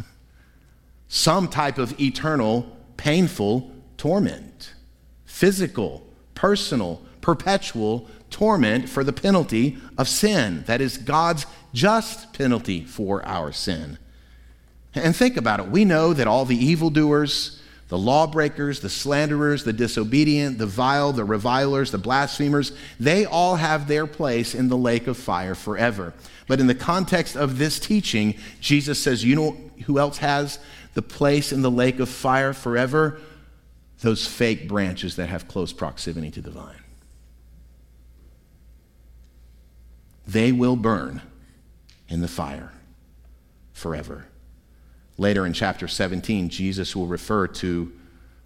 Some 1.09 1.49
type 1.49 1.79
of 1.79 1.99
eternal 2.01 2.77
painful 2.97 3.73
torment, 3.97 4.75
physical, 5.25 6.07
personal, 6.35 7.03
perpetual 7.23 8.09
torment 8.31 8.89
for 8.89 9.03
the 9.03 9.13
penalty 9.13 9.79
of 9.97 10.07
sin. 10.07 10.65
That 10.67 10.81
is 10.81 10.99
God's 10.99 11.47
just 11.73 12.33
penalty 12.35 12.85
for 12.85 13.25
our 13.27 13.53
sin. 13.53 13.99
And 14.99 15.15
think 15.15 15.37
about 15.37 15.61
it. 15.61 15.69
We 15.69 15.85
know 15.85 16.13
that 16.13 16.27
all 16.27 16.45
the 16.45 16.57
evildoers, 16.57 17.61
the 17.89 17.99
lawbreakers, 17.99 18.81
the 18.81 18.91
slanderers, 18.91 19.65
the 19.65 19.73
disobedient, 19.73 20.59
the 20.59 20.67
vile, 20.67 21.13
the 21.13 21.25
revilers, 21.25 21.91
the 21.91 21.99
blasphemers, 21.99 22.73
they 23.01 23.25
all 23.25 23.57
have 23.57 23.89
their 23.89 24.07
place 24.07 24.55
in 24.55 24.69
the 24.69 24.77
lake 24.77 25.07
of 25.07 25.17
fire 25.17 25.55
forever. 25.55 26.13
But 26.47 26.61
in 26.61 26.67
the 26.67 26.75
context 26.75 27.37
of 27.37 27.59
this 27.59 27.79
teaching, 27.79 28.35
Jesus 28.61 29.01
says, 29.01 29.25
You 29.25 29.37
know 29.37 29.57
who 29.87 29.99
else 29.99 30.19
has 30.19 30.59
the 30.95 31.03
place 31.03 31.53
in 31.53 31.63
the 31.63 31.71
lake 31.71 31.99
of 32.01 32.09
fire 32.09 32.53
forever, 32.53 33.21
those 34.01 34.27
fake 34.27 34.69
branches 34.69 35.17
that 35.17 35.29
have 35.29 35.49
close 35.49 35.73
proximity 35.73 36.31
to 36.33 36.41
the 36.41 36.51
vine. 36.51 36.83
They 40.27 40.53
will 40.53 40.77
burn 40.77 41.23
in 42.09 42.21
the 42.21 42.29
fire 42.29 42.73
forever. 43.73 44.27
Later 45.19 45.45
in 45.45 45.53
chapter 45.53 45.89
17, 45.89 46.49
Jesus 46.49 46.95
will 46.95 47.09
refer 47.09 47.49
to 47.49 47.93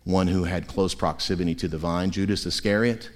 one 0.05 0.27
who 0.27 0.45
had 0.45 0.67
close 0.67 0.95
proximity 0.95 1.55
to 1.57 1.69
the 1.69 1.79
vine, 1.79 2.11
Judas 2.11 2.47
Iscariot. 2.47 3.11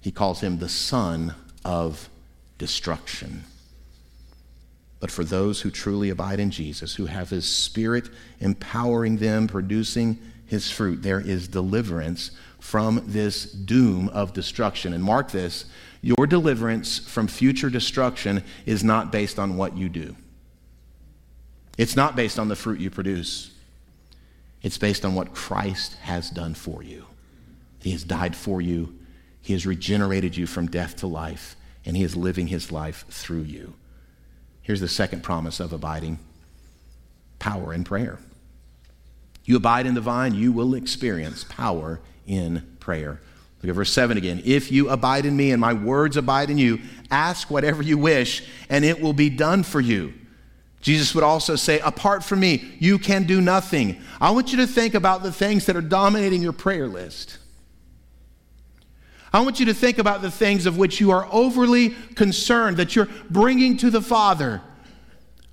He 0.00 0.10
calls 0.10 0.40
him 0.40 0.58
the 0.58 0.68
son 0.68 1.34
of 1.64 2.08
destruction. 2.58 3.44
But 4.98 5.10
for 5.10 5.24
those 5.24 5.60
who 5.60 5.70
truly 5.70 6.10
abide 6.10 6.40
in 6.40 6.50
Jesus, 6.50 6.96
who 6.96 7.06
have 7.06 7.30
his 7.30 7.46
spirit 7.46 8.08
empowering 8.40 9.18
them, 9.18 9.46
producing 9.46 10.18
his 10.46 10.70
fruit, 10.70 11.02
there 11.02 11.20
is 11.20 11.48
deliverance 11.48 12.30
from 12.60 13.02
this 13.06 13.44
doom 13.44 14.08
of 14.08 14.32
destruction. 14.32 14.92
And 14.92 15.04
mark 15.04 15.30
this 15.30 15.66
your 16.02 16.26
deliverance 16.26 16.98
from 16.98 17.26
future 17.26 17.70
destruction 17.70 18.44
is 18.64 18.84
not 18.84 19.10
based 19.10 19.38
on 19.38 19.56
what 19.56 19.76
you 19.76 19.88
do, 19.88 20.14
it's 21.76 21.96
not 21.96 22.16
based 22.16 22.38
on 22.38 22.48
the 22.48 22.56
fruit 22.56 22.80
you 22.80 22.90
produce. 22.90 23.50
It's 24.62 24.78
based 24.78 25.04
on 25.04 25.14
what 25.14 25.34
Christ 25.34 25.94
has 26.02 26.30
done 26.30 26.54
for 26.54 26.82
you. 26.82 27.04
He 27.80 27.92
has 27.92 28.04
died 28.04 28.34
for 28.34 28.60
you, 28.60 28.98
He 29.42 29.52
has 29.52 29.66
regenerated 29.66 30.36
you 30.36 30.46
from 30.46 30.66
death 30.66 30.96
to 30.96 31.06
life, 31.06 31.56
and 31.84 31.96
He 31.96 32.02
is 32.02 32.16
living 32.16 32.48
His 32.48 32.72
life 32.72 33.04
through 33.08 33.42
you. 33.42 33.74
Here's 34.62 34.80
the 34.80 34.88
second 34.88 35.22
promise 35.22 35.60
of 35.60 35.72
abiding 35.72 36.18
power 37.38 37.72
in 37.72 37.84
prayer. 37.84 38.18
You 39.44 39.56
abide 39.56 39.86
in 39.86 39.94
the 39.94 40.00
vine, 40.00 40.34
you 40.34 40.50
will 40.50 40.74
experience 40.74 41.44
power 41.44 42.00
in 42.26 42.76
prayer. 42.80 43.20
Look 43.62 43.70
at 43.70 43.74
verse 43.76 43.92
7 43.92 44.16
again. 44.16 44.42
If 44.44 44.72
you 44.72 44.90
abide 44.90 45.24
in 45.24 45.36
me 45.36 45.52
and 45.52 45.60
my 45.60 45.72
words 45.72 46.16
abide 46.16 46.50
in 46.50 46.58
you, 46.58 46.80
ask 47.10 47.50
whatever 47.50 47.82
you 47.82 47.96
wish, 47.96 48.42
and 48.68 48.84
it 48.84 49.00
will 49.00 49.12
be 49.12 49.30
done 49.30 49.62
for 49.62 49.80
you. 49.80 50.12
Jesus 50.86 51.16
would 51.16 51.24
also 51.24 51.56
say, 51.56 51.80
Apart 51.80 52.22
from 52.22 52.38
me, 52.38 52.76
you 52.78 52.96
can 52.96 53.24
do 53.24 53.40
nothing. 53.40 54.00
I 54.20 54.30
want 54.30 54.52
you 54.52 54.58
to 54.58 54.68
think 54.68 54.94
about 54.94 55.24
the 55.24 55.32
things 55.32 55.66
that 55.66 55.74
are 55.74 55.80
dominating 55.80 56.40
your 56.40 56.52
prayer 56.52 56.86
list. 56.86 57.38
I 59.32 59.40
want 59.40 59.58
you 59.58 59.66
to 59.66 59.74
think 59.74 59.98
about 59.98 60.22
the 60.22 60.30
things 60.30 60.64
of 60.64 60.78
which 60.78 61.00
you 61.00 61.10
are 61.10 61.26
overly 61.32 61.90
concerned 62.14 62.76
that 62.76 62.94
you're 62.94 63.08
bringing 63.28 63.76
to 63.78 63.90
the 63.90 64.00
Father. 64.00 64.62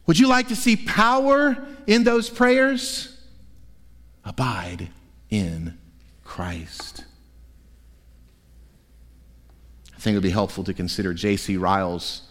Would 0.06 0.20
you 0.20 0.28
like 0.28 0.50
to 0.50 0.56
see 0.56 0.76
power 0.76 1.58
in 1.88 2.04
those 2.04 2.30
prayers? 2.30 3.20
Abide 4.24 4.90
in 5.32 5.80
Christ. 6.24 7.06
I 9.96 10.00
think 10.00 10.14
it 10.14 10.18
would 10.18 10.22
be 10.22 10.30
helpful 10.30 10.64
to 10.66 10.76
consider 10.76 11.12
J.C. 11.12 11.58
Ryle's 11.58 12.22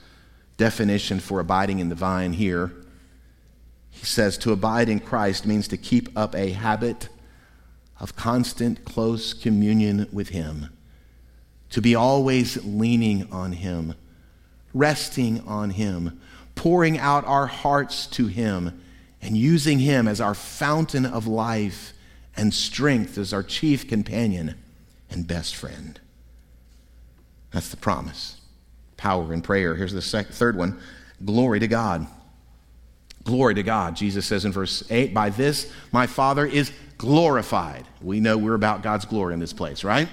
definition 0.56 1.18
for 1.18 1.40
abiding 1.40 1.80
in 1.80 1.88
the 1.88 1.96
vine 1.96 2.34
here. 2.34 2.70
He 4.02 4.06
says 4.06 4.36
to 4.38 4.50
abide 4.50 4.88
in 4.88 4.98
Christ 4.98 5.46
means 5.46 5.68
to 5.68 5.76
keep 5.76 6.08
up 6.18 6.34
a 6.34 6.50
habit 6.50 7.08
of 8.00 8.16
constant, 8.16 8.84
close 8.84 9.32
communion 9.32 10.08
with 10.12 10.30
Him 10.30 10.70
to 11.70 11.80
be 11.80 11.94
always 11.94 12.64
leaning 12.64 13.30
on 13.30 13.52
Him, 13.52 13.94
resting 14.74 15.38
on 15.46 15.70
Him, 15.70 16.20
pouring 16.56 16.98
out 16.98 17.24
our 17.28 17.46
hearts 17.46 18.08
to 18.08 18.26
Him, 18.26 18.82
and 19.20 19.36
using 19.36 19.78
Him 19.78 20.08
as 20.08 20.20
our 20.20 20.34
fountain 20.34 21.06
of 21.06 21.28
life 21.28 21.92
and 22.36 22.52
strength 22.52 23.16
as 23.16 23.32
our 23.32 23.44
chief 23.44 23.86
companion 23.86 24.56
and 25.10 25.28
best 25.28 25.54
friend. 25.54 26.00
That's 27.52 27.68
the 27.68 27.76
promise. 27.76 28.40
Power 28.96 29.32
in 29.32 29.42
prayer. 29.42 29.76
Here's 29.76 29.92
the 29.92 30.02
second, 30.02 30.34
third 30.34 30.56
one 30.56 30.80
glory 31.24 31.60
to 31.60 31.68
God. 31.68 32.08
Glory 33.24 33.54
to 33.54 33.62
God. 33.62 33.94
Jesus 33.94 34.26
says 34.26 34.44
in 34.44 34.52
verse 34.52 34.82
8, 34.90 35.14
By 35.14 35.30
this 35.30 35.72
my 35.92 36.06
Father 36.06 36.44
is 36.44 36.72
glorified. 36.98 37.86
We 38.00 38.20
know 38.20 38.36
we're 38.36 38.54
about 38.54 38.82
God's 38.82 39.04
glory 39.04 39.34
in 39.34 39.40
this 39.40 39.52
place, 39.52 39.84
right? 39.84 40.08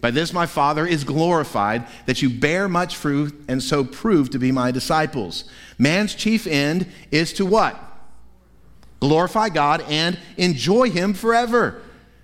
By 0.00 0.10
this 0.10 0.32
my 0.32 0.46
Father 0.46 0.86
is 0.86 1.02
glorified, 1.02 1.86
that 2.06 2.20
you 2.20 2.28
bear 2.28 2.68
much 2.68 2.96
fruit 2.96 3.34
and 3.48 3.62
so 3.62 3.84
prove 3.84 4.30
to 4.30 4.38
be 4.38 4.52
my 4.52 4.70
disciples. 4.70 5.44
Man's 5.78 6.14
chief 6.14 6.46
end 6.46 6.86
is 7.10 7.32
to 7.34 7.46
what? 7.46 7.80
Glorify 9.00 9.48
God 9.48 9.82
and 9.88 10.18
enjoy 10.36 10.90
Him 10.90 11.14
forever, 11.14 11.80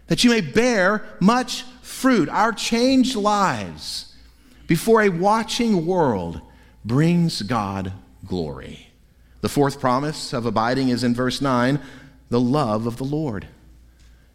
that 0.09 0.25
you 0.25 0.31
may 0.31 0.41
bear 0.41 1.05
much 1.21 1.63
fruit. 1.83 2.29
Our 2.29 2.53
changed 2.53 3.17
lives 3.17 4.15
before 4.67 5.03
a 5.03 5.09
watching 5.09 5.87
world 5.87 6.41
brings 6.85 7.43
God 7.43 7.93
glory. 8.27 8.90
The 9.41 9.49
fourth 9.49 9.81
promise 9.81 10.33
of 10.33 10.47
abiding 10.47 10.89
is 10.89 11.05
in 11.05 11.15
verse 11.15 11.41
9 11.41 11.81
the 12.29 12.41
love 12.41 12.87
of 12.87 12.97
the 12.97 13.05
Lord. 13.05 13.47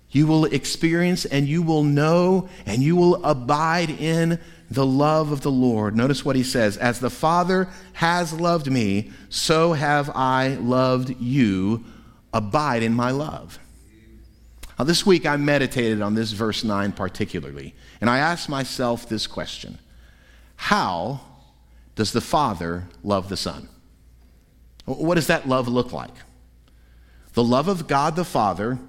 You 0.10 0.28
will 0.28 0.45
experience 0.45 1.26
and 1.26 1.47
you 1.47 1.62
will 1.62 1.84
know 1.84 2.49
and 2.66 2.82
you 2.82 2.95
will 2.95 3.24
abide 3.26 3.89
in 3.89 4.39
the 4.70 4.86
love 4.86 5.32
of 5.32 5.41
the 5.41 5.51
Lord. 5.51 5.95
Notice 5.95 6.24
what 6.26 6.36
he 6.36 6.43
says 6.43 6.78
As 6.78 6.99
the 6.99 7.10
Father 7.10 7.68
has 7.93 8.34
loved 8.34 8.72
me, 8.72 9.12
so 9.30 9.74
have 9.74 10.10
I 10.16 10.56
loved 10.56 11.20
you. 11.20 11.84
Abide 12.34 12.84
in 12.84 12.93
my 12.93 13.12
love. 13.12 13.60
Now, 14.78 14.84
this 14.84 15.06
week 15.06 15.26
I 15.26 15.38
meditated 15.38 16.01
on 16.01 16.16
this 16.16 16.32
verse 16.32 16.64
9 16.64 16.91
particularly, 16.91 17.74
and 18.01 18.10
I 18.10 18.18
asked 18.18 18.49
myself 18.49 19.08
this 19.08 19.26
question 19.28 19.80
How 20.56 21.22
does 21.95 22.12
the 22.12 22.22
Father 22.22 22.88
love 23.03 23.30
the 23.30 23.38
Son? 23.38 23.70
What 24.86 25.16
does 25.16 25.28
that 25.28 25.48
love 25.48 25.68
look 25.68 25.92
like? 25.92 26.14
The 27.34 27.44
love 27.44 27.68
of 27.68 27.88
God 27.88 28.16
the 28.16 28.24
Father 28.24 28.80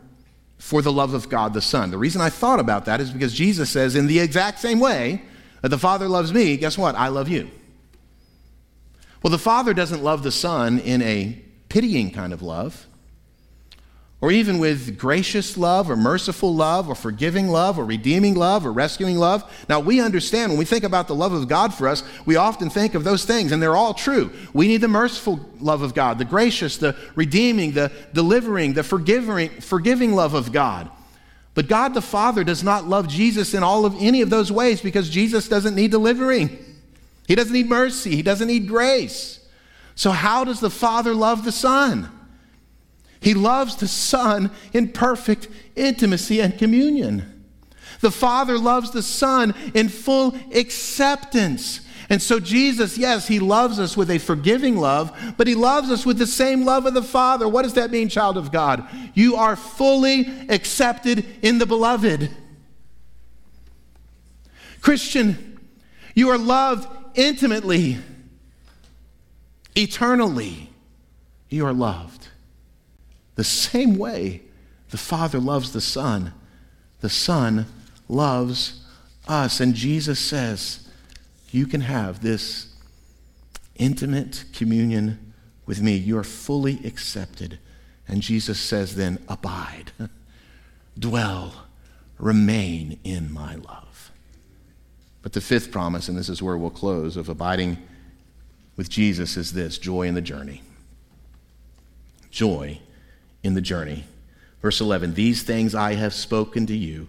for 0.58 0.82
the 0.82 0.92
love 0.92 1.14
of 1.14 1.28
God 1.28 1.52
the 1.52 1.60
Son. 1.60 1.90
The 1.90 1.98
reason 1.98 2.20
I 2.20 2.30
thought 2.30 2.60
about 2.60 2.84
that 2.84 3.00
is 3.00 3.10
because 3.10 3.34
Jesus 3.34 3.70
says, 3.70 3.96
in 3.96 4.06
the 4.06 4.20
exact 4.20 4.60
same 4.60 4.78
way 4.78 5.22
that 5.62 5.68
the 5.68 5.78
Father 5.78 6.08
loves 6.08 6.32
me, 6.32 6.56
guess 6.56 6.78
what? 6.78 6.94
I 6.94 7.08
love 7.08 7.28
you. 7.28 7.50
Well, 9.22 9.30
the 9.30 9.38
Father 9.38 9.74
doesn't 9.74 10.02
love 10.02 10.22
the 10.22 10.30
Son 10.30 10.78
in 10.78 11.02
a 11.02 11.42
pitying 11.68 12.10
kind 12.10 12.32
of 12.32 12.42
love 12.42 12.86
or 14.20 14.32
even 14.32 14.58
with 14.58 14.98
gracious 14.98 15.58
love 15.58 15.90
or 15.90 15.96
merciful 15.96 16.54
love 16.54 16.88
or 16.88 16.94
forgiving 16.94 17.48
love 17.48 17.78
or 17.78 17.84
redeeming 17.84 18.34
love 18.34 18.64
or 18.64 18.72
rescuing 18.72 19.16
love. 19.16 19.44
Now, 19.68 19.80
we 19.80 20.00
understand 20.00 20.52
when 20.52 20.58
we 20.58 20.64
think 20.64 20.84
about 20.84 21.06
the 21.06 21.14
love 21.14 21.32
of 21.32 21.48
God 21.48 21.74
for 21.74 21.86
us, 21.86 22.02
we 22.24 22.36
often 22.36 22.70
think 22.70 22.94
of 22.94 23.04
those 23.04 23.26
things, 23.26 23.52
and 23.52 23.62
they're 23.62 23.76
all 23.76 23.92
true. 23.92 24.32
We 24.54 24.68
need 24.68 24.80
the 24.80 24.88
merciful 24.88 25.46
love 25.60 25.82
of 25.82 25.92
God, 25.92 26.18
the 26.18 26.24
gracious, 26.24 26.78
the 26.78 26.96
redeeming, 27.14 27.72
the 27.72 27.92
delivering, 28.14 28.72
the 28.72 28.82
forgiving, 28.82 29.50
forgiving 29.60 30.14
love 30.14 30.32
of 30.32 30.50
God. 30.50 30.90
But 31.52 31.68
God 31.68 31.92
the 31.92 32.02
Father 32.02 32.42
does 32.42 32.64
not 32.64 32.86
love 32.86 33.08
Jesus 33.08 33.52
in 33.52 33.62
all 33.62 33.84
of 33.84 33.94
any 33.98 34.22
of 34.22 34.30
those 34.30 34.50
ways 34.50 34.80
because 34.80 35.10
Jesus 35.10 35.46
doesn't 35.48 35.74
need 35.74 35.90
delivering. 35.90 36.58
He 37.28 37.34
doesn't 37.34 37.52
need 37.52 37.68
mercy. 37.68 38.14
He 38.14 38.22
doesn't 38.22 38.48
need 38.48 38.66
grace. 38.66 39.40
So, 39.94 40.10
how 40.10 40.44
does 40.44 40.60
the 40.60 40.70
Father 40.70 41.14
love 41.14 41.44
the 41.44 41.52
Son? 41.52 42.10
He 43.26 43.34
loves 43.34 43.74
the 43.74 43.88
Son 43.88 44.52
in 44.72 44.92
perfect 44.92 45.48
intimacy 45.74 46.40
and 46.40 46.56
communion. 46.56 47.44
The 48.00 48.12
Father 48.12 48.56
loves 48.56 48.92
the 48.92 49.02
Son 49.02 49.52
in 49.74 49.88
full 49.88 50.36
acceptance. 50.54 51.80
And 52.08 52.22
so, 52.22 52.38
Jesus, 52.38 52.96
yes, 52.96 53.26
He 53.26 53.40
loves 53.40 53.80
us 53.80 53.96
with 53.96 54.12
a 54.12 54.18
forgiving 54.18 54.76
love, 54.76 55.34
but 55.36 55.48
He 55.48 55.56
loves 55.56 55.90
us 55.90 56.06
with 56.06 56.18
the 56.18 56.26
same 56.28 56.64
love 56.64 56.86
of 56.86 56.94
the 56.94 57.02
Father. 57.02 57.48
What 57.48 57.62
does 57.62 57.74
that 57.74 57.90
mean, 57.90 58.08
child 58.08 58.36
of 58.36 58.52
God? 58.52 58.86
You 59.12 59.34
are 59.34 59.56
fully 59.56 60.32
accepted 60.48 61.26
in 61.42 61.58
the 61.58 61.66
beloved. 61.66 62.30
Christian, 64.80 65.58
you 66.14 66.28
are 66.28 66.38
loved 66.38 66.88
intimately, 67.16 67.98
eternally. 69.74 70.70
You 71.48 71.66
are 71.66 71.72
loved. 71.72 72.15
The 73.36 73.44
same 73.44 73.96
way 73.96 74.42
the 74.90 74.98
Father 74.98 75.38
loves 75.38 75.72
the 75.72 75.80
Son, 75.80 76.32
the 77.00 77.10
Son 77.10 77.66
loves 78.08 78.84
us. 79.28 79.60
And 79.60 79.74
Jesus 79.74 80.18
says, 80.18 80.88
You 81.50 81.66
can 81.66 81.82
have 81.82 82.22
this 82.22 82.74
intimate 83.76 84.44
communion 84.52 85.34
with 85.66 85.80
me. 85.80 85.96
You 85.96 86.18
are 86.18 86.24
fully 86.24 86.80
accepted. 86.84 87.58
And 88.08 88.22
Jesus 88.22 88.58
says, 88.58 88.96
Then 88.96 89.18
abide, 89.28 89.92
dwell, 90.98 91.66
remain 92.18 92.98
in 93.04 93.32
my 93.32 93.56
love. 93.56 94.10
But 95.20 95.34
the 95.34 95.40
fifth 95.40 95.70
promise, 95.70 96.08
and 96.08 96.16
this 96.16 96.28
is 96.28 96.42
where 96.42 96.56
we'll 96.56 96.70
close, 96.70 97.16
of 97.16 97.28
abiding 97.28 97.78
with 98.76 98.88
Jesus 98.88 99.36
is 99.36 99.52
this 99.52 99.76
joy 99.76 100.02
in 100.02 100.14
the 100.14 100.20
journey. 100.20 100.62
Joy 102.30 102.80
in 103.46 103.54
the 103.54 103.60
journey. 103.60 104.04
Verse 104.60 104.80
11 104.80 105.14
These 105.14 105.42
things 105.42 105.74
I 105.74 105.94
have 105.94 106.12
spoken 106.12 106.66
to 106.66 106.76
you, 106.76 107.08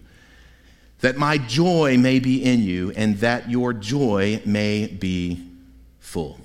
that 1.00 1.16
my 1.16 1.38
joy 1.38 1.98
may 1.98 2.18
be 2.18 2.42
in 2.42 2.62
you, 2.62 2.92
and 2.92 3.18
that 3.18 3.50
your 3.50 3.72
joy 3.72 4.40
may 4.44 4.86
be 4.86 5.44
full. 5.98 6.40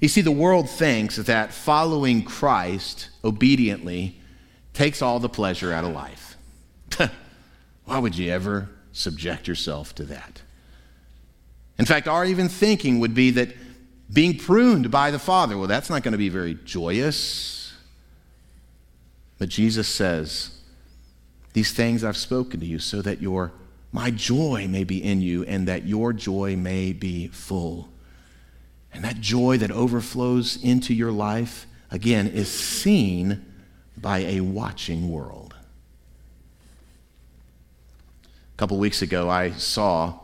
You 0.00 0.08
see, 0.08 0.20
the 0.20 0.30
world 0.30 0.70
thinks 0.70 1.16
that 1.16 1.52
following 1.52 2.22
Christ 2.22 3.10
obediently 3.24 4.18
takes 4.72 5.02
all 5.02 5.18
the 5.18 5.28
pleasure 5.28 5.72
out 5.72 5.84
of 5.84 5.92
life. 5.92 6.36
Why 7.84 7.98
would 7.98 8.16
you 8.16 8.30
ever 8.30 8.68
subject 8.92 9.48
yourself 9.48 9.94
to 9.96 10.04
that? 10.04 10.42
In 11.78 11.84
fact, 11.84 12.06
our 12.06 12.24
even 12.24 12.48
thinking 12.48 13.00
would 13.00 13.14
be 13.14 13.30
that 13.32 13.54
being 14.12 14.38
pruned 14.38 14.90
by 14.90 15.10
the 15.10 15.18
Father, 15.18 15.58
well, 15.58 15.66
that's 15.66 15.90
not 15.90 16.02
going 16.02 16.12
to 16.12 16.18
be 16.18 16.28
very 16.28 16.58
joyous. 16.64 17.57
But 19.38 19.48
Jesus 19.48 19.88
says, 19.88 20.60
These 21.52 21.72
things 21.72 22.04
I've 22.04 22.16
spoken 22.16 22.60
to 22.60 22.66
you 22.66 22.78
so 22.78 23.02
that 23.02 23.22
your 23.22 23.52
my 23.90 24.10
joy 24.10 24.66
may 24.68 24.84
be 24.84 25.02
in 25.02 25.22
you 25.22 25.44
and 25.44 25.66
that 25.66 25.86
your 25.86 26.12
joy 26.12 26.56
may 26.56 26.92
be 26.92 27.28
full. 27.28 27.88
And 28.92 29.04
that 29.04 29.20
joy 29.20 29.58
that 29.58 29.70
overflows 29.70 30.62
into 30.62 30.92
your 30.92 31.12
life, 31.12 31.66
again, 31.90 32.26
is 32.26 32.50
seen 32.50 33.44
by 33.96 34.18
a 34.20 34.40
watching 34.40 35.10
world. 35.10 35.54
A 38.24 38.56
couple 38.56 38.78
weeks 38.78 39.02
ago, 39.02 39.30
I 39.30 39.52
saw 39.52 40.18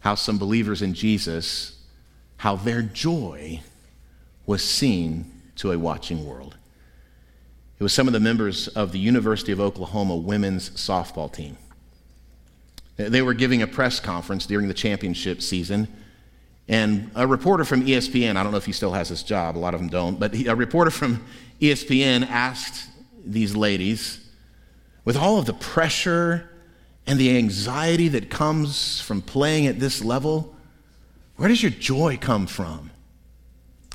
how 0.00 0.14
some 0.14 0.38
believers 0.38 0.82
in 0.82 0.92
Jesus, 0.94 1.82
how 2.38 2.56
their 2.56 2.82
joy 2.82 3.60
was 4.44 4.64
seen 4.64 5.30
to 5.56 5.72
a 5.72 5.78
watching 5.78 6.26
world. 6.26 6.56
It 7.80 7.82
was 7.82 7.94
some 7.94 8.06
of 8.06 8.12
the 8.12 8.20
members 8.20 8.68
of 8.68 8.92
the 8.92 8.98
University 8.98 9.52
of 9.52 9.60
Oklahoma 9.60 10.14
women's 10.14 10.68
softball 10.70 11.32
team. 11.32 11.56
They 12.96 13.22
were 13.22 13.32
giving 13.32 13.62
a 13.62 13.66
press 13.66 14.00
conference 14.00 14.44
during 14.44 14.68
the 14.68 14.74
championship 14.74 15.40
season, 15.40 15.88
and 16.68 17.10
a 17.14 17.26
reporter 17.26 17.64
from 17.64 17.86
ESPN, 17.86 18.36
I 18.36 18.42
don't 18.42 18.52
know 18.52 18.58
if 18.58 18.66
he 18.66 18.72
still 18.72 18.92
has 18.92 19.08
his 19.08 19.22
job, 19.22 19.56
a 19.56 19.58
lot 19.58 19.72
of 19.72 19.80
them 19.80 19.88
don't, 19.88 20.20
but 20.20 20.34
a 20.34 20.54
reporter 20.54 20.90
from 20.90 21.24
ESPN 21.58 22.28
asked 22.28 22.86
these 23.24 23.56
ladies, 23.56 24.28
with 25.06 25.16
all 25.16 25.38
of 25.38 25.46
the 25.46 25.54
pressure 25.54 26.50
and 27.06 27.18
the 27.18 27.34
anxiety 27.38 28.08
that 28.08 28.28
comes 28.28 29.00
from 29.00 29.22
playing 29.22 29.66
at 29.66 29.80
this 29.80 30.04
level, 30.04 30.54
where 31.36 31.48
does 31.48 31.62
your 31.62 31.72
joy 31.72 32.18
come 32.20 32.46
from? 32.46 32.90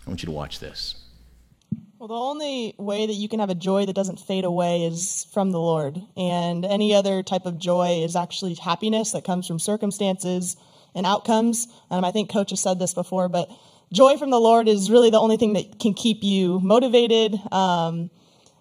I 0.07 0.09
want 0.09 0.23
you 0.23 0.25
to 0.25 0.31
watch 0.31 0.59
this. 0.59 1.05
Well, 2.08 2.20
the 2.20 2.24
only 2.24 2.76
way 2.78 3.08
that 3.08 3.16
you 3.16 3.28
can 3.28 3.39
have 3.39 3.49
a 3.49 3.56
joy 3.56 3.88
that 3.88 3.93
doesn't 3.93 4.20
fade 4.20 4.45
away 4.45 4.84
is 4.86 5.26
from 5.34 5.49
the 5.49 5.60
Lord. 5.60 5.99
And 6.16 6.64
any 6.64 6.93
other 6.93 7.24
type 7.24 7.47
of 7.47 7.58
joy 7.58 8.03
is 8.03 8.16
actually 8.16 8.53
happiness 8.53 9.14
that 9.14 9.24
comes 9.24 9.47
from 9.47 9.58
circumstances 9.58 10.56
and 10.93 11.08
outcomes. 11.08 11.68
Um, 11.89 12.06
I 12.06 12.12
think 12.12 12.32
Coach 12.32 12.51
has 12.51 12.62
said 12.62 12.78
this 12.78 12.93
before, 12.93 13.28
but 13.28 13.49
joy 13.91 14.18
from 14.18 14.30
the 14.30 14.39
Lord 14.39 14.68
is 14.68 14.91
really 14.91 15.10
the 15.10 15.20
only 15.20 15.38
thing 15.38 15.53
that 15.53 15.80
can 15.80 15.95
keep 15.95 16.24
you 16.24 16.60
motivated, 16.60 17.39
um, 17.51 18.12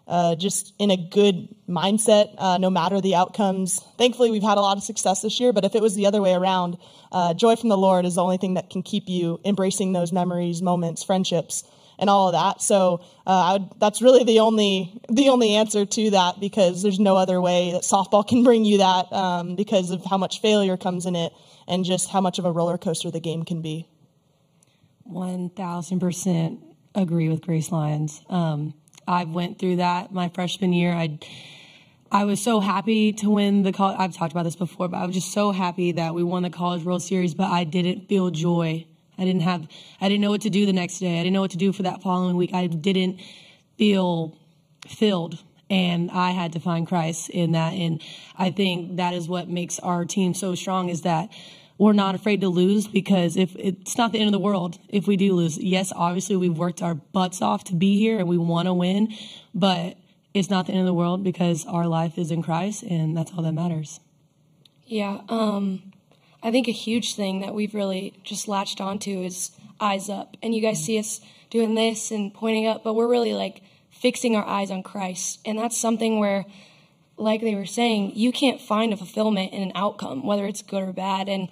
uh, 0.09 0.37
just 0.37 0.73
in 0.79 0.91
a 0.91 0.97
good 0.97 1.55
mindset, 1.69 2.35
uh, 2.39 2.57
no 2.57 2.71
matter 2.71 3.03
the 3.03 3.15
outcomes. 3.15 3.79
Thankfully, 3.99 4.31
we've 4.31 4.43
had 4.43 4.57
a 4.57 4.63
lot 4.63 4.79
of 4.79 4.83
success 4.83 5.21
this 5.21 5.39
year, 5.39 5.53
but 5.53 5.67
if 5.67 5.75
it 5.75 5.83
was 5.83 5.95
the 5.95 6.07
other 6.07 6.23
way 6.23 6.33
around, 6.33 6.79
uh, 7.13 7.35
joy 7.35 7.57
from 7.57 7.69
the 7.69 7.77
Lord 7.77 8.07
is 8.07 8.15
the 8.15 8.23
only 8.23 8.39
thing 8.39 8.55
that 8.55 8.71
can 8.71 8.83
keep 8.83 9.07
you 9.07 9.39
embracing 9.45 9.93
those 9.93 10.13
memories, 10.13 10.63
moments, 10.63 11.05
friendships 11.05 11.65
and 11.99 12.11
all 12.11 12.29
of 12.29 12.33
that. 12.33 12.63
So 12.63 13.05
uh, 13.27 13.59
would, 13.59 13.81
that's 13.81 14.03
really 14.03 14.25
the 14.25 14.41
only 14.41 15.01
the 15.09 15.29
only 15.29 15.55
answer 15.55 15.85
to 15.85 16.11
that 16.11 16.41
because 16.41 16.83
there's 16.83 16.99
no 16.99 17.17
other 17.17 17.41
way 17.41 17.73
that 17.73 17.83
softball 17.83 18.27
can 18.29 18.43
bring 18.43 18.65
you 18.65 18.79
that 18.79 19.13
um, 19.13 19.57
because 19.57 19.91
of 19.91 20.05
how 20.05 20.19
much 20.19 20.41
failure 20.41 20.77
comes 20.77 21.07
in 21.07 21.17
it 21.17 21.33
and 21.67 21.85
just 21.85 22.11
how 22.11 22.21
much 22.21 22.39
of 22.39 22.45
a 22.45 22.53
roller 22.53 22.79
coaster 22.79 23.11
the 23.11 23.21
game 23.21 23.45
can 23.45 23.63
be. 23.63 23.89
One 25.05 25.51
thousand 25.51 26.01
percent 26.01 26.61
agree 26.95 27.29
with 27.29 27.43
Grace 27.43 27.71
Lyons. 27.71 28.23
Um, 28.29 28.75
I 29.07 29.25
went 29.25 29.59
through 29.59 29.77
that 29.77 30.13
my 30.13 30.31
freshman 30.31 30.73
year. 30.73 30.93
I 30.93 31.19
I 32.11 32.25
was 32.25 32.41
so 32.41 32.61
happy 32.61 33.13
to 33.15 33.31
win 33.31 33.65
the 33.65 33.73
college. 33.73 33.97
I've 33.99 34.17
talked 34.17 34.33
about 34.33 34.45
this 34.45 34.57
before, 34.57 34.89
but 34.89 34.99
I 34.99 35.07
was 35.07 35.15
just 35.15 35.33
so 35.33 35.51
happy 35.51 35.93
that 35.93 36.15
we 36.15 36.23
won 36.23 36.43
the 36.45 36.51
College 36.51 36.85
World 36.85 37.03
Series. 37.03 37.35
But 37.35 37.51
I 37.51 37.65
didn't 37.65 38.09
feel 38.09 38.31
joy 38.31 38.87
I 39.19 39.25
didn't 39.25 39.43
have, 39.43 39.67
I 40.01 40.09
didn't 40.09 40.21
know 40.21 40.31
what 40.31 40.43
to 40.43 40.51
do 40.51 40.67
the 40.67 40.73
next 40.73 40.99
day. 40.99 41.19
I 41.21 41.23
didn't 41.23 41.33
know 41.33 41.41
what 41.41 41.53
to 41.53 41.57
do 41.57 41.73
for 41.73 41.83
that 41.85 42.03
following 42.03 42.37
week. 42.37 42.53
I 42.53 42.67
didn't 42.67 43.21
feel 43.79 44.39
filled. 44.87 45.39
And 45.71 46.11
I 46.11 46.31
had 46.33 46.53
to 46.53 46.61
find 46.61 46.87
Christ 46.87 47.31
in 47.31 47.53
that. 47.53 47.73
And 47.73 48.03
I 48.37 48.51
think 48.51 48.97
that 48.97 49.15
is 49.15 49.29
what 49.29 49.49
makes 49.49 49.79
our 49.79 50.05
team 50.05 50.35
so 50.35 50.55
strong 50.55 50.89
is 50.89 51.03
that 51.03 51.31
we're 51.79 51.93
not 51.93 52.15
afraid 52.15 52.41
to 52.43 52.49
lose 52.49 52.87
because 52.87 53.37
if 53.37 53.57
it's 53.57 53.99
not 53.99 54.13
the 54.13 54.19
end 54.19 54.29
of 54.29 54.33
the 54.33 54.39
world 54.39 54.79
if 54.89 55.07
we 55.07 55.17
do 55.17 55.35
lose. 55.35 55.59
Yes, 55.59 55.93
obviously 55.95 56.37
we've 56.37 56.57
worked 56.57 56.83
our 56.83 56.95
butts 56.95 57.43
off 57.43 57.65
to 57.65 57.75
be 57.75 57.99
here 57.99 58.19
and 58.19 58.29
we 58.29 58.39
want 58.39 58.67
to 58.67 58.75
win, 58.75 59.13
but 59.55 59.97
it's 60.35 60.51
not 60.51 60.67
the 60.67 60.73
end 60.73 60.81
of 60.81 60.87
the 60.87 60.95
world 60.95 61.25
because 61.25 61.65
our 61.67 61.87
life 61.87 62.19
is 62.19 62.31
in 62.31 62.43
Christ 62.43 62.83
and 62.85 63.17
that's 63.17 63.33
all 63.33 63.43
that 63.43 63.53
matters. 63.53 64.01
Yeah, 64.87 65.23
um, 65.29 65.94
I 66.45 66.51
think 66.51 66.69
a 66.69 66.73
huge 66.73 67.15
thing 67.15 67.41
that 67.41 67.55
we've 67.55 67.75
really 67.75 68.13
just 68.23 68.49
latched 68.49 68.79
onto 68.79 69.23
is 69.23 69.51
eyes 69.81 70.11
up. 70.11 70.37
And 70.43 70.55
you 70.55 70.61
guys 70.61 70.85
see 70.85 70.99
us 70.99 71.23
doing 71.49 71.75
this 71.75 72.11
and 72.11 72.35
pointing 72.35 72.67
up, 72.67 72.85
but 72.85 72.95
we're 72.95 73.09
really 73.09 73.33
like 73.33 73.63
fixing 73.91 74.37
our 74.37 74.47
eyes 74.47 74.71
on 74.71 74.83
Christ. 74.83 75.41
And 75.47 75.59
that's 75.59 75.81
something 75.81 76.21
where, 76.21 76.45
like 77.17 77.41
they 77.41 77.55
were 77.55 77.65
saying, 77.65 78.13
you 78.15 78.31
can't 78.31 78.61
find 78.61 78.93
a 78.93 78.97
fulfillment 78.99 79.55
in 79.55 79.63
an 79.63 79.73
outcome, 79.75 80.27
whether 80.27 80.47
it's 80.47 80.61
good 80.61 80.83
or 80.83 80.93
bad. 80.93 81.31
And 81.31 81.49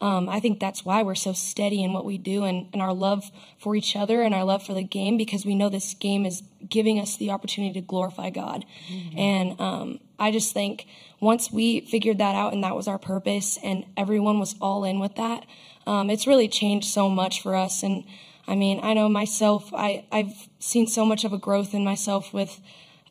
um, 0.00 0.28
I 0.28 0.40
think 0.40 0.60
that's 0.60 0.84
why 0.84 1.02
we're 1.02 1.14
so 1.14 1.32
steady 1.32 1.82
in 1.82 1.92
what 1.92 2.04
we 2.04 2.18
do 2.18 2.44
and, 2.44 2.68
and 2.72 2.82
our 2.82 2.92
love 2.92 3.30
for 3.58 3.74
each 3.74 3.96
other 3.96 4.22
and 4.22 4.34
our 4.34 4.44
love 4.44 4.62
for 4.62 4.74
the 4.74 4.82
game 4.82 5.16
because 5.16 5.46
we 5.46 5.54
know 5.54 5.68
this 5.68 5.94
game 5.94 6.26
is 6.26 6.42
giving 6.68 7.00
us 7.00 7.16
the 7.16 7.30
opportunity 7.30 7.72
to 7.80 7.86
glorify 7.86 8.28
God. 8.30 8.64
Mm-hmm. 8.90 9.18
And 9.18 9.60
um, 9.60 10.00
I 10.18 10.30
just 10.30 10.52
think 10.52 10.86
once 11.20 11.50
we 11.50 11.80
figured 11.80 12.18
that 12.18 12.34
out 12.34 12.52
and 12.52 12.62
that 12.62 12.76
was 12.76 12.88
our 12.88 12.98
purpose 12.98 13.58
and 13.62 13.86
everyone 13.96 14.38
was 14.38 14.54
all 14.60 14.84
in 14.84 15.00
with 15.00 15.14
that, 15.16 15.46
um, 15.86 16.10
it's 16.10 16.26
really 16.26 16.48
changed 16.48 16.88
so 16.88 17.08
much 17.08 17.42
for 17.42 17.54
us. 17.54 17.82
And 17.82 18.04
I 18.46 18.54
mean, 18.54 18.80
I 18.82 18.92
know 18.92 19.08
myself, 19.08 19.72
I, 19.72 20.04
I've 20.12 20.48
seen 20.58 20.86
so 20.86 21.06
much 21.06 21.24
of 21.24 21.32
a 21.32 21.38
growth 21.38 21.72
in 21.72 21.84
myself 21.84 22.34
with 22.34 22.60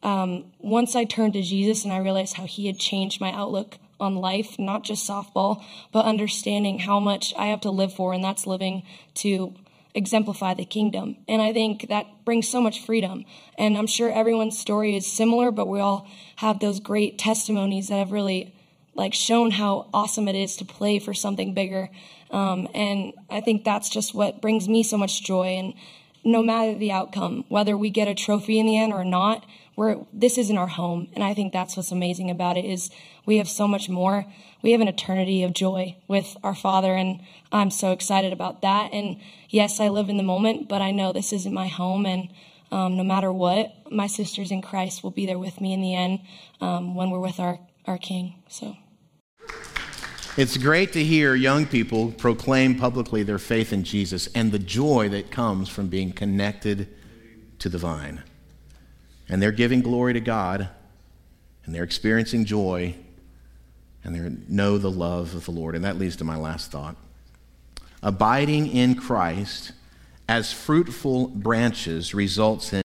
um, 0.04 0.52
once 0.60 0.96
I 0.96 1.04
turned 1.04 1.34
to 1.34 1.42
Jesus 1.42 1.84
and 1.84 1.92
I 1.92 1.98
realized 1.98 2.36
how 2.36 2.46
he 2.46 2.68
had 2.68 2.78
changed 2.78 3.20
my 3.20 3.32
outlook 3.32 3.80
on 4.00 4.16
life, 4.16 4.58
not 4.60 4.84
just 4.84 5.08
softball, 5.08 5.64
but 5.92 6.06
understanding 6.06 6.80
how 6.80 7.00
much 7.00 7.34
I 7.38 7.48
have 7.48 7.62
to 7.62 7.72
live 7.72 7.94
for, 7.94 8.14
and 8.14 8.24
that's 8.24 8.46
living 8.48 8.84
to 9.16 9.54
exemplify 9.94 10.54
the 10.54 10.66
kingdom. 10.66 11.16
And 11.28 11.42
I 11.42 11.54
think 11.54 11.88
that 11.88 12.06
brings 12.26 12.48
so 12.50 12.62
much 12.62 12.86
freedom. 12.86 13.24
And 13.58 13.78
I'm 13.78 13.88
sure 13.88 14.12
everyone's 14.12 14.60
story 14.60 14.96
is 14.96 15.08
similar, 15.08 15.52
but 15.52 15.68
we 15.68 15.80
all 15.80 16.08
have 16.38 16.60
those 16.60 16.82
great 16.82 17.18
testimonies 17.18 17.88
that 17.88 17.98
have 17.98 18.12
really 18.12 18.54
like 18.94 19.14
shown 19.14 19.52
how 19.52 19.88
awesome 19.94 20.28
it 20.28 20.36
is 20.36 20.58
to 20.58 20.66
play 20.66 21.00
for 21.00 21.14
something 21.14 21.54
bigger. 21.54 21.90
Um, 22.32 22.68
and 22.74 23.14
I 23.30 23.42
think 23.42 23.64
that's 23.64 23.90
just 23.90 24.14
what 24.14 24.42
brings 24.42 24.68
me 24.68 24.84
so 24.84 24.98
much 24.98 25.24
joy. 25.24 25.58
And 25.58 25.74
no 26.24 26.42
matter 26.44 26.76
the 26.76 26.92
outcome, 26.92 27.46
whether 27.48 27.78
we 27.78 27.90
get 27.90 28.08
a 28.08 28.16
trophy 28.16 28.60
in 28.60 28.66
the 28.66 28.78
end 28.78 28.92
or 28.92 29.06
not, 29.06 29.46
we're, 29.76 29.98
this 30.14 30.38
isn't 30.38 30.58
our 30.58 30.68
home. 30.68 31.10
And 31.14 31.24
I 31.24 31.34
think 31.34 31.52
that's 31.52 31.76
what's 31.76 31.92
amazing 31.92 32.30
about 32.30 32.58
it 32.58 32.66
is 32.66 32.90
we 33.26 33.38
have 33.38 33.50
so 33.50 33.68
much 33.68 33.90
more. 33.90 34.26
We 34.62 34.72
have 34.72 34.82
an 34.82 34.88
eternity 34.88 35.44
of 35.44 35.54
joy 35.54 35.98
with 36.08 36.38
our 36.44 36.56
Father, 36.56 36.94
and 36.94 37.22
I'm 37.52 37.72
so 37.72 37.92
excited 37.92 38.34
about 38.34 38.62
that. 38.62 38.94
And 38.94 39.18
yes, 39.50 39.80
I 39.80 39.90
live 39.90 40.10
in 40.10 40.18
the 40.18 40.24
moment, 40.24 40.68
but 40.68 40.82
I 40.82 40.92
know 40.92 41.12
this 41.12 41.34
isn't 41.34 41.54
my 41.54 41.68
home, 41.68 42.06
and 42.06 42.30
um, 42.72 42.98
no 42.98 43.04
matter 43.04 43.32
what, 43.32 43.74
my 43.92 44.08
sisters 44.08 44.52
in 44.52 44.62
Christ 44.62 45.04
will 45.04 45.12
be 45.12 45.26
there 45.26 45.40
with 45.40 45.62
me 45.62 45.74
in 45.74 45.82
the 45.82 45.94
end 45.94 46.20
um, 46.62 46.96
when 46.96 47.12
we're 47.12 47.20
with 47.20 47.40
our, 47.40 47.60
our 47.86 47.98
King. 47.98 48.36
So. 48.50 48.76
It's 50.38 50.58
great 50.58 50.92
to 50.94 51.04
hear 51.04 51.34
young 51.36 51.66
people 51.66 52.12
proclaim 52.12 52.78
publicly 52.78 53.24
their 53.24 53.40
faith 53.40 53.72
in 53.72 53.84
Jesus 53.84 54.28
and 54.36 54.52
the 54.52 54.60
joy 54.60 55.08
that 55.10 55.32
comes 55.32 55.70
from 55.70 55.88
being 55.88 56.12
connected 56.12 56.90
to 57.60 57.70
the 57.70 57.78
vine. 57.78 58.24
And 59.28 59.42
they're 59.42 59.52
giving 59.52 59.82
glory 59.82 60.14
to 60.14 60.20
God, 60.20 60.70
and 61.66 61.74
they're 61.74 61.84
experiencing 61.84 62.46
joy, 62.46 62.96
and 64.04 64.16
they 64.16 64.38
know 64.48 64.78
the 64.78 64.92
love 64.92 65.34
of 65.34 65.46
the 65.46 65.52
Lord. 65.52 65.76
And 65.76 65.84
that 65.84 65.98
leads 65.98 66.16
to 66.18 66.24
my 66.24 66.36
last 66.36 66.72
thought. 66.72 66.96
Abiding 68.04 68.68
in 68.68 68.96
Christ 68.96 69.72
as 70.30 70.54
fruitful 70.54 71.28
branches 71.28 72.14
results 72.14 72.72
in 72.72 72.85